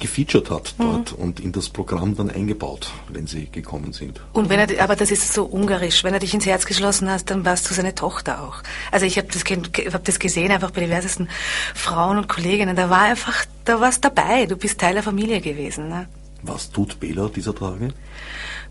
gefeatured 0.00 0.50
hat 0.50 0.74
dort 0.78 1.16
mhm. 1.16 1.24
und 1.24 1.40
in 1.40 1.52
das 1.52 1.68
Programm 1.68 2.16
dann 2.16 2.30
eingebaut, 2.30 2.90
wenn 3.08 3.26
sie 3.26 3.46
gekommen 3.50 3.92
sind. 3.92 4.20
Und 4.32 4.48
wenn 4.48 4.58
er, 4.58 4.82
aber 4.82 4.96
das 4.96 5.10
ist 5.10 5.32
so 5.32 5.44
ungarisch, 5.44 6.04
wenn 6.04 6.14
er 6.14 6.20
dich 6.20 6.34
ins 6.34 6.46
Herz 6.46 6.66
geschlossen 6.66 7.08
hast, 7.10 7.30
dann 7.30 7.44
warst 7.44 7.68
du 7.68 7.74
seine 7.74 7.94
Tochter 7.94 8.42
auch. 8.42 8.62
Also 8.90 9.06
ich 9.06 9.18
habe 9.18 9.28
das, 9.28 9.44
hab 9.92 10.04
das 10.04 10.18
gesehen, 10.18 10.52
einfach 10.52 10.70
bei 10.70 10.80
diversesten 10.82 11.28
Frauen 11.74 12.18
und 12.18 12.28
Kolleginnen, 12.28 12.76
da 12.76 12.90
war 12.90 13.02
einfach, 13.02 13.44
da 13.64 13.80
warst 13.80 14.04
dabei, 14.04 14.46
du 14.46 14.56
bist 14.56 14.80
Teil 14.80 14.94
der 14.94 15.02
Familie 15.02 15.40
gewesen. 15.40 15.88
Ne? 15.88 16.08
Was 16.42 16.70
tut 16.70 17.00
Bela 17.00 17.28
dieser 17.28 17.54
Tage? 17.54 17.94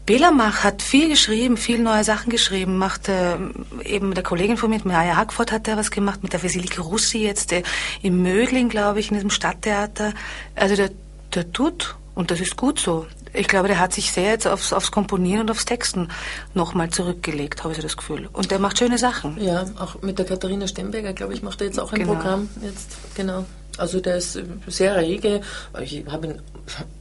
Bela 0.05 0.31
Mach 0.31 0.65
hat 0.65 0.81
viel 0.81 1.07
geschrieben, 1.07 1.55
viel 1.55 1.79
neue 1.79 2.03
Sachen 2.03 2.29
geschrieben, 2.29 2.77
macht 2.77 3.07
äh, 3.07 3.37
eben 3.85 4.09
mit 4.09 4.17
der 4.17 4.23
Kollegin 4.23 4.57
von 4.57 4.69
mir, 4.69 4.75
mit 4.75 4.85
Maja 4.85 5.15
Hackford 5.15 5.53
hat 5.53 5.67
er 5.69 5.77
was 5.77 5.91
gemacht, 5.91 6.23
mit 6.23 6.33
der 6.33 6.43
Vesilike 6.43 6.81
Russi 6.81 7.19
jetzt 7.19 7.53
äh, 7.53 7.63
im 8.01 8.21
Mögling, 8.21 8.67
glaube 8.67 8.99
ich, 8.99 9.09
in 9.09 9.15
diesem 9.15 9.29
Stadttheater. 9.29 10.13
Also 10.55 10.75
der 10.75 10.91
der 11.35 11.51
tut, 11.51 11.95
und 12.15 12.31
das 12.31 12.39
ist 12.39 12.57
gut 12.57 12.79
so. 12.79 13.07
Ich 13.33 13.47
glaube, 13.47 13.67
der 13.67 13.79
hat 13.79 13.93
sich 13.93 14.11
sehr 14.11 14.29
jetzt 14.29 14.47
aufs, 14.47 14.73
aufs 14.73 14.91
Komponieren 14.91 15.41
und 15.41 15.51
aufs 15.51 15.65
Texten 15.65 16.09
nochmal 16.53 16.91
zurückgelegt, 16.91 17.63
habe 17.63 17.71
ich 17.71 17.77
so 17.77 17.83
das 17.83 17.97
Gefühl. 17.97 18.29
Und 18.31 18.51
der 18.51 18.59
macht 18.59 18.77
schöne 18.77 18.99
Sachen. 18.99 19.41
Ja, 19.41 19.65
auch 19.79 20.01
mit 20.03 20.19
der 20.19 20.25
Katharina 20.25 20.67
Stemberger, 20.67 21.13
glaube 21.13 21.33
ich, 21.33 21.41
macht 21.41 21.61
er 21.61 21.67
jetzt 21.67 21.79
auch 21.79 21.91
ein 21.91 21.99
genau. 21.99 22.13
Programm. 22.13 22.49
Jetzt, 22.61 22.97
genau. 23.15 23.45
Also 23.77 23.99
der 23.99 24.17
ist 24.17 24.39
sehr 24.67 24.95
rege. 24.95 25.41
Ich 25.81 26.03
habe 26.07 26.27
ihn 26.27 26.41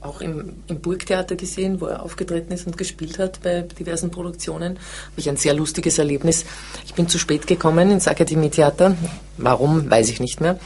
auch 0.00 0.20
im, 0.22 0.54
im 0.68 0.80
Burgtheater 0.80 1.36
gesehen, 1.36 1.80
wo 1.80 1.86
er 1.86 2.02
aufgetreten 2.02 2.52
ist 2.52 2.66
und 2.66 2.78
gespielt 2.78 3.18
hat 3.18 3.42
bei 3.42 3.60
diversen 3.60 4.10
Produktionen. 4.10 4.78
Habe 4.78 5.18
ich 5.18 5.28
ein 5.28 5.36
sehr 5.36 5.52
lustiges 5.52 5.98
Erlebnis. 5.98 6.46
Ich 6.86 6.94
bin 6.94 7.08
zu 7.08 7.18
spät 7.18 7.46
gekommen 7.46 7.90
ins 7.90 8.08
Akademietheater. 8.08 8.96
Warum, 9.36 9.90
weiß 9.90 10.08
ich 10.08 10.20
nicht 10.20 10.40
mehr. 10.40 10.58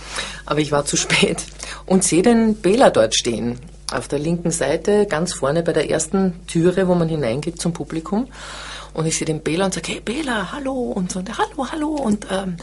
Aber 0.45 0.61
ich 0.61 0.71
war 0.71 0.85
zu 0.85 0.97
spät 0.97 1.45
und 1.87 2.05
sehe 2.05 2.23
den 2.23 2.55
Bela 2.55 2.90
dort 2.90 3.14
stehen. 3.16 3.59
Auf 3.92 4.09
der 4.09 4.19
linken 4.19 4.51
Seite, 4.51 5.07
ganz 5.07 5.33
vorne 5.33 5.62
bei 5.62 5.73
der 5.73 5.90
ersten 5.90 6.47
Türe, 6.47 6.88
wo 6.88 6.95
man 6.95 7.09
hineingeht 7.09 7.61
zum 7.61 7.73
Publikum. 7.73 8.29
Und 8.97 9.05
ich 9.05 9.19
sehe 9.19 9.27
den 9.27 9.43
Bela 9.43 9.67
und 9.67 9.75
sage, 9.75 9.93
hey 9.93 10.01
Bela, 10.01 10.53
hallo. 10.53 10.73
Und 10.73 11.13
so, 11.13 11.21
hallo, 11.21 11.71
hallo. 11.71 11.89
Und 11.89 12.27
ähm, 12.31 12.57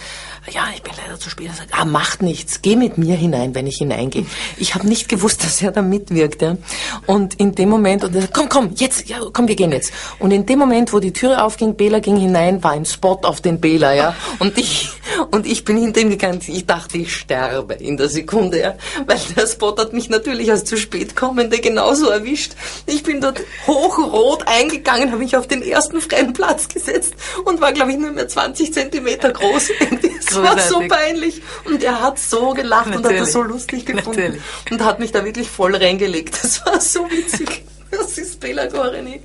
ja, 0.52 0.64
ich 0.74 0.82
bin 0.82 0.92
leider 0.98 1.20
zu 1.20 1.30
spät. 1.30 1.50
Er 1.50 1.54
sagt, 1.54 1.70
ah, 1.74 1.86
macht 1.86 2.24
nichts, 2.24 2.64
geh 2.64 2.76
mit 2.76 2.98
mir 2.98 3.16
hinein, 3.16 3.54
wenn 3.54 3.68
ich 3.68 3.78
hineingehe. 3.78 4.26
Ich 4.58 4.74
habe 4.74 4.88
nicht 4.88 5.08
gewusst, 5.08 5.44
dass 5.44 5.62
er 5.62 5.72
da 5.72 5.84
mitwirkt. 5.84 6.42
Ja. 6.42 6.58
Und 7.06 7.36
in 7.36 7.54
dem 7.54 7.70
Moment, 7.70 8.04
und 8.04 8.16
er 8.16 8.22
sagt, 8.22 8.34
komm, 8.34 8.50
komm, 8.50 8.72
jetzt, 8.78 9.08
ja, 9.08 9.20
komm, 9.32 9.48
wir 9.48 9.56
gehen 9.56 9.72
jetzt. 9.72 9.94
Und 10.18 10.32
in 10.32 10.48
dem 10.48 10.58
Moment, 10.58 10.92
wo 10.92 11.00
die 11.00 11.14
Türe 11.14 11.44
aufging, 11.44 11.76
Bela 11.76 12.00
ging 12.00 12.18
hinein, 12.18 12.64
war 12.64 12.72
ein 12.72 12.86
Spot 12.86 13.20
auf 13.22 13.40
den 13.40 13.62
Bela, 13.62 13.94
ja. 13.94 14.16
Und 14.40 14.58
ich, 14.58 14.90
und 15.30 15.46
ich 15.46 15.64
bin 15.64 15.78
hinter 15.78 16.02
ihm 16.02 16.10
gegangen. 16.10 16.40
Ich 16.48 16.66
dachte, 16.66 16.98
ich 16.98 17.16
sterbe 17.16 17.76
in 17.76 17.96
der 17.96 18.10
Sekunde, 18.10 18.60
ja. 18.60 18.74
Weil 19.06 19.20
der 19.36 19.46
Spot 19.46 19.78
hat 19.78 19.94
mich 19.94 20.10
natürlich 20.10 20.50
als 20.50 20.66
zu 20.66 20.78
spät 20.78 21.16
kommende 21.16 21.60
genauso 21.60 22.10
erwischt. 22.10 22.54
Ich 22.88 23.04
bin 23.04 23.22
dort 23.22 23.40
hochrot 23.68 24.48
eingegangen, 24.48 25.12
habe 25.12 25.22
mich 25.22 25.38
auf 25.38 25.46
den 25.46 25.62
ersten 25.62 26.02
freien 26.02 26.23
einen 26.24 26.34
Platz 26.34 26.68
gesetzt 26.68 27.14
und 27.46 27.62
war, 27.62 27.72
glaube 27.72 27.92
ich, 27.92 27.98
nur 27.98 28.12
mehr 28.12 28.28
20 28.28 28.74
Zentimeter 28.74 29.32
groß. 29.32 29.70
Das 30.26 30.42
war 30.42 30.58
so 30.58 30.80
peinlich. 30.88 31.44
Und 31.66 31.84
er 31.84 32.02
hat 32.02 32.18
so 32.18 32.54
gelacht 32.54 32.88
Natürlich. 32.88 33.06
und 33.06 33.14
hat 33.14 33.22
das 33.22 33.34
so 33.34 33.44
lustig 33.44 33.86
gefunden. 33.86 34.22
Natürlich. 34.22 34.42
Und 34.72 34.84
hat 34.84 35.00
mich 35.00 35.12
da 35.12 35.24
wirklich 35.26 35.50
voll 35.50 35.76
reingelegt. 35.76 36.44
Das 36.44 36.66
war 36.66 36.82
so 36.82 37.10
witzig. 37.12 37.64
Das 37.92 38.18
ist 38.18 38.40
Bela 38.40 38.66
Goreni. 38.66 39.22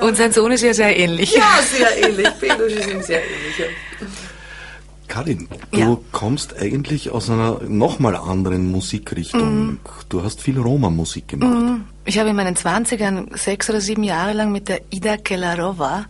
Und 0.00 0.16
sein 0.16 0.32
Sohn 0.32 0.52
ist 0.52 0.62
ja 0.62 0.74
sehr 0.74 0.96
ähnlich. 0.96 1.34
Ja, 1.34 1.60
sehr 1.62 2.08
ähnlich. 2.08 2.28
Belusch 2.40 2.72
ist 2.72 2.90
ihm 2.90 3.02
sehr 3.02 3.22
ähnlich. 3.22 3.58
Ja. 3.58 3.66
Karin, 5.14 5.46
du 5.70 5.78
ja. 5.78 5.96
kommst 6.10 6.56
eigentlich 6.56 7.12
aus 7.12 7.30
einer 7.30 7.60
nochmal 7.68 8.16
anderen 8.16 8.72
Musikrichtung. 8.72 9.66
Mm. 9.66 9.80
Du 10.08 10.24
hast 10.24 10.40
viel 10.40 10.58
Roma-Musik 10.58 11.28
gemacht. 11.28 11.56
Mm. 11.56 11.84
Ich 12.04 12.18
habe 12.18 12.30
in 12.30 12.36
meinen 12.36 12.56
Zwanzigern 12.56 13.28
sechs 13.32 13.70
oder 13.70 13.80
sieben 13.80 14.02
Jahre 14.02 14.32
lang 14.32 14.50
mit 14.50 14.68
der 14.68 14.80
Ida 14.90 15.16
Kelarova 15.16 16.06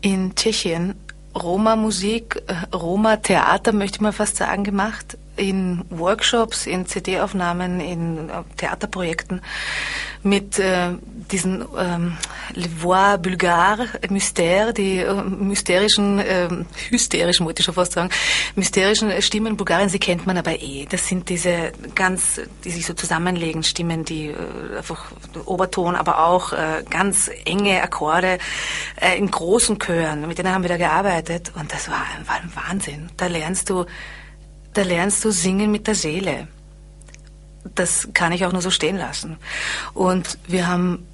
in 0.00 0.36
Tschechien 0.36 0.94
Roma-Musik, 1.34 2.40
äh, 2.46 2.72
Roma-Theater, 2.72 3.72
möchte 3.72 3.96
ich 3.96 4.00
mal 4.02 4.12
fast 4.12 4.36
sagen, 4.36 4.62
gemacht 4.62 5.18
in 5.36 5.84
Workshops, 5.90 6.66
in 6.66 6.86
CD-Aufnahmen, 6.86 7.80
in 7.80 8.30
äh, 8.30 8.42
Theaterprojekten 8.56 9.40
mit 10.22 10.58
äh, 10.58 10.90
diesen 11.30 11.64
ähm, 11.78 12.16
Le 12.54 12.68
Voix 12.80 13.20
Bulgare, 13.20 13.86
Mystère, 14.08 14.72
die 14.72 14.98
äh, 14.98 15.22
mysterischen, 15.22 16.18
äh, 16.18 16.48
hysterischen, 16.90 17.46
wollte 17.46 17.60
ich 17.60 17.64
schon 17.64 17.74
fast 17.74 17.92
sagen, 17.92 18.10
mysterischen 18.54 19.10
Stimmen 19.22 19.52
in 19.52 19.56
Bulgarien, 19.56 19.88
sie 19.88 19.98
kennt 19.98 20.26
man 20.26 20.36
aber 20.36 20.60
eh. 20.60 20.86
Das 20.88 21.06
sind 21.06 21.28
diese 21.28 21.72
ganz, 21.94 22.40
die 22.64 22.70
sich 22.70 22.86
so 22.86 22.94
zusammenlegen, 22.94 23.62
Stimmen, 23.62 24.04
die 24.04 24.28
äh, 24.28 24.76
einfach 24.76 25.12
Oberton, 25.44 25.94
aber 25.94 26.24
auch 26.24 26.52
äh, 26.52 26.82
ganz 26.88 27.30
enge 27.44 27.82
Akkorde 27.82 28.38
äh, 29.00 29.16
in 29.16 29.30
großen 29.30 29.78
Chören. 29.78 30.26
Mit 30.26 30.38
denen 30.38 30.52
haben 30.52 30.62
wir 30.62 30.68
da 30.68 30.76
gearbeitet 30.76 31.52
und 31.58 31.72
das 31.72 31.88
war, 31.88 32.04
war 32.26 32.36
ein 32.36 32.52
Wahnsinn. 32.54 33.10
Da 33.16 33.26
lernst 33.26 33.70
du 33.70 33.86
da 34.76 34.82
lernst 34.82 35.24
du 35.24 35.30
singen 35.30 35.70
mit 35.70 35.86
der 35.86 35.94
Seele. 35.94 36.48
Das 37.74 38.08
kann 38.14 38.32
ich 38.32 38.44
auch 38.44 38.52
nur 38.52 38.62
so 38.62 38.70
stehen 38.70 38.96
lassen. 38.96 39.38
Und 39.94 40.38
wir 40.46 40.66
haben 40.66 41.06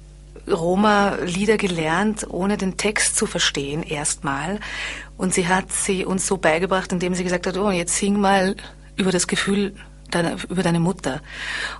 Roma-Lieder 0.47 1.57
gelernt, 1.57 2.27
ohne 2.29 2.57
den 2.57 2.75
Text 2.75 3.15
zu 3.15 3.25
verstehen, 3.25 3.81
erstmal. 3.81 4.59
Und 5.17 5.33
sie 5.33 5.47
hat 5.47 5.71
sie 5.71 6.05
uns 6.05 6.27
so 6.27 6.37
beigebracht, 6.37 6.91
indem 6.91 7.15
sie 7.15 7.23
gesagt 7.23 7.47
hat, 7.47 7.57
oh, 7.57 7.71
jetzt 7.71 7.95
sing 7.95 8.19
mal 8.19 8.55
über 8.97 9.11
das 9.11 9.27
Gefühl 9.27 9.73
deine, 10.15 10.37
über 10.49 10.63
deine 10.63 10.79
Mutter. 10.79 11.21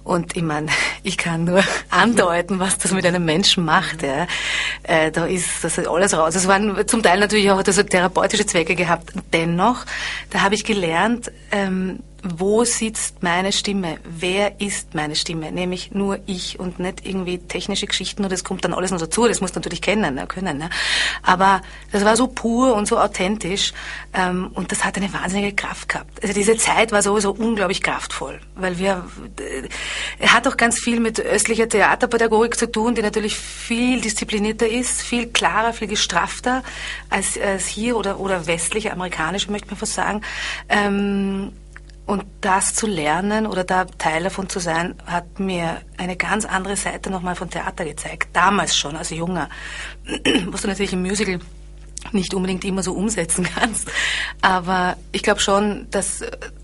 Und 0.04 0.36
ich 0.36 0.44
meine, 0.44 0.68
ich 1.04 1.18
kann 1.18 1.46
nur 1.46 1.64
andeuten, 1.90 2.60
was 2.60 2.78
das 2.78 2.92
mit 2.92 3.06
einem 3.06 3.26
Menschen 3.26 3.66
macht. 3.66 4.04
Ja. 4.04 4.28
Äh, 4.84 5.12
da 5.12 5.26
ist 5.26 5.64
das 5.64 5.80
alles 5.80 6.16
raus. 6.16 6.36
Es 6.36 6.48
waren 6.48 6.88
zum 6.88 7.04
Teil 7.04 7.20
natürlich 7.20 7.50
auch 7.52 7.64
das 7.64 7.76
therapeutische 7.76 8.46
Zwecke 8.46 8.76
gehabt. 8.76 9.14
Dennoch, 9.32 9.86
da 10.30 10.42
habe 10.42 10.56
ich 10.56 10.64
gelernt, 10.64 11.32
ähm, 11.52 12.00
wo 12.24 12.64
sitzt 12.64 13.22
meine 13.22 13.52
Stimme? 13.52 13.98
Wer 14.06 14.62
ist 14.62 14.96
meine 14.96 15.16
Stimme? 15.16 15.52
Nämlich 15.52 15.92
nur 15.92 16.20
ich 16.26 16.58
und 16.58 16.80
nicht 16.80 17.06
irgendwie 17.06 17.38
technische 17.38 17.86
Geschichten 17.86 18.24
und 18.24 18.32
das 18.32 18.46
kommt 18.46 18.64
dann 18.64 18.74
alles 18.74 18.92
noch 18.92 19.00
dazu. 19.00 19.28
Das 19.28 19.42
musst 19.42 19.56
du 19.56 19.60
natürlich 19.60 19.82
kennen, 19.82 20.16
ne, 20.16 20.26
können. 20.26 20.58
Ne? 20.58 20.70
Aber 21.22 21.62
das 21.92 22.06
war 22.06 22.16
so 22.16 22.28
pur 22.28 22.76
und 22.76 22.88
so 22.88 22.98
authentisch 22.98 23.74
ähm, 24.14 24.52
und 24.54 24.72
das 24.72 24.86
hat 24.86 24.96
eine 24.96 25.14
wahnsinnige 25.14 25.54
Kraft 25.54 25.90
gehabt. 25.90 26.22
Also 26.22 26.34
diese 26.34 26.56
Zeit 26.56 26.94
war 26.94 27.02
sowieso 27.02 27.32
unglaublich 27.32 27.82
kraftvoll, 27.82 28.40
weil 28.56 28.80
wir, 28.80 29.06
äh, 29.40 30.28
hat 30.28 30.48
auch 30.48 30.56
ganz 30.56 30.80
viel 30.80 31.02
mit 31.02 31.20
östlicher 31.20 31.68
Theaterpädagogik 31.68 32.58
zu 32.58 32.72
tun, 32.72 32.96
die 32.96 33.02
natürlich 33.02 33.36
viel 33.36 34.00
disziplinierter 34.00 34.68
ist, 34.68 35.02
viel 35.02 35.28
klarer, 35.28 35.74
viel 35.74 35.90
gestrafter 35.90 36.64
als, 37.10 37.38
als 37.38 37.68
hier 37.68 37.98
oder, 37.98 38.22
oder 38.22 38.48
westliche, 38.48 38.94
amerikanische, 38.94 39.52
möchte 39.52 39.68
man 39.68 39.78
fast 39.78 39.94
sagen. 39.94 40.22
Ähm, 40.70 41.52
und 42.06 42.26
das 42.42 42.74
zu 42.74 42.86
lernen 42.86 43.48
oder 43.48 43.64
da 43.64 43.86
Teil 43.86 44.24
davon 44.24 44.50
zu 44.50 44.60
sein, 44.60 44.96
hat 45.06 45.40
mir 45.40 45.82
eine 45.98 46.18
ganz 46.18 46.46
andere 46.46 46.76
Seite 46.76 47.10
nochmal 47.10 47.36
von 47.36 47.50
Theater 47.50 47.86
gezeigt. 47.86 48.30
Damals 48.34 48.76
schon, 48.76 48.98
als 48.98 49.10
Junger. 49.10 49.50
Was 50.48 50.62
du 50.64 50.68
natürlich 50.68 50.94
im 50.94 51.02
Musical 51.02 51.40
nicht 52.12 52.34
unbedingt 52.34 52.66
immer 52.66 52.84
so 52.84 52.94
umsetzen 52.94 53.48
kannst. 53.56 53.90
Aber 54.42 54.98
ich 55.12 55.24
glaube 55.24 55.40
schon, 55.40 55.88
dass, 55.92 56.24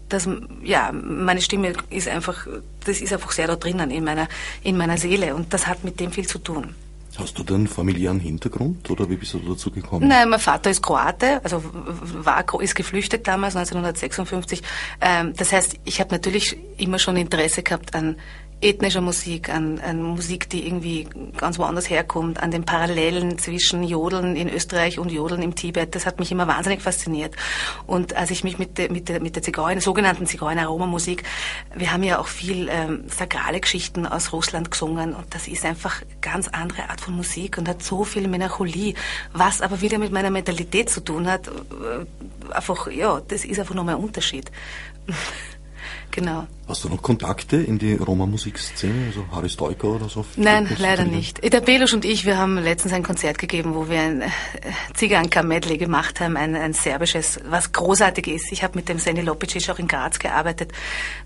dass, 0.10 0.28
ja, 0.64 0.92
meine 0.92 1.42
Stimme 1.42 1.74
ist 1.90 2.08
einfach, 2.08 2.46
das 2.86 3.00
ist 3.00 3.14
einfach 3.14 3.32
sehr 3.32 3.48
da 3.48 3.56
drinnen 3.56 3.92
in 3.92 4.04
meiner, 4.04 4.28
in 4.64 4.78
meiner 4.78 4.98
Seele 4.98 5.36
und 5.36 5.54
das 5.54 5.68
hat 5.68 5.84
mit 5.84 6.00
dem 6.00 6.12
viel 6.12 6.28
zu 6.28 6.40
tun. 6.40 6.76
Hast 7.20 7.38
du 7.38 7.44
denn 7.44 7.68
familiären 7.68 8.20
Hintergrund 8.20 8.90
oder 8.90 9.10
wie 9.10 9.18
bist 9.18 9.34
du 9.34 9.40
dazu 9.40 9.72
gekommen? 9.72 10.08
Nein, 10.08 10.30
mein 10.30 10.40
Vater 10.40 10.70
ist 10.70 10.82
Kroate, 10.82 11.44
also 11.44 11.62
war, 11.64 12.46
ist 12.62 12.76
geflüchtet 12.76 13.28
damals, 13.28 13.56
1956. 13.56 14.62
Ähm, 15.02 15.34
das 15.36 15.52
heißt, 15.52 15.80
ich 15.84 16.00
habe 16.00 16.12
natürlich 16.12 16.58
immer 16.78 16.98
schon 16.98 17.18
Interesse 17.18 17.62
gehabt 17.62 17.94
an 17.94 18.16
ethnischer 18.62 19.02
Musik, 19.02 19.50
an, 19.50 19.80
an 19.80 20.04
Musik, 20.04 20.50
die 20.50 20.68
irgendwie 20.68 21.08
ganz 21.38 21.58
woanders 21.60 21.90
herkommt, 21.90 22.42
an 22.44 22.52
den 22.52 22.66
Parallelen 22.66 23.38
zwischen 23.40 23.84
Jodeln 23.84 24.36
in 24.36 24.50
Österreich 24.50 25.00
und 25.00 25.12
Jodeln 25.12 25.42
im 25.42 25.56
Tibet. 25.56 25.96
Das 25.96 26.06
hat 26.06 26.20
mich 26.20 26.32
immer 26.32 26.48
wahnsinnig 26.48 26.82
fasziniert. 26.82 27.36
Und 27.88 28.16
als 28.16 28.32
ich 28.32 28.44
mich 28.44 28.60
mit 28.60 28.78
der, 28.78 28.92
mit 28.92 29.08
der, 29.08 29.22
mit 29.22 29.36
der 29.36 29.44
Zigeuner, 29.44 29.80
sogenannten 29.80 30.26
Zigeuner-Roma-Musik, 30.26 31.24
wir 31.74 31.94
haben 31.94 32.04
ja 32.04 32.20
auch 32.20 32.28
viel 32.28 32.68
ähm, 32.70 33.06
sakrale 33.08 33.62
Geschichten 33.62 34.06
aus 34.06 34.34
Russland 34.34 34.72
gesungen 34.72 35.14
und 35.14 35.34
das 35.34 35.48
ist 35.48 35.64
einfach 35.64 36.02
ganz 36.20 36.50
andere 36.50 36.90
Art 36.90 37.00
von 37.00 37.16
Musik 37.16 37.58
und 37.58 37.70
hat 37.70 37.82
so 37.82 38.04
viel 38.04 38.28
Melancholie, 38.28 38.94
was 39.32 39.62
aber 39.62 39.80
wieder 39.82 40.00
mit 40.00 40.12
meiner 40.12 40.32
Mentalität 40.32 40.90
zu 40.90 41.00
tun 41.00 41.28
hat. 41.28 41.48
Äh, 41.48 42.52
einfach, 42.54 42.92
ja, 42.92 43.22
das 43.26 43.46
ist 43.46 43.60
einfach 43.60 43.76
nochmal 43.76 43.96
ein 43.96 44.04
Unterschied. 44.04 44.52
Genau. 46.12 46.48
Hast 46.70 46.84
du 46.84 46.90
noch 46.90 47.02
Kontakte 47.02 47.58
in 47.58 47.80
die 47.80 47.96
Roma-Musikszene, 47.96 49.08
also 49.08 49.26
Haris 49.32 49.54
Stoiker 49.54 49.88
oder 49.88 50.08
so? 50.08 50.24
Nein, 50.36 50.70
leider 50.78 51.04
nicht. 51.04 51.42
Der 51.52 51.62
Belusch 51.62 51.96
und 51.96 52.06
ich, 52.06 52.28
wir 52.28 52.38
haben 52.38 52.60
letztens 52.60 52.94
ein 52.94 53.02
Konzert 53.02 53.40
gegeben, 53.40 53.74
wo 53.74 53.90
wir 53.90 54.00
ein 54.00 54.22
äh, 54.22 54.28
Ziganka-Medley 54.94 55.80
gemacht 55.80 56.20
haben, 56.20 56.38
ein, 56.38 56.56
ein 56.56 56.74
serbisches, 56.74 57.40
was 57.50 57.72
großartig 57.72 58.28
ist. 58.28 58.52
Ich 58.52 58.62
habe 58.62 58.78
mit 58.78 58.88
dem 58.88 59.00
Seni 59.00 59.22
Lopicic 59.22 59.68
auch 59.72 59.80
in 59.80 59.88
Graz 59.88 60.20
gearbeitet. 60.20 60.72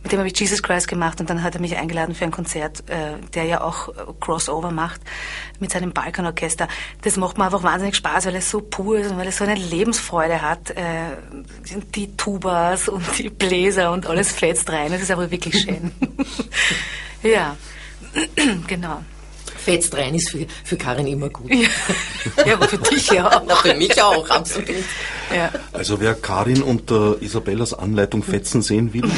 Mit 0.01 0.13
dem 0.13 0.19
habe 0.19 0.29
ich 0.29 0.39
Jesus 0.39 0.63
Christ 0.63 0.87
gemacht 0.87 1.19
und 1.19 1.29
dann 1.29 1.43
hat 1.43 1.55
er 1.55 1.59
mich 1.59 1.75
eingeladen 1.75 2.15
für 2.15 2.23
ein 2.23 2.31
Konzert, 2.31 2.89
äh, 2.89 3.17
der 3.33 3.43
ja 3.43 3.61
auch 3.65 3.89
äh, 3.89 3.91
Crossover 4.21 4.71
macht 4.71 5.01
mit 5.59 5.71
seinem 5.71 5.91
Balkanorchester. 5.91 6.69
Das 7.01 7.17
macht 7.17 7.37
mir 7.37 7.43
einfach 7.43 7.63
wahnsinnig 7.63 7.97
Spaß, 7.97 8.27
weil 8.27 8.35
es 8.35 8.49
so 8.49 8.61
pur 8.61 8.97
ist 8.97 9.11
und 9.11 9.17
weil 9.17 9.27
es 9.27 9.39
so 9.39 9.43
eine 9.43 9.55
Lebensfreude 9.55 10.41
hat. 10.41 10.73
Die 11.95 12.15
Tubas 12.15 12.87
und 12.87 13.03
die 13.17 13.29
Bläser 13.29 13.91
und 13.91 14.07
alles 14.07 14.31
fetzt 14.31 14.69
rein. 14.69 14.91
Das 14.91 15.01
ist 15.01 15.11
aber 15.11 15.32
wirklich 15.33 15.61
schön. 15.61 15.91
ja, 17.23 17.57
genau. 18.67 19.03
Fetzt 19.57 19.95
rein 19.95 20.13
ist 20.13 20.29
für, 20.29 20.45
für 20.63 20.77
Karin 20.77 21.07
immer 21.07 21.29
gut. 21.29 21.49
Ja, 21.49 21.69
ja 22.45 22.53
aber 22.55 22.67
für 22.67 22.77
dich 22.77 23.07
ja 23.07 23.27
auch. 23.29 23.43
Na, 23.47 23.55
für 23.55 23.73
mich 23.73 24.01
auch, 24.01 24.29
absolut. 24.29 24.69
Ja. 25.33 25.51
Also 25.71 25.99
wer 25.99 26.13
Karin 26.15 26.61
unter 26.61 27.21
Isabellas 27.21 27.73
Anleitung 27.73 28.23
fetzen 28.23 28.61
sehen 28.61 28.93
will, 28.93 29.09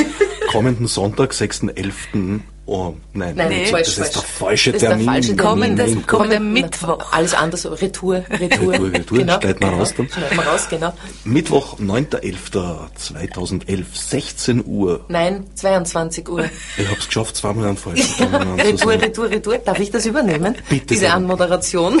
kommenden 0.52 0.86
Sonntag, 0.86 1.32
6.11. 1.32 2.40
Oh, 2.66 2.94
nein, 3.12 3.36
nein 3.36 3.66
falsch, 3.66 3.94
das 3.94 3.94
falsch. 3.94 4.08
ist 4.08 4.14
der 4.14 4.22
falsche 4.22 4.72
das 4.72 4.80
Termin. 4.80 5.04
Der 5.04 5.12
falsche 5.12 5.36
Termin. 5.36 5.44
Kommende, 5.44 5.96
kommende 6.06 6.40
Mittwoch. 6.40 7.12
Alles 7.12 7.34
anders, 7.34 7.66
Retour, 7.66 8.24
Retour. 8.30 8.72
Retour, 8.72 8.90
Retour, 8.92 9.18
genau. 9.18 9.38
schneiden 9.38 9.60
wir 9.60 9.68
raus 9.68 9.92
dann. 9.94 10.08
Schneiden 10.08 10.38
wir 10.38 10.46
raus, 10.46 10.66
genau. 10.70 10.94
Mittwoch, 11.24 11.78
9.11.2011, 11.78 13.84
16 13.92 14.64
Uhr. 14.64 15.04
Nein, 15.08 15.46
22 15.54 16.26
Uhr. 16.26 16.48
Ich 16.78 16.88
hab's 16.88 17.06
geschafft, 17.06 17.36
zweimal 17.36 17.68
an 17.68 17.76
falsch. 17.76 18.18
Retour, 18.58 18.92
Retour, 18.92 19.28
Retour. 19.30 19.58
Darf 19.58 19.78
ich 19.80 19.90
das 19.90 20.06
übernehmen? 20.06 20.56
Bitte. 20.70 20.86
Diese 20.86 21.00
sehr. 21.00 21.12
Anmoderation. 21.14 22.00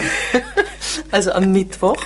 also 1.10 1.32
am 1.32 1.52
Mittwoch, 1.52 2.02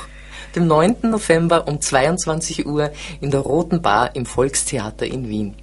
dem 0.56 0.66
9. 0.66 0.96
November 1.02 1.68
um 1.68 1.80
22 1.80 2.66
Uhr 2.66 2.90
in 3.20 3.30
der 3.30 3.38
Roten 3.40 3.82
Bar 3.82 4.16
im 4.16 4.26
Volkstheater 4.26 5.06
in 5.06 5.28
Wien. 5.28 5.54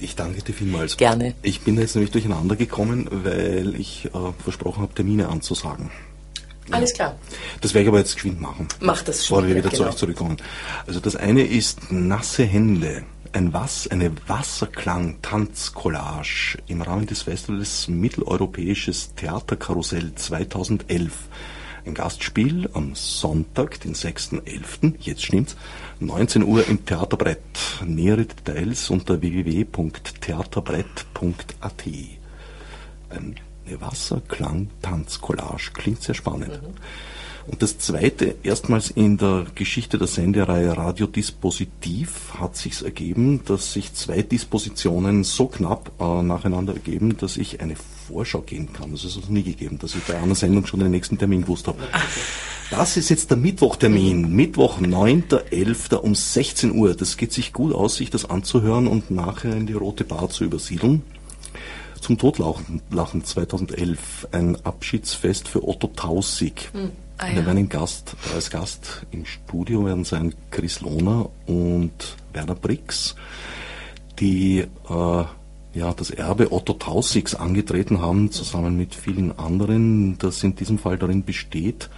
Ich 0.00 0.16
danke 0.16 0.42
dir 0.42 0.52
vielmals. 0.52 0.96
Gerne. 0.96 1.34
Ich 1.42 1.60
bin 1.60 1.78
jetzt 1.78 1.94
nämlich 1.94 2.12
durcheinander 2.12 2.56
gekommen, 2.56 3.08
weil 3.10 3.78
ich 3.78 4.06
äh, 4.06 4.10
versprochen 4.42 4.82
habe, 4.82 4.94
Termine 4.94 5.28
anzusagen. 5.28 5.90
Alles 6.70 6.92
klar. 6.92 7.16
Das 7.60 7.74
werde 7.74 7.82
ich 7.84 7.88
aber 7.88 7.98
jetzt 7.98 8.14
geschwind 8.14 8.40
machen. 8.40 8.68
Mach 8.80 9.02
das 9.02 9.26
schon. 9.26 9.38
Bevor 9.38 9.48
wir 9.48 9.56
wieder 9.56 9.70
genau. 9.70 9.84
zu 9.84 9.88
euch 9.88 9.96
zurückkommen. 9.96 10.36
Also 10.86 11.00
das 11.00 11.16
eine 11.16 11.42
ist 11.42 11.90
Nasse 11.90 12.44
Hände. 12.44 13.02
Ein 13.32 13.52
Was, 13.52 13.88
eine 13.88 14.12
Wasserklang-Tanzcollage 14.26 16.58
im 16.66 16.80
Rahmen 16.80 17.06
des 17.06 17.20
Festivals 17.22 17.88
Mitteleuropäisches 17.88 19.14
Theaterkarussell 19.16 20.14
2011. 20.14 21.12
Ein 21.88 21.94
Gastspiel 21.94 22.68
am 22.74 22.94
Sonntag, 22.94 23.80
den 23.80 23.94
6.11., 23.94 24.96
jetzt 25.00 25.24
stimmt's, 25.24 25.56
19 26.00 26.44
Uhr 26.44 26.68
im 26.68 26.84
Theaterbrett. 26.84 27.40
Nähere 27.82 28.26
Details 28.26 28.90
unter 28.90 29.22
www.theaterbrett.at. 29.22 31.84
Eine 33.08 33.80
Wasserklang-Tanzcollage. 33.80 35.70
Klingt 35.72 36.02
sehr 36.02 36.14
spannend. 36.14 36.60
Mhm. 36.62 36.74
Und 37.46 37.62
das 37.62 37.78
zweite, 37.78 38.34
erstmals 38.42 38.90
in 38.90 39.16
der 39.16 39.46
Geschichte 39.54 39.96
der 39.96 40.08
Sendereihe 40.08 40.76
Radiodispositiv 40.76 42.34
hat 42.38 42.54
sich 42.54 42.84
ergeben, 42.84 43.46
dass 43.46 43.72
sich 43.72 43.94
zwei 43.94 44.20
Dispositionen 44.20 45.24
so 45.24 45.46
knapp 45.46 45.90
äh, 45.98 46.22
nacheinander 46.22 46.74
ergeben, 46.74 47.16
dass 47.16 47.38
ich 47.38 47.62
eine 47.62 47.76
Vorschau 48.08 48.40
geben 48.40 48.72
kann. 48.72 48.92
Das 48.92 49.04
ist 49.04 49.16
es 49.16 49.28
nie 49.28 49.42
gegeben, 49.42 49.78
dass 49.78 49.94
ich 49.94 50.02
bei 50.02 50.16
einer 50.16 50.34
Sendung 50.34 50.66
schon 50.66 50.80
den 50.80 50.90
nächsten 50.90 51.18
Termin 51.18 51.42
gewusst 51.42 51.68
habe. 51.68 51.78
Das 52.70 52.96
ist 52.96 53.08
jetzt 53.08 53.30
der 53.30 53.36
Mittwochtermin. 53.38 54.30
Mittwoch, 54.34 54.78
9.11. 54.78 55.94
um 55.94 56.14
16 56.14 56.74
Uhr. 56.74 56.94
Das 56.94 57.16
geht 57.16 57.32
sich 57.32 57.52
gut 57.52 57.74
aus, 57.74 57.96
sich 57.96 58.10
das 58.10 58.28
anzuhören 58.28 58.86
und 58.86 59.10
nachher 59.10 59.56
in 59.56 59.66
die 59.66 59.72
Rote 59.72 60.04
Bar 60.04 60.28
zu 60.30 60.44
übersiedeln. 60.44 61.02
Zum 62.00 62.18
Totlachen 62.18 63.24
2011. 63.24 64.28
Ein 64.32 64.56
Abschiedsfest 64.64 65.48
für 65.48 65.66
Otto 65.66 65.88
Tausig. 65.88 66.70
Hm. 66.72 66.90
Ah, 67.18 67.28
ja. 67.28 67.36
Wir 67.36 67.46
werden 67.46 67.68
Gast, 67.68 68.14
als 68.34 68.48
Gast 68.48 69.06
im 69.10 69.24
Studio 69.24 69.84
werden 69.84 70.04
sein 70.04 70.34
Chris 70.50 70.80
Lohner 70.80 71.30
und 71.46 72.16
Werner 72.32 72.54
Brix, 72.54 73.16
die 74.20 74.60
äh, 74.60 75.24
ja, 75.78 75.94
das 75.94 76.10
Erbe 76.10 76.52
Otto 76.52 76.72
Tausigs 76.74 77.34
angetreten 77.34 78.00
haben, 78.00 78.32
zusammen 78.32 78.76
mit 78.76 78.94
vielen 78.94 79.38
anderen, 79.38 80.18
das 80.18 80.42
in 80.42 80.56
diesem 80.56 80.78
Fall 80.78 80.98
darin 80.98 81.24
besteht, 81.24 81.88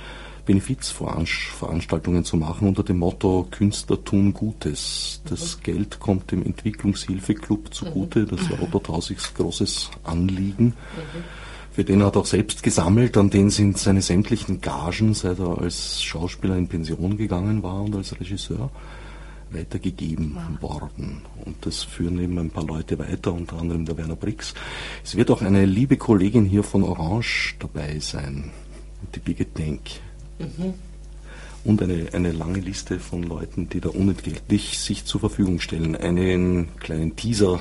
Benefizveranstaltungen 0.45 2.25
zu 2.25 2.37
machen 2.37 2.69
unter 2.69 2.83
dem 2.83 2.99
Motto 2.99 3.47
Künstler 3.51 4.03
tun 4.03 4.35
Gutes. 4.35 5.23
Das 5.25 5.57
mhm. 5.57 5.63
Geld 5.63 6.01
kommt 6.01 6.31
dem 6.31 6.45
Entwicklungshilfeclub 6.45 7.73
zugute, 7.73 8.27
das 8.27 8.51
war 8.51 8.63
Otto 8.63 8.81
Tausigs 8.81 9.33
großes 9.35 9.91
Anliegen. 10.05 10.67
Mhm. 10.67 11.25
Für 11.73 11.85
den 11.85 12.03
hat 12.03 12.17
er 12.17 12.23
auch 12.23 12.27
selbst 12.27 12.63
gesammelt, 12.63 13.17
an 13.17 13.31
den 13.31 13.49
sind 13.49 13.79
seine 13.79 14.03
sämtlichen 14.03 14.61
Gagen, 14.61 15.15
seit 15.15 15.39
er 15.39 15.59
als 15.59 16.03
Schauspieler 16.03 16.57
in 16.57 16.69
Pension 16.69 17.17
gegangen 17.17 17.63
war 17.63 17.83
und 17.83 17.95
als 17.95 18.19
Regisseur, 18.21 18.71
weitergegeben 19.53 20.37
wow. 20.61 20.83
worden. 20.83 21.23
Das 21.61 21.83
führen 21.83 22.19
eben 22.19 22.39
ein 22.39 22.51
paar 22.51 22.65
Leute 22.65 22.99
weiter, 22.99 23.33
unter 23.33 23.59
anderem 23.59 23.85
der 23.85 23.97
Werner 23.97 24.17
Brix. 24.17 24.55
Es 25.05 25.17
wird 25.17 25.31
auch 25.31 25.43
eine 25.43 25.65
liebe 25.65 25.97
Kollegin 25.97 26.45
hier 26.45 26.63
von 26.63 26.83
Orange 26.83 27.55
dabei 27.59 27.99
sein, 27.99 28.51
die 29.15 29.21
Birgit 29.21 29.59
Denk. 29.59 29.81
Mhm. 30.39 30.75
Und 31.63 31.83
eine, 31.83 32.09
eine 32.15 32.33
lange 32.33 32.61
Liste 32.61 32.99
von 32.99 33.23
Leuten, 33.23 33.69
die 33.69 33.81
da 33.81 33.91
unentgeltlich 33.91 34.79
sich 34.79 35.05
zur 35.05 35.21
Verfügung 35.21 35.61
stellen. 35.61 35.95
Einen 35.95 36.75
kleinen 36.79 37.17
Teaser 37.17 37.61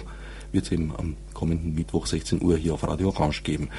wird 0.51 0.65
es 0.65 0.71
eben 0.71 0.95
am 0.95 1.15
kommenden 1.33 1.75
Mittwoch 1.75 2.05
16 2.05 2.41
Uhr 2.41 2.57
hier 2.57 2.73
auf 2.73 2.83
Radio 2.83 3.09
Orange 3.09 3.43
geben. 3.43 3.69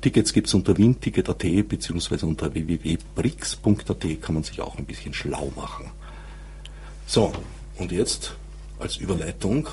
Tickets 0.00 0.32
gibt 0.32 0.46
es 0.46 0.54
unter 0.54 0.76
winticket.at 0.76 1.68
bzw. 1.68 2.24
unter 2.26 2.54
www.brix.at 2.54 4.22
kann 4.22 4.34
man 4.34 4.44
sich 4.44 4.60
auch 4.60 4.78
ein 4.78 4.84
bisschen 4.84 5.14
schlau 5.14 5.52
machen. 5.56 5.90
So, 7.06 7.32
und 7.78 7.92
jetzt 7.92 8.36
als 8.80 8.96
Überleitung 8.96 9.68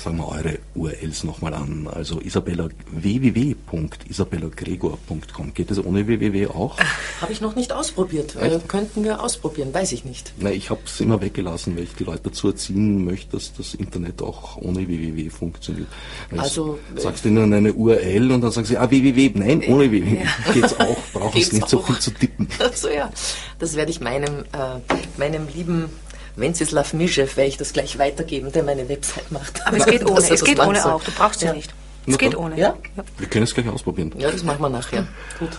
sagen 0.00 0.18
wir 0.18 0.28
eure 0.28 0.58
URLs 0.74 1.24
nochmal 1.24 1.54
an. 1.54 1.88
Also 1.92 2.20
Isabella 2.20 2.68
www.isabellagregor.com. 2.90 5.54
Geht 5.54 5.70
das 5.70 5.82
ohne 5.84 6.06
www 6.06 6.46
auch? 6.48 6.76
Habe 7.20 7.32
ich 7.32 7.40
noch 7.40 7.54
nicht 7.54 7.72
ausprobiert. 7.72 8.34
Äh, 8.36 8.58
könnten 8.66 9.04
wir 9.04 9.22
ausprobieren, 9.22 9.72
weiß 9.74 9.92
ich 9.92 10.04
nicht. 10.04 10.32
Nein, 10.38 10.54
ich 10.54 10.70
habe 10.70 10.80
es 10.84 11.00
immer 11.00 11.20
weggelassen, 11.20 11.76
weil 11.76 11.84
ich 11.84 11.94
die 11.94 12.02
Leute 12.04 12.22
dazu 12.24 12.48
erziehen 12.48 13.04
möchte, 13.04 13.32
dass 13.32 13.52
das 13.52 13.74
Internet 13.74 14.22
auch 14.22 14.56
ohne 14.56 14.88
www 14.88 15.30
funktioniert. 15.30 15.88
Also, 16.30 16.78
also 16.90 17.02
sagst 17.02 17.24
du 17.24 17.28
ihnen 17.28 17.52
eine 17.52 17.74
URL 17.74 18.32
und 18.32 18.40
dann 18.40 18.52
sagen 18.52 18.66
sie, 18.66 18.78
ah 18.78 18.90
www, 18.90 19.32
nein, 19.34 19.62
ohne 19.68 19.90
www. 19.90 20.20
Ja. 20.20 20.22
Geht's 20.54 20.80
auch, 20.80 20.96
braucht 21.12 21.36
es 21.36 21.52
nicht 21.52 21.64
auch. 21.64 21.68
so 21.68 21.82
viel 21.82 21.98
zu 21.98 22.10
tippen. 22.12 22.48
Also 22.58 22.88
ja, 22.88 23.10
das 23.58 23.74
werde 23.74 23.90
ich 23.90 24.00
meinem, 24.00 24.44
äh, 24.52 24.78
meinem 25.18 25.48
lieben 25.54 25.90
Wenceslav 26.36 26.94
Mischew 26.94 27.26
werde 27.36 27.48
ich 27.48 27.56
das 27.56 27.72
gleich 27.72 27.98
weitergeben, 27.98 28.52
der 28.52 28.62
meine 28.62 28.88
Website 28.88 29.32
macht. 29.32 29.66
Aber 29.66 29.76
es 29.76 29.86
geht 29.86 30.08
ohne, 30.10 30.30
es 30.30 30.44
geht 30.44 30.60
ohne 30.60 30.84
auch, 30.84 31.02
du 31.02 31.10
brauchst 31.12 31.40
sie 31.40 31.46
ja. 31.46 31.52
nicht. 31.52 31.74
Es 32.06 32.16
geht 32.18 32.36
ohne. 32.36 32.56
Ja? 32.58 32.76
Wir 33.18 33.28
können 33.28 33.44
es 33.44 33.54
gleich 33.54 33.68
ausprobieren. 33.68 34.12
Ja, 34.18 34.30
das 34.30 34.42
machen 34.42 34.62
wir 34.62 34.70
nachher. 34.70 35.06
Gut. 35.38 35.50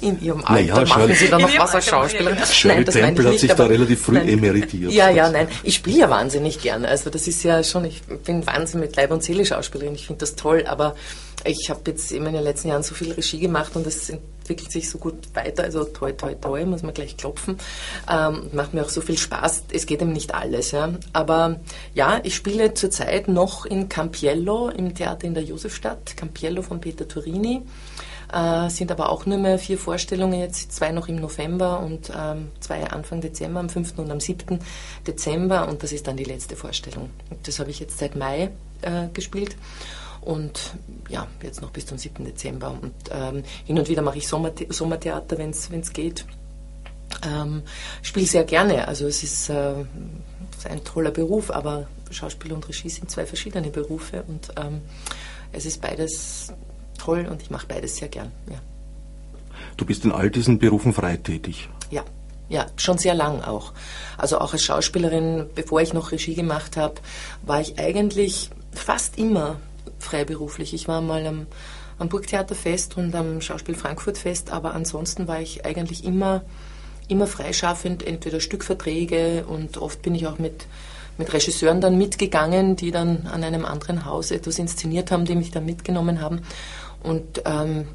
in 0.00 0.20
ihrem 0.22 0.44
Alter 0.44 0.74
naja, 0.74 0.86
machen 0.86 1.14
Sie 1.14 1.28
da 1.28 1.38
noch 1.38 1.58
was 1.58 1.74
als 1.74 1.86
Schauspielerin. 1.86 2.38
Shirley 2.46 2.76
nein, 2.76 2.84
das 2.84 2.94
Temple 2.94 3.28
hat 3.28 3.38
sich 3.38 3.52
da 3.52 3.66
relativ 3.66 4.02
früh 4.02 4.14
nein. 4.14 4.28
emeritiert. 4.28 4.92
Ja, 4.92 5.10
ja, 5.10 5.30
nein. 5.30 5.48
Ich 5.62 5.76
spiele 5.76 6.00
ja 6.00 6.10
wahnsinnig 6.10 6.60
gerne. 6.60 6.88
Also 6.88 7.10
das 7.10 7.26
ist 7.28 7.42
ja 7.42 7.62
schon, 7.62 7.84
ich 7.84 8.02
bin 8.02 8.46
wahnsinnig 8.46 8.88
mit 8.88 8.96
Leib 8.96 9.10
und 9.10 9.22
Seele 9.22 9.44
Schauspielerin. 9.44 9.94
Ich 9.94 10.06
finde 10.06 10.20
das 10.20 10.36
toll, 10.36 10.64
aber 10.66 10.94
ich 11.44 11.68
habe 11.70 11.80
jetzt 11.86 12.10
in 12.12 12.24
den 12.24 12.34
letzten 12.34 12.68
Jahren 12.68 12.82
so 12.82 12.94
viel 12.94 13.12
Regie 13.12 13.38
gemacht 13.38 13.76
und 13.76 13.86
es 13.86 14.08
entwickelt 14.08 14.72
sich 14.72 14.90
so 14.90 14.98
gut 14.98 15.14
weiter. 15.34 15.64
Also 15.64 15.84
toi, 15.84 16.12
toi, 16.12 16.34
toi, 16.34 16.64
muss 16.64 16.82
man 16.82 16.94
gleich 16.94 17.16
klopfen. 17.16 17.58
Ähm, 18.10 18.50
macht 18.52 18.74
mir 18.74 18.82
auch 18.82 18.88
so 18.88 19.00
viel 19.00 19.18
Spaß. 19.18 19.64
Es 19.72 19.86
geht 19.86 20.02
eben 20.02 20.12
nicht 20.12 20.34
alles, 20.34 20.70
ja. 20.70 20.90
Aber 21.12 21.60
ja, 21.94 22.20
ich 22.22 22.34
spiele 22.34 22.74
zurzeit 22.74 23.28
noch 23.28 23.66
in 23.66 23.88
Campiello 23.88 24.68
im 24.68 24.94
Theater 24.94 25.26
in 25.26 25.34
der 25.34 25.42
Josefstadt. 25.42 26.16
Campiello 26.16 26.62
von 26.62 26.80
Peter 26.80 27.06
Turini. 27.06 27.62
Äh, 28.34 28.68
sind 28.68 28.90
aber 28.90 29.10
auch 29.10 29.26
nur 29.26 29.38
mehr 29.38 29.60
vier 29.60 29.78
Vorstellungen, 29.78 30.40
jetzt 30.40 30.72
zwei 30.72 30.90
noch 30.90 31.06
im 31.06 31.16
November 31.16 31.78
und 31.78 32.10
ähm, 32.16 32.50
zwei 32.58 32.82
Anfang 32.84 33.20
Dezember, 33.20 33.60
am 33.60 33.68
5. 33.68 33.96
und 33.98 34.10
am 34.10 34.18
7. 34.18 34.58
Dezember 35.06 35.68
und 35.68 35.84
das 35.84 35.92
ist 35.92 36.08
dann 36.08 36.16
die 36.16 36.24
letzte 36.24 36.56
Vorstellung. 36.56 37.10
Das 37.44 37.60
habe 37.60 37.70
ich 37.70 37.78
jetzt 37.78 37.98
seit 37.98 38.16
Mai 38.16 38.50
äh, 38.82 39.06
gespielt 39.12 39.56
und 40.20 40.74
ja, 41.08 41.28
jetzt 41.44 41.62
noch 41.62 41.70
bis 41.70 41.86
zum 41.86 41.96
7. 41.96 42.24
Dezember. 42.24 42.76
Und 42.82 42.94
ähm, 43.12 43.44
hin 43.66 43.78
und 43.78 43.88
wieder 43.88 44.02
mache 44.02 44.18
ich 44.18 44.26
Sommer 44.26 44.50
Sommertheater, 44.68 45.38
wenn 45.38 45.50
es 45.50 45.92
geht. 45.92 46.26
Ähm, 47.24 47.62
spiele 48.02 48.26
sehr 48.26 48.44
gerne, 48.44 48.88
also 48.88 49.06
es 49.06 49.22
ist, 49.22 49.48
äh, 49.48 49.74
ist, 50.56 50.66
ein 50.68 50.82
toller 50.82 51.12
Beruf, 51.12 51.52
aber 51.52 51.86
Schauspiel 52.10 52.52
und 52.52 52.68
Regie 52.68 52.88
sind 52.88 53.12
zwei 53.12 53.26
verschiedene 53.26 53.70
Berufe 53.70 54.24
und 54.26 54.48
ähm, 54.56 54.80
es 55.52 55.66
ist 55.66 55.80
beides 55.80 56.52
toll 57.04 57.26
und 57.30 57.42
ich 57.42 57.50
mache 57.50 57.66
beides 57.66 57.96
sehr 57.96 58.08
gern. 58.08 58.32
Ja. 58.50 58.58
Du 59.76 59.84
bist 59.84 60.04
in 60.04 60.12
all 60.12 60.30
diesen 60.30 60.58
Berufen 60.58 60.92
freitätig? 60.92 61.68
Ja, 61.90 62.04
ja, 62.48 62.66
schon 62.76 62.98
sehr 62.98 63.14
lang 63.14 63.42
auch. 63.42 63.72
Also 64.18 64.38
auch 64.38 64.52
als 64.52 64.62
Schauspielerin, 64.62 65.46
bevor 65.54 65.80
ich 65.80 65.92
noch 65.92 66.12
Regie 66.12 66.34
gemacht 66.34 66.76
habe, 66.76 66.94
war 67.42 67.60
ich 67.60 67.78
eigentlich 67.78 68.50
fast 68.72 69.18
immer 69.18 69.56
freiberuflich. 69.98 70.74
Ich 70.74 70.86
war 70.86 71.00
mal 71.00 71.26
am, 71.26 71.46
am 71.98 72.08
Burgtheaterfest 72.08 72.96
und 72.96 73.14
am 73.14 73.40
Schauspiel 73.40 73.74
Frankfurt 73.74 74.18
Fest, 74.18 74.50
aber 74.50 74.74
ansonsten 74.74 75.26
war 75.26 75.40
ich 75.40 75.64
eigentlich 75.64 76.04
immer, 76.04 76.42
immer 77.08 77.26
freischaffend, 77.26 78.06
entweder 78.06 78.40
Stückverträge 78.40 79.44
und 79.46 79.78
oft 79.78 80.02
bin 80.02 80.14
ich 80.14 80.26
auch 80.26 80.38
mit, 80.38 80.66
mit 81.16 81.32
Regisseuren 81.32 81.80
dann 81.80 81.96
mitgegangen, 81.96 82.76
die 82.76 82.90
dann 82.90 83.26
an 83.26 83.42
einem 83.42 83.64
anderen 83.64 84.04
Haus 84.04 84.30
etwas 84.30 84.58
inszeniert 84.58 85.10
haben, 85.10 85.24
die 85.24 85.34
mich 85.34 85.50
dann 85.50 85.64
mitgenommen 85.64 86.20
haben. 86.20 86.42
Und 87.04 87.42
ähm, 87.44 87.86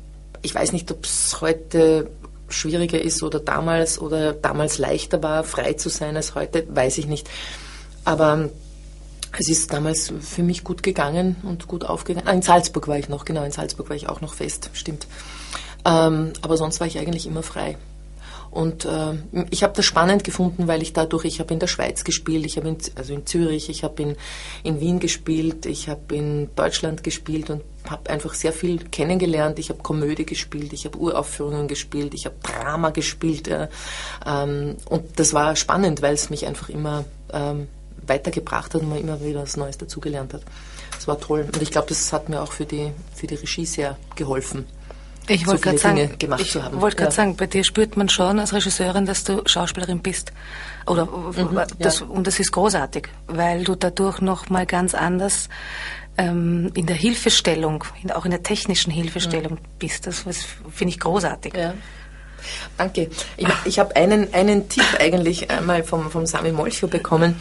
ich 0.41 0.55
weiß 0.55 0.71
nicht, 0.71 0.89
ob 0.91 1.03
es 1.03 1.41
heute 1.41 2.09
schwieriger 2.47 3.01
ist 3.01 3.21
oder 3.21 3.39
damals 3.39 3.99
oder 3.99 4.33
damals 4.33 4.77
leichter 4.77 5.21
war, 5.21 5.43
frei 5.43 5.73
zu 5.73 5.89
sein 5.89 6.15
als 6.15 6.35
heute, 6.35 6.65
weiß 6.73 6.97
ich 6.99 7.07
nicht. 7.07 7.29
Aber 8.05 8.49
es 9.37 9.49
ist 9.49 9.71
damals 9.73 10.11
für 10.21 10.43
mich 10.43 10.63
gut 10.63 10.81
gegangen 10.81 11.35
und 11.43 11.67
gut 11.67 11.85
aufgegangen. 11.85 12.27
Ah, 12.27 12.33
in 12.33 12.41
Salzburg 12.41 12.87
war 12.87 12.97
ich 12.97 13.09
noch, 13.09 13.25
genau, 13.25 13.43
in 13.43 13.51
Salzburg 13.51 13.89
war 13.89 13.95
ich 13.95 14.09
auch 14.09 14.21
noch 14.21 14.33
fest, 14.33 14.69
stimmt. 14.73 15.07
Ähm, 15.85 16.33
aber 16.41 16.57
sonst 16.57 16.79
war 16.79 16.87
ich 16.87 16.97
eigentlich 16.97 17.27
immer 17.27 17.43
frei. 17.43 17.77
Und 18.51 18.85
äh, 18.85 19.13
ich 19.51 19.63
habe 19.63 19.73
das 19.75 19.85
spannend 19.85 20.23
gefunden, 20.23 20.67
weil 20.67 20.81
ich 20.81 20.93
dadurch, 20.93 21.25
ich 21.25 21.39
habe 21.39 21.53
in 21.53 21.59
der 21.59 21.67
Schweiz 21.67 22.03
gespielt, 22.03 22.45
ich 22.45 22.57
habe 22.57 22.75
also 22.95 23.13
in 23.13 23.25
Zürich, 23.25 23.69
ich 23.69 23.83
habe 23.83 24.01
in, 24.01 24.15
in 24.63 24.79
Wien 24.79 24.99
gespielt, 24.99 25.65
ich 25.65 25.87
habe 25.87 26.15
in 26.15 26.49
Deutschland 26.55 27.03
gespielt 27.03 27.49
und 27.49 27.61
habe 27.87 28.09
einfach 28.09 28.33
sehr 28.33 28.53
viel 28.53 28.79
kennengelernt. 28.85 29.59
Ich 29.59 29.69
habe 29.69 29.81
Komödie 29.81 30.25
gespielt, 30.25 30.73
ich 30.73 30.85
habe 30.85 30.97
Uraufführungen 30.97 31.67
gespielt, 31.67 32.13
ich 32.13 32.25
habe 32.25 32.35
Drama 32.41 32.89
gespielt. 32.89 33.47
Äh, 33.47 33.67
ähm, 34.25 34.77
und 34.89 35.19
das 35.19 35.33
war 35.33 35.55
spannend, 35.55 36.01
weil 36.01 36.13
es 36.13 36.29
mich 36.29 36.47
einfach 36.47 36.69
immer 36.69 37.05
ähm, 37.31 37.67
weitergebracht 38.07 38.73
hat 38.73 38.81
und 38.81 38.89
man 38.89 38.99
immer 38.99 39.23
wieder 39.23 39.43
was 39.43 39.57
Neues 39.57 39.77
dazugelernt 39.77 40.33
hat. 40.33 40.41
Das 40.95 41.07
war 41.07 41.19
toll. 41.19 41.47
Und 41.53 41.61
ich 41.61 41.71
glaube, 41.71 41.87
das 41.87 42.11
hat 42.11 42.29
mir 42.29 42.41
auch 42.41 42.51
für 42.51 42.65
die, 42.65 42.91
für 43.13 43.27
die 43.27 43.35
Regie 43.35 43.65
sehr 43.65 43.97
geholfen. 44.15 44.65
Ich 45.29 45.45
wollte 45.45 45.59
so 45.59 45.63
gerade 45.63 45.77
sagen, 45.77 45.97
ich 45.97 46.55
wollte 46.73 46.95
gerade 46.95 47.09
ja. 47.09 47.11
sagen, 47.11 47.35
bei 47.35 47.47
dir 47.47 47.63
spürt 47.63 47.95
man 47.97 48.09
schon 48.09 48.39
als 48.39 48.53
Regisseurin, 48.53 49.05
dass 49.05 49.23
du 49.23 49.43
Schauspielerin 49.45 49.99
bist. 49.99 50.33
Oder 50.87 51.05
mhm, 51.05 51.61
das, 51.77 51.99
ja. 51.99 52.05
und 52.07 52.25
das 52.25 52.39
ist 52.39 52.51
großartig, 52.51 53.07
weil 53.27 53.63
du 53.63 53.75
dadurch 53.75 54.21
noch 54.21 54.49
mal 54.49 54.65
ganz 54.65 54.95
anders 54.95 55.49
ähm, 56.17 56.71
in 56.73 56.85
der 56.85 56.95
Hilfestellung, 56.95 57.83
auch 58.13 58.25
in 58.25 58.31
der 58.31 58.43
technischen 58.43 58.91
Hilfestellung 58.91 59.53
mhm. 59.53 59.77
bist. 59.77 60.07
Das, 60.07 60.23
das 60.23 60.45
finde 60.71 60.93
ich 60.93 60.99
großartig. 60.99 61.53
Ja. 61.55 61.73
Danke. 62.77 63.09
Ich, 63.37 63.47
ich 63.65 63.79
habe 63.79 63.95
einen, 63.95 64.33
einen 64.33 64.69
Tipp 64.69 64.85
eigentlich 64.99 65.49
einmal 65.49 65.83
vom, 65.83 66.09
vom 66.11 66.25
Sami 66.25 66.51
Molcho 66.51 66.87
bekommen. 66.87 67.39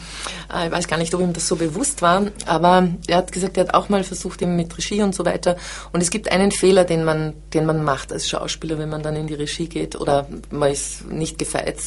Äh, 0.53 0.67
ich 0.67 0.71
weiß 0.71 0.87
gar 0.87 0.97
nicht, 0.97 1.13
ob 1.13 1.21
ihm 1.21 1.33
das 1.33 1.47
so 1.47 1.55
bewusst 1.55 2.01
war, 2.01 2.23
aber 2.45 2.87
er 3.07 3.17
hat 3.17 3.31
gesagt, 3.31 3.57
er 3.57 3.65
hat 3.65 3.73
auch 3.73 3.89
mal 3.89 4.03
versucht, 4.03 4.41
eben 4.41 4.55
mit 4.55 4.77
Regie 4.77 5.01
und 5.01 5.15
so 5.15 5.25
weiter. 5.25 5.57
Und 5.91 6.01
es 6.01 6.09
gibt 6.09 6.31
einen 6.31 6.51
Fehler, 6.51 6.83
den 6.83 7.03
man, 7.03 7.33
den 7.53 7.65
man 7.65 7.83
macht 7.83 8.11
als 8.11 8.29
Schauspieler, 8.29 8.77
wenn 8.77 8.89
man 8.89 9.03
dann 9.03 9.15
in 9.15 9.27
die 9.27 9.35
Regie 9.35 9.67
geht 9.67 9.95
oder 9.95 10.27
man 10.51 10.71
ist 10.71 11.09
nicht 11.09 11.37
gefeit, 11.37 11.77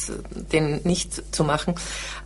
den 0.51 0.81
nicht 0.83 1.35
zu 1.35 1.43
machen. 1.43 1.75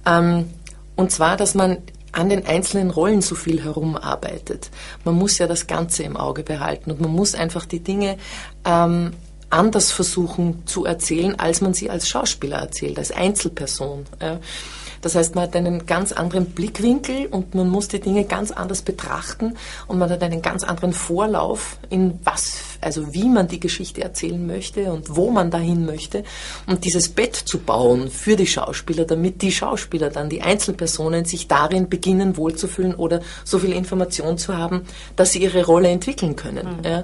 Ähm, 0.06 0.50
und 0.96 1.12
zwar, 1.12 1.38
dass 1.38 1.54
man 1.54 1.78
an 2.12 2.30
den 2.30 2.46
einzelnen 2.46 2.90
Rollen 2.90 3.22
so 3.22 3.36
viel 3.36 3.64
herumarbeitet. 3.64 4.72
Man 5.04 5.16
muss 5.16 5.38
ja 5.38 5.48
das 5.48 5.68
Ganze 5.68 6.04
im 6.04 6.18
Auge 6.18 6.44
behalten 6.44 6.92
und 6.92 7.00
man 7.00 7.12
muss 7.12 7.36
einfach 7.36 7.66
die 7.66 7.82
Dinge 7.82 8.18
ähm, 8.66 9.14
anders 9.50 9.92
versuchen 9.92 10.66
zu 10.66 10.86
erzählen, 10.86 11.40
als 11.40 11.62
man 11.62 11.74
sie 11.74 11.90
als 11.90 12.08
Schauspieler 12.10 12.58
erzählt, 12.58 12.98
als 12.98 13.12
Einzelperson. 13.12 14.06
Das 15.02 15.16
heißt, 15.16 15.36
man 15.36 15.44
hat 15.46 15.56
einen 15.56 15.86
ganz 15.86 16.12
anderen 16.12 16.48
Blickwinkel 16.48 17.28
und 17.28 17.56
man 17.56 17.70
muss 17.70 17.88
die 17.88 18.00
Dinge 18.00 18.26
ganz 18.26 18.52
anders 18.52 18.82
betrachten 18.82 19.56
und 19.88 20.00
man 20.00 20.10
hat 20.10 20.24
einen 20.24 20.42
ganz 20.42 20.64
anderen 20.64 20.94
Vorlauf 20.94 21.78
in 21.90 22.20
was, 22.24 22.58
also 22.82 23.14
wie 23.14 23.30
man 23.30 23.48
die 23.48 23.60
Geschichte 23.60 24.02
erzählen 24.02 24.46
möchte 24.46 24.92
und 24.92 25.16
wo 25.16 25.30
man 25.30 25.52
dahin 25.52 25.86
möchte 25.86 26.24
und 26.66 26.84
dieses 26.84 27.10
Bett 27.10 27.36
zu 27.36 27.60
bauen 27.60 28.10
für 28.10 28.36
die 28.36 28.48
Schauspieler, 28.48 29.06
damit 29.06 29.42
die 29.42 29.52
Schauspieler 29.52 30.10
dann, 30.10 30.30
die 30.30 30.42
Einzelpersonen 30.42 31.26
sich 31.26 31.48
darin 31.48 31.90
beginnen 31.90 32.38
wohlzufühlen 32.38 32.96
oder 32.96 33.22
so 33.44 33.60
viel 33.60 33.74
Information 33.74 34.38
zu 34.38 34.58
haben, 34.58 34.82
dass 35.16 35.32
sie 35.32 35.44
ihre 35.44 35.66
Rolle 35.66 35.90
entwickeln 35.90 36.36
können. 36.36 36.78
Mhm. 36.80 36.84
Ja. 36.84 37.04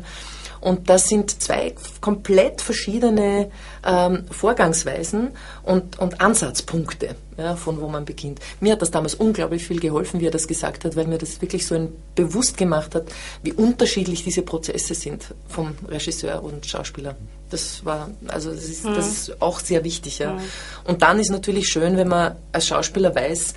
Und 0.64 0.90
das 0.90 1.10
sind 1.10 1.42
zwei 1.42 1.76
komplett 2.00 2.62
verschiedene 2.62 3.52
ähm, 3.86 4.24
Vorgangsweisen 4.32 5.32
und, 5.64 6.00
und 6.00 6.22
Ansatzpunkte, 6.22 7.16
ja, 7.38 7.58
von 7.58 7.82
wo 7.82 7.90
man 7.90 8.06
beginnt. 8.06 8.40
Mir 8.62 8.72
hat 8.72 8.82
das 8.82 8.90
damals 8.90 9.16
unglaublich 9.16 9.68
viel 9.68 9.82
geholfen, 9.82 10.22
wie 10.22 10.28
er 10.28 10.32
das 10.32 10.48
gesagt 10.48 10.86
hat, 10.86 10.96
weil 10.96 11.06
mir 11.06 11.18
das 11.18 11.42
wirklich 11.42 11.68
so 11.68 11.76
ein 11.76 11.90
bewusst 12.16 12.56
gemacht 12.56 12.96
hat, 12.96 13.08
wie 13.42 13.52
unterschiedlich 13.52 14.24
diese 14.24 14.42
Prozesse 14.42 14.94
sind 14.94 15.34
vom 15.50 15.76
Regisseur 15.86 16.42
und 16.42 16.66
Schauspieler. 16.66 17.18
Das 17.50 17.84
war, 17.84 18.12
also 18.30 18.52
das 18.52 18.64
ist, 18.64 18.86
mhm. 18.86 18.96
das 18.96 19.08
ist 19.08 19.42
auch 19.42 19.60
sehr 19.60 19.84
wichtig. 19.84 20.20
Ja. 20.20 20.32
Mhm. 20.32 20.40
Und 20.86 21.02
dann 21.02 21.20
ist 21.20 21.30
natürlich 21.30 21.68
schön, 21.68 21.98
wenn 21.98 22.08
man 22.08 22.38
als 22.54 22.68
Schauspieler 22.68 23.14
weiß, 23.14 23.54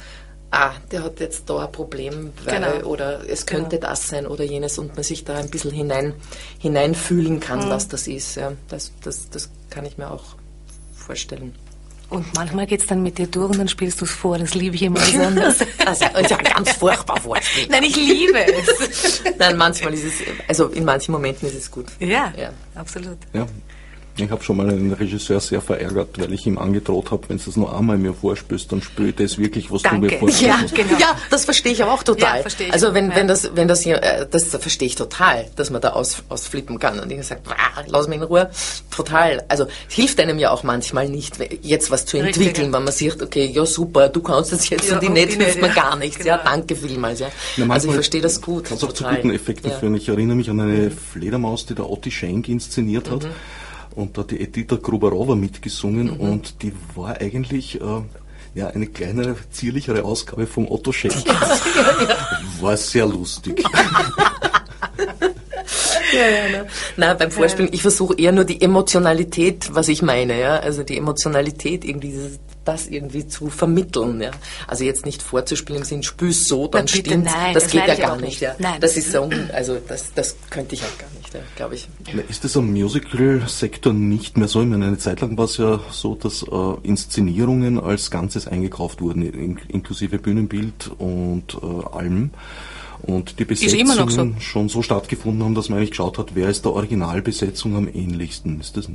ah, 0.50 0.72
der 0.90 1.04
hat 1.04 1.20
jetzt 1.20 1.48
da 1.48 1.66
ein 1.66 1.72
Problem, 1.72 2.32
weil, 2.44 2.60
genau. 2.60 2.88
oder 2.88 3.28
es 3.28 3.46
könnte 3.46 3.76
genau. 3.76 3.90
das 3.90 4.08
sein 4.08 4.26
oder 4.26 4.44
jenes 4.44 4.78
und 4.78 4.94
man 4.94 5.04
sich 5.04 5.24
da 5.24 5.36
ein 5.36 5.50
bisschen 5.50 5.70
hinein, 5.70 6.14
hineinfühlen 6.58 7.40
kann, 7.40 7.66
mhm. 7.66 7.70
was 7.70 7.88
das 7.88 8.06
ist. 8.06 8.36
Ja. 8.36 8.52
Das, 8.68 8.92
das, 9.02 9.28
das 9.30 9.50
kann 9.70 9.84
ich 9.84 9.98
mir 9.98 10.10
auch 10.10 10.24
vorstellen. 10.94 11.54
Und 12.08 12.34
manchmal 12.34 12.66
geht 12.66 12.82
es 12.82 12.86
dann 12.86 13.02
mit 13.02 13.18
dir 13.18 13.26
durch 13.26 13.50
und 13.50 13.58
dann 13.58 13.68
spielst 13.68 14.00
du 14.00 14.04
es 14.04 14.12
vor. 14.12 14.38
Das 14.38 14.54
liebe 14.54 14.76
ich 14.76 14.82
immer 14.82 15.00
besonders. 15.04 15.58
das 15.84 16.00
ist 16.00 16.30
ja 16.30 16.36
ganz 16.36 16.72
furchtbar 16.72 17.20
vorspielen. 17.20 17.68
Nein, 17.70 17.82
ich 17.82 17.96
liebe 17.96 18.38
es. 18.46 19.22
Nein, 19.38 19.56
manchmal 19.56 19.94
ist 19.94 20.04
es, 20.04 20.12
also 20.46 20.66
in 20.66 20.84
manchen 20.84 21.12
Momenten 21.12 21.48
ist 21.48 21.56
es 21.56 21.70
gut. 21.70 21.86
Ja, 21.98 22.32
ja. 22.36 22.52
absolut. 22.76 23.18
Ja. 23.32 23.46
Ich 24.18 24.30
habe 24.30 24.42
schon 24.42 24.56
mal 24.56 24.68
einen 24.70 24.92
Regisseur 24.94 25.40
sehr 25.40 25.60
verärgert, 25.60 26.18
weil 26.18 26.32
ich 26.32 26.46
ihm 26.46 26.56
angedroht 26.56 27.10
habe, 27.10 27.28
wenn 27.28 27.36
du 27.36 27.50
es 27.50 27.56
nur 27.56 27.76
einmal 27.76 27.98
mir 27.98 28.14
vorspürst, 28.14 28.72
dann 28.72 28.80
spüre 28.80 29.10
ich 29.10 29.16
das 29.16 29.36
wirklich, 29.36 29.70
was 29.70 29.82
Danke. 29.82 30.06
du 30.08 30.14
mir 30.14 30.18
vorspürst. 30.18 30.42
Ja, 30.42 30.82
genau. 30.84 30.98
ja, 30.98 31.16
das 31.30 31.44
verstehe 31.44 31.72
ich 31.72 31.82
aber 31.82 31.92
auch 31.92 32.02
total. 32.02 32.40
Ja, 32.40 32.46
ich. 32.58 32.72
Also 32.72 32.94
wenn, 32.94 33.10
Ja. 33.10 33.16
wenn 33.16 33.28
das, 33.28 33.50
wenn 33.54 33.68
das, 33.68 33.82
hier, 33.82 34.02
äh, 34.02 34.26
das 34.30 34.44
verstehe 34.44 34.86
ich 34.88 34.94
total, 34.94 35.44
dass 35.56 35.68
man 35.70 35.82
da 35.82 35.90
aus, 35.90 36.22
ausflippen 36.30 36.78
kann 36.78 36.98
und 36.98 37.10
ich 37.12 37.22
sage, 37.26 37.42
lass 37.88 38.08
mich 38.08 38.16
in 38.16 38.22
Ruhe. 38.24 38.50
Total. 38.90 39.44
Also 39.48 39.66
es 39.88 39.94
hilft 39.94 40.18
einem 40.18 40.38
ja 40.38 40.50
auch 40.50 40.62
manchmal 40.62 41.08
nicht, 41.10 41.34
jetzt 41.62 41.90
was 41.90 42.06
zu 42.06 42.16
Richtig, 42.16 42.36
entwickeln, 42.38 42.68
ja. 42.68 42.78
wenn 42.78 42.84
man 42.84 42.92
sieht, 42.94 43.20
okay, 43.22 43.44
ja 43.44 43.66
super, 43.66 44.08
du 44.08 44.22
kannst 44.22 44.50
das 44.52 44.66
jetzt 44.70 44.88
Ja, 44.88 44.94
und 44.94 45.02
die 45.02 45.10
nicht 45.10 45.32
die 45.32 45.36
hilft 45.44 45.60
mir 45.60 45.68
ja. 45.68 45.74
gar 45.74 45.96
nichts. 45.96 46.24
Ja, 46.24 46.38
Genau. 46.38 46.50
danke 46.50 46.74
vielmals. 46.74 47.20
Ja. 47.20 47.28
Ja, 47.58 47.66
also 47.68 47.88
ich 47.88 47.94
verstehe 47.94 48.22
das 48.22 48.40
gut. 48.40 48.64
Kann 48.64 48.78
es 48.78 48.84
auch 48.84 48.92
zu 48.94 49.04
guten 49.04 49.30
Effekten 49.30 49.70
Ja. 49.70 49.76
führen. 49.78 49.94
Ich 49.94 50.08
erinnere 50.08 50.36
mich 50.36 50.48
an 50.48 50.58
eine 50.60 50.90
Fledermaus, 50.90 51.66
die 51.66 51.74
der 51.74 51.90
Otti 51.90 52.10
Schenk 52.10 52.48
inszeniert 52.48 53.10
Mhm. 53.10 53.20
Und 53.96 54.16
da 54.16 54.22
hat 54.22 54.30
die 54.30 54.40
Edita 54.40 54.76
Gruberova 54.76 55.34
mitgesungen 55.34 56.10
und 56.10 56.62
die 56.62 56.72
war 56.94 57.18
eigentlich 57.20 57.80
äh, 57.80 58.02
ja, 58.54 58.68
eine 58.68 58.86
kleinere, 58.86 59.36
zierlichere 59.50 60.04
Ausgabe 60.04 60.46
vom 60.46 60.70
Otto 60.70 60.92
Schenk. 60.92 61.14
War 62.60 62.76
sehr 62.76 63.06
lustig. 63.06 63.64
Ja, 66.12 66.28
ja, 66.28 66.48
ne? 66.48 66.66
Na, 66.96 67.14
beim 67.14 67.30
Vorspielen, 67.30 67.70
ich 67.74 67.82
versuche 67.82 68.14
eher 68.16 68.32
nur 68.32 68.44
die 68.44 68.62
Emotionalität, 68.62 69.74
was 69.74 69.88
ich 69.88 70.02
meine, 70.02 70.38
ja, 70.38 70.56
also 70.56 70.82
die 70.82 70.96
Emotionalität 70.96 71.84
irgendwie, 71.84 72.08
dieses, 72.08 72.38
das 72.66 72.88
irgendwie 72.88 73.26
zu 73.26 73.48
vermitteln, 73.48 74.20
ja. 74.20 74.30
Also 74.66 74.84
jetzt 74.84 75.06
nicht 75.06 75.22
vorzuspielen 75.22 75.82
im 75.82 75.86
Sinn, 75.86 76.02
spür's 76.02 76.46
so, 76.48 76.68
dann 76.68 76.86
bitte, 76.86 76.98
stimmt's. 76.98 77.32
nein, 77.32 77.54
das 77.54 77.64
das 77.64 77.72
geht 77.72 77.86
ja 77.86 77.94
gar 77.94 78.16
nicht, 78.16 78.24
nicht. 78.26 78.40
ja. 78.40 78.54
Nein. 78.58 78.80
Das 78.80 78.96
ist 78.96 79.12
so, 79.12 79.28
also 79.52 79.78
das, 79.86 80.12
das 80.14 80.36
könnte 80.50 80.74
ich 80.74 80.82
auch 80.82 80.98
gar 80.98 81.08
nicht, 81.18 81.32
ja, 81.34 81.40
glaube 81.56 81.76
ich. 81.76 81.88
Ist 82.28 82.44
das 82.44 82.56
am 82.56 82.70
Musical-Sektor 82.72 83.92
nicht 83.92 84.36
mehr 84.36 84.48
so? 84.48 84.60
Ich 84.62 84.68
meine, 84.68 84.86
eine 84.86 84.98
Zeit 84.98 85.20
lang 85.20 85.36
war 85.38 85.46
es 85.46 85.56
ja 85.56 85.80
so, 85.90 86.14
dass 86.14 86.42
äh, 86.42 86.74
Inszenierungen 86.82 87.80
als 87.80 88.10
Ganzes 88.10 88.46
eingekauft 88.46 89.00
wurden, 89.00 89.22
in, 89.22 89.58
inklusive 89.68 90.18
Bühnenbild 90.18 90.90
und 90.98 91.58
äh, 91.62 91.96
allem. 91.96 92.30
Und 93.02 93.38
die 93.38 93.44
noch 93.44 93.56
so. 93.56 94.04
Besetzungen 94.04 94.40
schon 94.40 94.68
so 94.68 94.82
stattgefunden 94.82 95.44
haben, 95.44 95.54
dass 95.54 95.68
man 95.68 95.78
eigentlich 95.78 95.90
geschaut 95.90 96.18
hat, 96.18 96.34
wer 96.34 96.48
ist 96.48 96.64
der 96.64 96.72
Originalbesetzung 96.72 97.76
am 97.76 97.88
ähnlichsten. 97.88 98.60
Ist 98.60 98.76
das, 98.76 98.88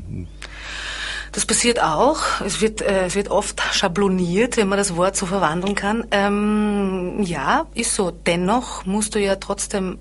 Das 1.32 1.46
passiert 1.46 1.82
auch. 1.82 2.42
Es 2.42 2.60
wird, 2.60 2.82
äh, 2.82 3.06
es 3.06 3.16
wird 3.16 3.30
oft 3.30 3.62
schabloniert, 3.72 4.58
wenn 4.58 4.68
man 4.68 4.78
das 4.78 4.96
Wort 4.96 5.16
so 5.16 5.26
verwandeln 5.26 5.76
kann. 5.76 6.06
Ähm, 6.12 7.22
ja, 7.24 7.68
ist 7.74 7.96
so. 7.96 8.12
Dennoch 8.12 8.86
musst 8.86 9.16
du 9.16 9.20
ja 9.20 9.38
trotzdem 9.38 9.98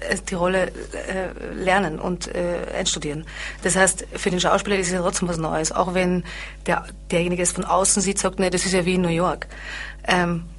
äh, 0.00 0.16
die 0.28 0.34
Rolle 0.34 0.68
äh, 0.68 1.54
lernen 1.54 1.98
und 1.98 2.34
äh, 2.34 2.66
einstudieren. 2.78 3.26
Das 3.62 3.76
heißt, 3.76 4.06
für 4.14 4.30
den 4.30 4.40
Schauspieler 4.40 4.76
ist 4.76 4.86
es 4.86 4.94
ja 4.94 5.02
trotzdem 5.02 5.28
was 5.28 5.36
Neues, 5.36 5.70
auch 5.70 5.92
wenn 5.92 6.24
der, 6.66 6.86
derjenige 7.10 7.42
es 7.42 7.52
von 7.52 7.64
außen 7.64 8.00
sieht, 8.00 8.18
sagt, 8.18 8.38
nee, 8.38 8.50
das 8.50 8.64
ist 8.64 8.72
ja 8.72 8.86
wie 8.86 8.94
in 8.94 9.02
New 9.02 9.08
York. 9.08 9.48
Ähm, 10.08 10.44
äh, 10.46 10.51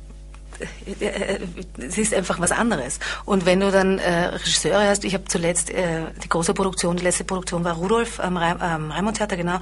es 1.77 1.97
ist 1.97 2.13
einfach 2.13 2.39
was 2.39 2.51
anderes. 2.51 2.99
Und 3.25 3.45
wenn 3.45 3.59
du 3.59 3.71
dann 3.71 3.99
äh, 3.99 4.25
Regisseure 4.25 4.87
hast, 4.87 5.03
ich 5.05 5.13
habe 5.13 5.25
zuletzt 5.25 5.69
äh, 5.69 6.01
die 6.23 6.29
große 6.29 6.53
Produktion, 6.53 6.97
die 6.97 7.03
letzte 7.03 7.23
Produktion 7.23 7.63
war 7.63 7.73
Rudolf 7.73 8.19
am 8.19 8.37
Reim, 8.37 8.57
ähm, 8.61 8.91
Raimund 8.91 9.17
Theater, 9.17 9.37
genau, 9.37 9.59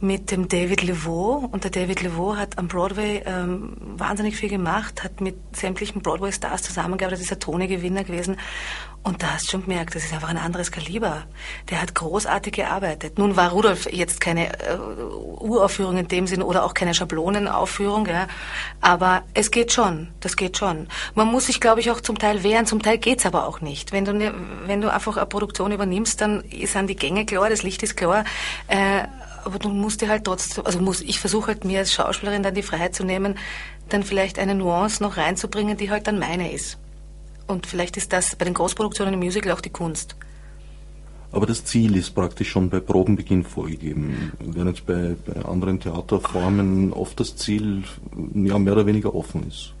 mit 0.00 0.30
dem 0.30 0.48
David 0.48 0.82
Levaux. 0.82 1.48
Und 1.50 1.64
der 1.64 1.70
David 1.70 2.02
Levaux 2.02 2.36
hat 2.36 2.58
am 2.58 2.68
Broadway 2.68 3.22
ähm, 3.26 3.76
wahnsinnig 3.96 4.36
viel 4.36 4.48
gemacht, 4.48 5.02
hat 5.04 5.20
mit 5.20 5.36
sämtlichen 5.56 6.02
Broadway-Stars 6.02 6.62
zusammengearbeitet, 6.62 7.24
ist 7.24 7.32
ein 7.32 7.40
Tony-Gewinner 7.40 8.04
gewesen. 8.04 8.36
Und 9.02 9.22
da 9.22 9.34
hast 9.34 9.46
du 9.46 9.52
schon 9.52 9.62
gemerkt, 9.62 9.94
das 9.94 10.04
ist 10.04 10.12
einfach 10.12 10.28
ein 10.28 10.36
anderes 10.36 10.70
Kaliber. 10.70 11.24
Der 11.70 11.80
hat 11.80 11.94
großartig 11.94 12.52
gearbeitet. 12.52 13.18
Nun 13.18 13.36
war 13.36 13.50
Rudolf 13.50 13.90
jetzt 13.90 14.20
keine 14.20 14.52
äh, 14.60 14.76
Uraufführung 15.38 15.96
in 15.96 16.08
dem 16.08 16.26
Sinn 16.26 16.42
oder 16.42 16.64
auch 16.64 16.74
keine 16.74 16.92
Schablonenaufführung, 16.92 18.06
ja. 18.06 18.26
Aber 18.80 19.22
es 19.34 19.50
geht 19.50 19.72
schon, 19.72 20.08
das 20.20 20.36
geht 20.36 20.58
schon. 20.58 20.88
Man 21.14 21.28
muss 21.28 21.46
sich, 21.46 21.60
glaube 21.60 21.80
ich, 21.80 21.90
auch 21.90 22.00
zum 22.00 22.18
Teil 22.18 22.42
wehren, 22.42 22.66
zum 22.66 22.82
Teil 22.82 22.98
geht's 22.98 23.24
aber 23.24 23.46
auch 23.46 23.60
nicht. 23.60 23.92
Wenn 23.92 24.04
du, 24.04 24.12
ne, 24.12 24.34
wenn 24.66 24.80
du 24.80 24.92
einfach 24.92 25.16
eine 25.16 25.26
Produktion 25.26 25.72
übernimmst, 25.72 26.20
dann 26.20 26.44
sind 26.64 26.88
die 26.88 26.96
Gänge 26.96 27.24
klar, 27.24 27.48
das 27.48 27.62
Licht 27.62 27.82
ist 27.82 27.96
klar. 27.96 28.24
Äh, 28.66 29.04
aber 29.44 29.58
du 29.58 29.70
musst 29.70 30.02
dir 30.02 30.08
halt 30.08 30.24
trotzdem, 30.24 30.66
also 30.66 30.80
muss, 30.80 31.00
ich 31.00 31.20
versuche 31.20 31.48
halt 31.48 31.64
mir 31.64 31.78
als 31.78 31.92
Schauspielerin 31.92 32.42
dann 32.42 32.54
die 32.54 32.62
Freiheit 32.62 32.94
zu 32.94 33.04
nehmen, 33.04 33.38
dann 33.88 34.02
vielleicht 34.02 34.38
eine 34.38 34.54
Nuance 34.54 35.02
noch 35.02 35.16
reinzubringen, 35.16 35.76
die 35.76 35.90
halt 35.90 36.06
dann 36.06 36.18
meine 36.18 36.52
ist. 36.52 36.78
Und 37.48 37.66
vielleicht 37.66 37.96
ist 37.96 38.12
das 38.12 38.36
bei 38.36 38.44
den 38.44 38.54
Großproduktionen 38.54 39.14
im 39.14 39.20
Musical 39.20 39.52
auch 39.52 39.60
die 39.60 39.70
Kunst. 39.70 40.14
aber 41.32 41.46
das 41.46 41.64
Ziel 41.64 41.96
ist 41.96 42.10
praktisch 42.14 42.50
schon 42.50 42.70
bei 42.70 42.80
Probenbeginn 42.80 43.44
vorgegeben. 43.44 44.32
Während 44.40 44.86
bei, 44.86 45.16
bei 45.26 45.44
anderen 45.44 45.80
Theaterformen 45.80 46.92
oft 46.92 47.20
das 47.20 47.36
Ziel 47.36 47.82
ja, 48.34 48.58
mehr 48.58 48.72
oder 48.72 48.86
weniger 48.86 49.14
offen 49.14 49.46
ist. 49.46 49.74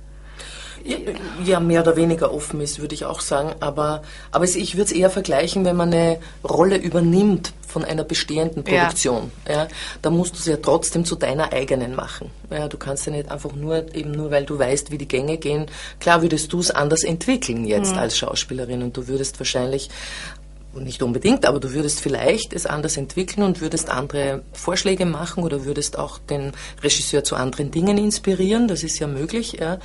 Ja, 1.44 1.60
mehr 1.60 1.82
oder 1.82 1.96
weniger 1.96 2.32
offen 2.32 2.60
ist, 2.60 2.80
würde 2.80 2.94
ich 2.94 3.04
auch 3.04 3.20
sagen. 3.20 3.54
Aber, 3.60 4.02
aber 4.30 4.44
es, 4.44 4.56
ich 4.56 4.74
würde 4.74 4.84
es 4.84 4.92
eher 4.92 5.10
vergleichen, 5.10 5.64
wenn 5.64 5.76
man 5.76 5.92
eine 5.92 6.18
Rolle 6.48 6.76
übernimmt 6.76 7.52
von 7.66 7.84
einer 7.84 8.04
bestehenden 8.04 8.64
Ja. 8.66 8.84
Produktion. 8.84 9.30
Ja. 9.48 9.68
da 10.02 10.10
musst 10.10 10.34
du 10.36 10.40
sie 10.40 10.50
ja 10.52 10.56
trotzdem 10.56 11.04
zu 11.04 11.16
deiner 11.16 11.52
eigenen 11.52 11.94
machen. 11.94 12.30
Ja, 12.50 12.66
du 12.68 12.78
kannst 12.78 13.06
ja 13.06 13.12
nicht 13.12 13.30
einfach 13.30 13.52
nur, 13.52 13.94
eben 13.94 14.12
nur 14.12 14.30
weil 14.30 14.44
du 14.44 14.58
weißt, 14.58 14.90
wie 14.90 14.98
die 14.98 15.08
Gänge 15.08 15.36
gehen. 15.36 15.66
Klar 16.00 16.22
würdest 16.22 16.52
du 16.52 16.60
es 16.60 16.70
anders 16.70 17.04
entwickeln 17.04 17.64
jetzt 17.66 17.94
als 17.94 18.16
Schauspielerin 18.16 18.82
und 18.82 18.96
du 18.96 19.06
würdest 19.06 19.38
wahrscheinlich 19.38 19.90
nicht 20.74 21.02
unbedingt, 21.02 21.46
aber 21.46 21.60
du 21.60 21.72
würdest 21.72 22.00
vielleicht 22.00 22.52
es 22.52 22.66
anders 22.66 22.96
entwickeln 22.96 23.42
und 23.42 23.60
würdest 23.60 23.90
andere 23.90 24.42
Vorschläge 24.52 25.06
machen 25.06 25.42
oder 25.42 25.64
würdest 25.64 25.98
auch 25.98 26.18
den 26.18 26.52
Regisseur 26.82 27.24
zu 27.24 27.36
anderen 27.36 27.70
Dingen 27.70 27.98
inspirieren. 27.98 28.68
Das 28.68 28.82
ist 28.82 28.98
ja 28.98 29.06
möglich. 29.06 29.56
Ja. 29.60 29.78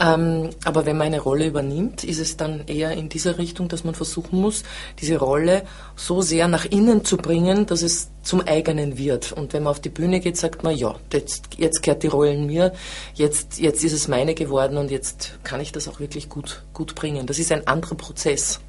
Ähm, 0.00 0.50
aber 0.64 0.86
wenn 0.86 0.96
man 0.96 1.08
eine 1.08 1.20
Rolle 1.20 1.46
übernimmt, 1.46 2.02
ist 2.04 2.18
es 2.18 2.36
dann 2.36 2.66
eher 2.66 2.92
in 2.92 3.08
dieser 3.08 3.38
Richtung, 3.38 3.68
dass 3.68 3.84
man 3.84 3.94
versuchen 3.94 4.40
muss, 4.40 4.62
diese 5.00 5.18
Rolle 5.18 5.64
so 5.96 6.22
sehr 6.22 6.48
nach 6.48 6.64
innen 6.64 7.04
zu 7.04 7.18
bringen, 7.18 7.66
dass 7.66 7.82
es 7.82 8.10
zum 8.22 8.40
eigenen 8.40 8.96
wird. 8.96 9.32
Und 9.32 9.52
wenn 9.52 9.64
man 9.64 9.72
auf 9.72 9.80
die 9.80 9.90
Bühne 9.90 10.20
geht, 10.20 10.36
sagt 10.36 10.62
man, 10.62 10.74
ja, 10.74 10.94
jetzt, 11.12 11.58
jetzt 11.58 11.82
kehrt 11.82 12.02
die 12.02 12.08
Rolle 12.08 12.32
in 12.32 12.46
mir, 12.46 12.72
jetzt, 13.14 13.58
jetzt 13.58 13.84
ist 13.84 13.92
es 13.92 14.08
meine 14.08 14.34
geworden 14.34 14.78
und 14.78 14.90
jetzt 14.90 15.38
kann 15.42 15.60
ich 15.60 15.72
das 15.72 15.88
auch 15.88 16.00
wirklich 16.00 16.28
gut, 16.28 16.62
gut 16.72 16.94
bringen. 16.94 17.26
Das 17.26 17.38
ist 17.38 17.52
ein 17.52 17.66
anderer 17.66 17.96
Prozess. 17.96 18.60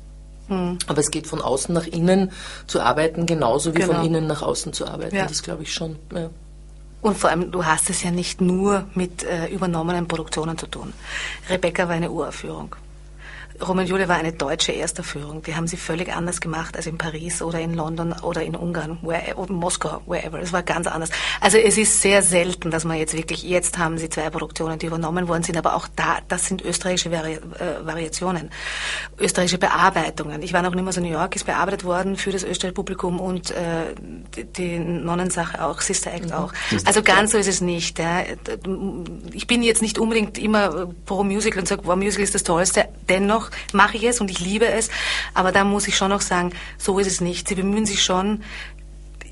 Aber 0.49 0.97
es 0.99 1.09
geht 1.09 1.25
von 1.27 1.41
außen 1.41 1.73
nach 1.73 1.87
innen 1.87 2.31
zu 2.67 2.81
arbeiten, 2.81 3.25
genauso 3.25 3.73
wie 3.73 3.79
Genau. 3.79 3.93
von 3.93 4.05
innen 4.05 4.27
nach 4.27 4.41
außen 4.41 4.73
zu 4.73 4.85
arbeiten. 4.87 5.15
Ja. 5.15 5.25
Das 5.25 5.41
glaube 5.41 5.63
ich 5.63 5.73
schon. 5.73 5.95
Ja. 6.13 6.29
Und 7.01 7.17
vor 7.17 7.29
allem, 7.29 7.51
du 7.51 7.65
hast 7.65 7.89
es 7.89 8.03
ja 8.03 8.11
nicht 8.11 8.39
nur 8.39 8.85
mit 8.93 9.23
äh, 9.23 9.47
übernommenen 9.47 10.07
Produktionen 10.07 10.57
zu 10.57 10.67
tun. 10.67 10.93
Rebecca 11.49 11.87
war 11.87 11.95
eine 11.95 12.11
Uraufführung. 12.11 12.75
Romeo 13.61 13.83
und 13.83 13.89
Julia 13.89 14.07
war 14.07 14.17
eine 14.17 14.33
deutsche 14.33 14.75
Erstaufführung. 14.75 15.41
Die 15.43 15.55
haben 15.55 15.67
sie 15.67 15.77
völlig 15.77 16.13
anders 16.13 16.41
gemacht 16.41 16.75
als 16.75 16.87
in 16.87 16.97
Paris 16.97 17.41
oder 17.41 17.59
in 17.59 17.73
London 17.73 18.13
oder 18.21 18.43
in 18.43 18.55
Ungarn 18.55 18.97
where, 19.01 19.35
oder 19.35 19.49
in 19.49 19.55
Moskau, 19.55 20.01
wherever. 20.05 20.39
Es 20.39 20.53
war 20.53 20.63
ganz 20.63 20.87
anders. 20.87 21.09
Also 21.41 21.57
es 21.57 21.77
ist 21.77 22.01
sehr 22.01 22.21
selten, 22.23 22.71
dass 22.71 22.85
man 22.85 22.97
jetzt 22.97 23.15
wirklich, 23.15 23.43
jetzt 23.43 23.77
haben 23.77 23.97
sie 23.97 24.09
zwei 24.09 24.29
Produktionen, 24.29 24.79
die 24.79 24.87
übernommen 24.87 25.27
worden 25.27 25.43
sind, 25.43 25.57
aber 25.57 25.75
auch 25.75 25.87
da, 25.95 26.19
das 26.27 26.47
sind 26.47 26.61
österreichische 26.61 27.11
Vari 27.11 27.33
äh, 27.33 27.85
Variationen, 27.85 28.49
österreichische 29.19 29.57
Bearbeitungen. 29.57 30.41
Ich 30.41 30.53
war 30.53 30.61
noch 30.61 30.73
nicht 30.73 30.83
mehr 30.83 30.93
so 30.93 31.01
in 31.01 31.07
New 31.07 31.13
York, 31.13 31.35
ist 31.35 31.45
bearbeitet 31.45 31.83
worden 31.83 32.17
für 32.17 32.31
das 32.31 32.43
österreichische 32.43 32.73
Publikum 32.73 33.19
und 33.19 33.51
äh, 33.51 33.93
die, 34.35 34.45
die 34.45 34.79
Nonnensache 34.79 35.63
auch, 35.63 35.81
Sister 35.81 36.13
Act 36.13 36.33
auch. 36.33 36.53
Also 36.85 37.03
ganz 37.03 37.31
so 37.31 37.37
ist 37.37 37.47
es 37.47 37.61
nicht. 37.61 37.99
Ja. 37.99 38.23
Ich 39.31 39.47
bin 39.47 39.63
jetzt 39.63 39.81
nicht 39.81 39.99
unbedingt 39.99 40.37
immer 40.37 40.87
pro 41.05 41.23
Musical 41.23 41.59
und 41.59 41.67
sage, 41.67 41.81
wow, 41.85 41.95
Musical 41.95 42.23
ist 42.23 42.35
das 42.35 42.43
Tollste. 42.43 42.87
Dennoch 43.09 43.42
mache 43.71 43.97
ich 43.97 44.03
es 44.03 44.21
und 44.21 44.29
ich 44.31 44.39
liebe 44.39 44.67
es. 44.67 44.89
Aber 45.33 45.51
da 45.51 45.63
muss 45.63 45.87
ich 45.87 45.97
schon 45.97 46.09
noch 46.09 46.21
sagen, 46.21 46.51
so 46.77 46.99
ist 46.99 47.07
es 47.07 47.21
nicht. 47.21 47.47
Sie 47.47 47.55
bemühen 47.55 47.85
sich 47.85 48.03
schon, 48.03 48.43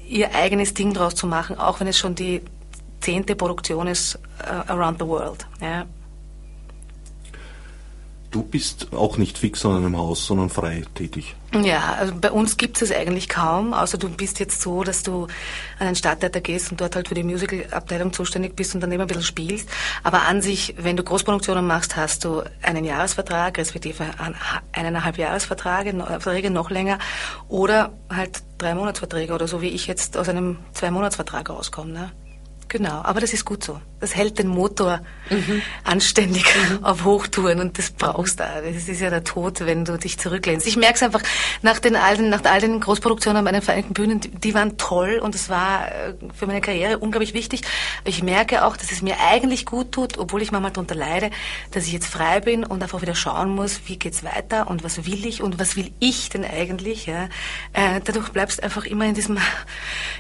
ihr 0.08 0.36
eigenes 0.36 0.74
Ding 0.74 0.94
draus 0.94 1.16
zu 1.16 1.28
machen, 1.28 1.58
auch 1.58 1.80
wenn 1.80 1.88
es 1.88 1.98
schon 1.98 2.16
die 2.16 2.42
zehnte 3.00 3.36
Produktion 3.36 3.88
ist 3.88 4.20
uh, 4.44 4.72
around 4.72 5.00
the 5.00 5.08
world. 5.08 5.46
Ja. 5.60 5.86
Du 8.32 8.44
bist 8.44 8.88
auch 8.94 9.18
nicht 9.18 9.38
fix 9.38 9.66
an 9.66 9.76
einem 9.76 9.98
Haus, 9.98 10.26
sondern 10.26 10.50
frei 10.50 10.84
tätig. 10.96 11.36
Ja, 11.54 11.96
also 12.00 12.14
bei 12.16 12.32
uns 12.32 12.56
gibt 12.56 12.82
es 12.82 12.90
eigentlich 12.90 13.28
kaum, 13.28 13.74
außer 13.74 13.98
du 13.98 14.08
bist 14.08 14.40
jetzt 14.40 14.62
so, 14.62 14.86
dass 14.86 15.04
du 15.04 15.28
an 15.80 15.88
den 15.88 15.96
Stadttheater 15.98 16.40
gehst 16.40 16.72
und 16.72 16.80
dort 16.80 16.96
halt 16.96 17.10
für 17.10 17.14
die 17.14 17.24
Musicalabteilung 17.24 18.14
zuständig 18.14 18.56
bist 18.56 18.74
und 18.74 18.80
daneben 18.80 19.02
ein 19.02 19.08
bisschen 19.08 19.24
spielst. 19.24 19.68
Aber 20.04 20.22
an 20.22 20.42
sich, 20.42 20.76
wenn 20.78 20.96
du 20.96 21.04
Großproduktionen 21.04 21.68
machst, 21.68 21.98
hast 21.98 22.24
du 22.24 22.42
einen 22.62 22.86
Jahresvertrag, 22.86 23.58
respektive 23.58 24.06
ein- 24.18 24.36
eineinhalb 24.72 25.18
Jahresverträge, 25.18 25.94
no- 25.94 26.06
Verträge 26.06 26.50
noch 26.52 26.70
länger, 26.70 27.00
oder 27.50 27.92
halt 28.10 28.44
drei 28.60 28.74
Monatsverträge 28.76 29.34
oder 29.34 29.50
so 29.50 29.62
wie 29.62 29.68
ich 29.68 29.88
jetzt 29.88 30.16
aus 30.16 30.30
einem 30.30 30.58
zwei 30.72 30.90
Monatsvertrag 30.90 31.50
rauskomme. 31.50 31.92
Ne? 31.92 32.12
Genau, 32.70 33.02
aber 33.04 33.20
das 33.20 33.34
ist 33.34 33.44
gut 33.44 33.62
so. 33.62 33.82
Das 34.02 34.16
hält 34.16 34.40
den 34.40 34.48
Motor 34.48 35.02
mhm. 35.30 35.62
anständig 35.84 36.44
mhm. 36.46 36.84
auf 36.84 37.06
Hochtouren 37.06 37.60
und 37.60 37.78
das 37.78 37.92
brauchst 37.92 38.40
du. 38.40 38.44
Das 38.44 38.88
ist 38.88 39.00
ja 39.00 39.10
der 39.10 39.24
Tod, 39.24 39.66
wenn 39.66 39.86
du 39.86 39.98
dich 39.98 40.18
zurücklehnst. 40.18 40.68
Ich 40.68 40.76
merke 40.76 40.96
es 40.96 41.04
einfach 41.04 41.22
nach 41.62 41.80
den 41.80 41.96
alten, 41.96 42.30
nach 42.30 42.44
all 42.44 42.60
den 42.60 42.80
Großproduktionen 42.80 43.44
bei 43.46 43.52
den 43.52 43.62
Vereinigten 43.62 43.94
Bühnen, 43.94 44.20
die, 44.20 44.54
waren 44.54 44.78
toll 44.78 45.20
und 45.22 45.36
es 45.36 45.50
war 45.50 45.88
äh, 45.88 46.14
für 46.34 46.48
meine 46.48 46.62
Karriere 46.62 46.98
unglaublich 46.98 47.34
wichtig. 47.34 47.62
Ich 48.04 48.24
merke 48.24 48.66
auch, 48.66 48.76
dass 48.76 48.92
es 48.92 49.02
mir 49.02 49.16
eigentlich 49.20 49.66
gut 49.66 49.92
tut, 49.92 50.18
obwohl 50.18 50.42
ich 50.42 50.52
manchmal 50.52 50.72
darunter 50.72 50.96
leide, 50.96 51.30
dass 51.72 51.86
ich 51.86 51.94
jetzt 51.94 52.08
frei 52.08 52.40
bin 52.40 52.64
und 52.64 52.82
einfach 52.82 53.02
wieder 53.02 53.16
schauen 53.16 53.50
muss, 53.50 53.82
wie 53.86 53.98
geht's 53.98 54.24
weiter 54.24 54.68
und 54.70 54.84
was 54.84 55.06
will 55.06 55.26
ich 55.26 55.42
und 55.42 55.60
was 55.60 55.76
will 55.76 55.92
ich 56.00 56.30
denn 56.30 56.44
eigentlich. 56.44 57.06
Ja? 57.06 57.26
Äh, 57.74 58.02
dadurch 58.04 58.30
bleibst 58.30 58.60
du 58.60 58.64
einfach 58.64 58.86
immer 58.86 59.06
in 59.06 59.14
diesem, 59.14 59.38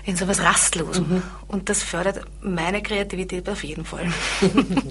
in 0.05 0.15
so 0.15 0.27
was 0.27 0.41
Rastlosem. 0.41 1.07
Mhm. 1.09 1.23
Und 1.47 1.69
das 1.69 1.83
fördert 1.83 2.21
meine 2.41 2.81
Kreativität 2.81 3.49
auf 3.49 3.63
jeden 3.63 3.70
Fall. 3.85 4.07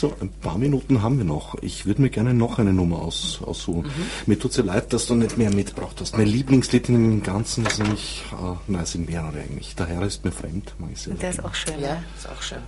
So, 0.00 0.16
ein 0.20 0.30
paar 0.30 0.56
Minuten 0.56 1.02
haben 1.02 1.18
wir 1.18 1.24
noch. 1.24 1.56
Ich 1.62 1.84
würde 1.84 2.00
mir 2.00 2.10
gerne 2.10 2.32
noch 2.32 2.58
eine 2.58 2.72
Nummer 2.72 3.00
aus, 3.02 3.40
aussuchen. 3.44 3.82
Mhm. 3.82 4.06
Mir 4.26 4.38
tut 4.38 4.52
es 4.52 4.56
ja 4.56 4.64
leid, 4.64 4.92
dass 4.92 5.06
du 5.06 5.14
nicht 5.14 5.36
mehr 5.36 5.50
mitgebracht 5.52 5.96
hast. 6.00 6.16
Mein 6.16 6.26
Lieblingslied 6.26 6.88
in 6.88 6.94
dem 6.94 7.22
Ganzen 7.22 7.66
ist 7.66 7.78
nämlich, 7.80 8.24
äh, 8.32 8.56
nein, 8.66 8.86
sind 8.86 9.10
mehrere 9.10 9.38
eigentlich. 9.38 9.74
Der 9.76 9.86
Herr 9.86 10.02
ist 10.02 10.24
mir 10.24 10.32
fremd, 10.32 10.74
mag 10.78 10.90
ich 10.92 11.02
sehr 11.02 11.14
Der 11.14 11.30
ist 11.30 11.44
auch 11.44 11.54
schön. 11.54 11.78
Ja, 11.80 12.02
ist 12.16 12.28
auch 12.28 12.40
schön. 12.40 12.58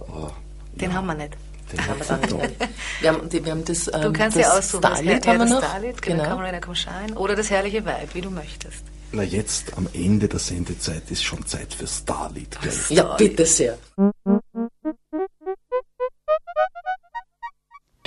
Äh, 0.00 0.80
Den 0.80 0.90
ja. 0.90 0.96
haben 0.96 1.06
wir 1.06 1.14
nicht. 1.14 1.36
Den 1.72 1.86
haben 1.86 2.00
wir 2.00 2.06
dann 2.06 2.20
nicht. 2.20 2.56
Wir 3.00 3.12
haben, 3.12 3.32
wir 3.32 3.52
haben 3.52 3.64
das, 3.64 3.86
ähm, 3.86 4.00
du 4.02 4.12
kannst 4.12 4.36
das 4.36 4.42
ja 4.42 4.58
aussuchen. 4.58 4.82
Starlied 4.82 5.26
haben 5.26 5.38
wir 5.38 5.46
noch. 5.46 5.62
Starlied, 5.62 6.02
genau. 6.02 6.36
Rain, 6.36 6.60
Come 6.60 6.74
Shine. 6.74 7.14
Oder 7.14 7.36
das 7.36 7.48
herrliche 7.48 7.84
Vibe, 7.84 8.08
wie 8.12 8.20
du 8.22 8.30
möchtest. 8.30 8.82
Na, 9.12 9.24
jetzt 9.24 9.76
am 9.76 9.88
Ende 9.92 10.28
der 10.28 10.38
Sendezeit 10.38 11.10
ist 11.10 11.24
schon 11.24 11.44
Zeit 11.44 11.74
für 11.74 11.86
Starlied. 11.86 12.56
Gell? 12.60 12.72
Ja, 12.90 13.16
bitte 13.16 13.44
sehr. 13.44 13.76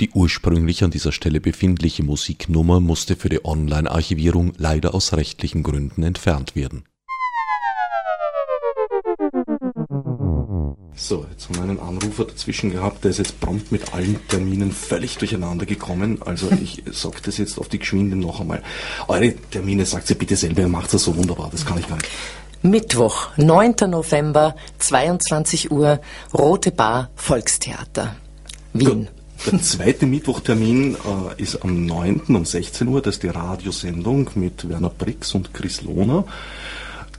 Die 0.00 0.10
ursprünglich 0.10 0.82
an 0.82 0.90
dieser 0.90 1.12
Stelle 1.12 1.40
befindliche 1.40 2.02
Musiknummer 2.02 2.80
musste 2.80 3.16
für 3.16 3.28
die 3.28 3.44
Online-Archivierung 3.44 4.54
leider 4.56 4.94
aus 4.94 5.12
rechtlichen 5.12 5.62
Gründen 5.62 6.02
entfernt 6.02 6.56
werden. 6.56 6.84
So, 10.96 11.26
jetzt 11.30 11.48
haben 11.48 11.56
wir 11.56 11.62
einen 11.62 11.80
Anrufer 11.80 12.24
dazwischen 12.24 12.70
gehabt, 12.70 13.02
der 13.02 13.10
ist 13.10 13.18
jetzt 13.18 13.40
prompt 13.40 13.72
mit 13.72 13.92
allen 13.94 14.20
Terminen 14.28 14.70
völlig 14.70 15.18
durcheinander 15.18 15.66
gekommen. 15.66 16.22
Also 16.24 16.48
ich 16.62 16.84
sage 16.92 17.16
das 17.24 17.38
jetzt 17.38 17.58
auf 17.58 17.68
die 17.68 17.78
Geschwinde 17.78 18.16
noch 18.16 18.40
einmal. 18.40 18.62
Eure 19.08 19.34
Termine 19.50 19.86
sagt 19.86 20.06
sie 20.06 20.14
bitte 20.14 20.36
selber, 20.36 20.62
ihr 20.62 20.68
macht 20.68 20.94
das 20.94 21.04
so 21.04 21.16
wunderbar, 21.16 21.48
das 21.50 21.66
kann 21.66 21.78
ich 21.78 21.88
gar 21.88 21.96
nicht. 21.96 22.08
Mittwoch, 22.62 23.28
9. 23.36 23.74
November, 23.88 24.56
22 24.78 25.70
Uhr, 25.70 26.00
Rote 26.32 26.70
Bar, 26.70 27.10
Volkstheater, 27.14 28.16
Wien. 28.72 29.08
Der 29.44 29.60
zweite 29.60 30.06
Mittwochtermin 30.06 30.94
äh, 30.94 31.42
ist 31.42 31.62
am 31.62 31.84
9. 31.84 32.22
um 32.28 32.44
16 32.46 32.88
Uhr, 32.88 33.02
das 33.02 33.16
ist 33.16 33.22
die 33.22 33.28
Radiosendung 33.28 34.30
mit 34.36 34.66
Werner 34.66 34.88
Brix 34.88 35.34
und 35.34 35.52
Chris 35.52 35.82
Lohner, 35.82 36.24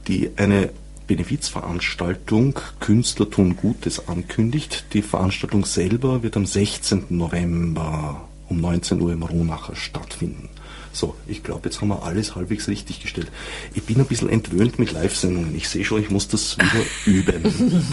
die 0.08 0.32
eine 0.36 0.72
Benefizveranstaltung 1.08 2.60
Künstler 2.80 3.30
tun 3.30 3.56
Gutes 3.56 4.08
ankündigt. 4.08 4.86
Die 4.94 5.02
Veranstaltung 5.02 5.66
selber 5.66 6.24
wird 6.24 6.36
am 6.38 6.46
16. 6.46 7.06
November 7.10 8.28
um 8.50 8.62
19 8.62 9.02
Uhr 9.02 9.14
im 9.14 9.24
Rohnacher 9.24 9.76
stattfinden. 9.76 10.50
So, 10.92 11.16
ich 11.28 11.44
glaube, 11.44 11.62
jetzt 11.66 11.82
haben 11.82 11.90
wir 11.90 12.04
alles 12.04 12.36
halbwegs 12.36 12.68
richtig 12.68 13.02
gestellt. 13.02 13.32
Ich 13.74 13.84
bin 13.84 14.00
ein 14.00 14.06
bisschen 14.06 14.30
entwöhnt 14.30 14.80
mit 14.80 14.94
Live-Sendungen. 14.94 15.56
Ich 15.56 15.68
sehe 15.68 15.84
schon, 15.84 16.02
ich 16.02 16.10
muss 16.10 16.28
das 16.28 16.58
wieder 16.58 16.86
üben. 17.06 17.86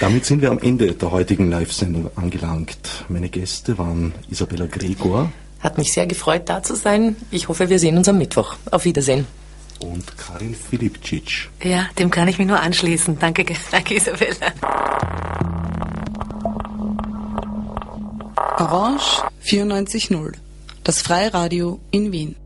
Damit 0.00 0.24
sind 0.24 0.42
wir 0.42 0.50
am 0.50 0.58
Ende 0.58 0.92
der 0.92 1.10
heutigen 1.10 1.50
Live-Sendung 1.50 2.10
angelangt. 2.16 3.04
Meine 3.08 3.28
Gäste 3.28 3.78
waren 3.78 4.12
Isabella 4.30 4.66
Gregor. 4.66 5.32
Hat 5.60 5.78
mich 5.78 5.92
sehr 5.92 6.06
gefreut, 6.06 6.42
da 6.46 6.62
zu 6.62 6.76
sein. 6.76 7.16
Ich 7.30 7.48
hoffe, 7.48 7.68
wir 7.68 7.78
sehen 7.78 7.96
uns 7.96 8.08
am 8.08 8.18
Mittwoch. 8.18 8.56
Auf 8.70 8.84
Wiedersehen 8.84 9.26
und 9.92 10.16
Karin 10.16 10.54
Filipcic. 10.54 11.50
Ja, 11.62 11.88
dem 11.98 12.10
kann 12.10 12.28
ich 12.28 12.38
mich 12.38 12.46
nur 12.46 12.60
anschließen. 12.60 13.18
Danke, 13.18 13.44
danke 13.70 13.94
Isabella. 13.94 14.52
Orange 18.58 19.22
94.0, 19.44 20.34
das 20.84 21.02
Freiradio 21.02 21.80
in 21.90 22.12
Wien. 22.12 22.36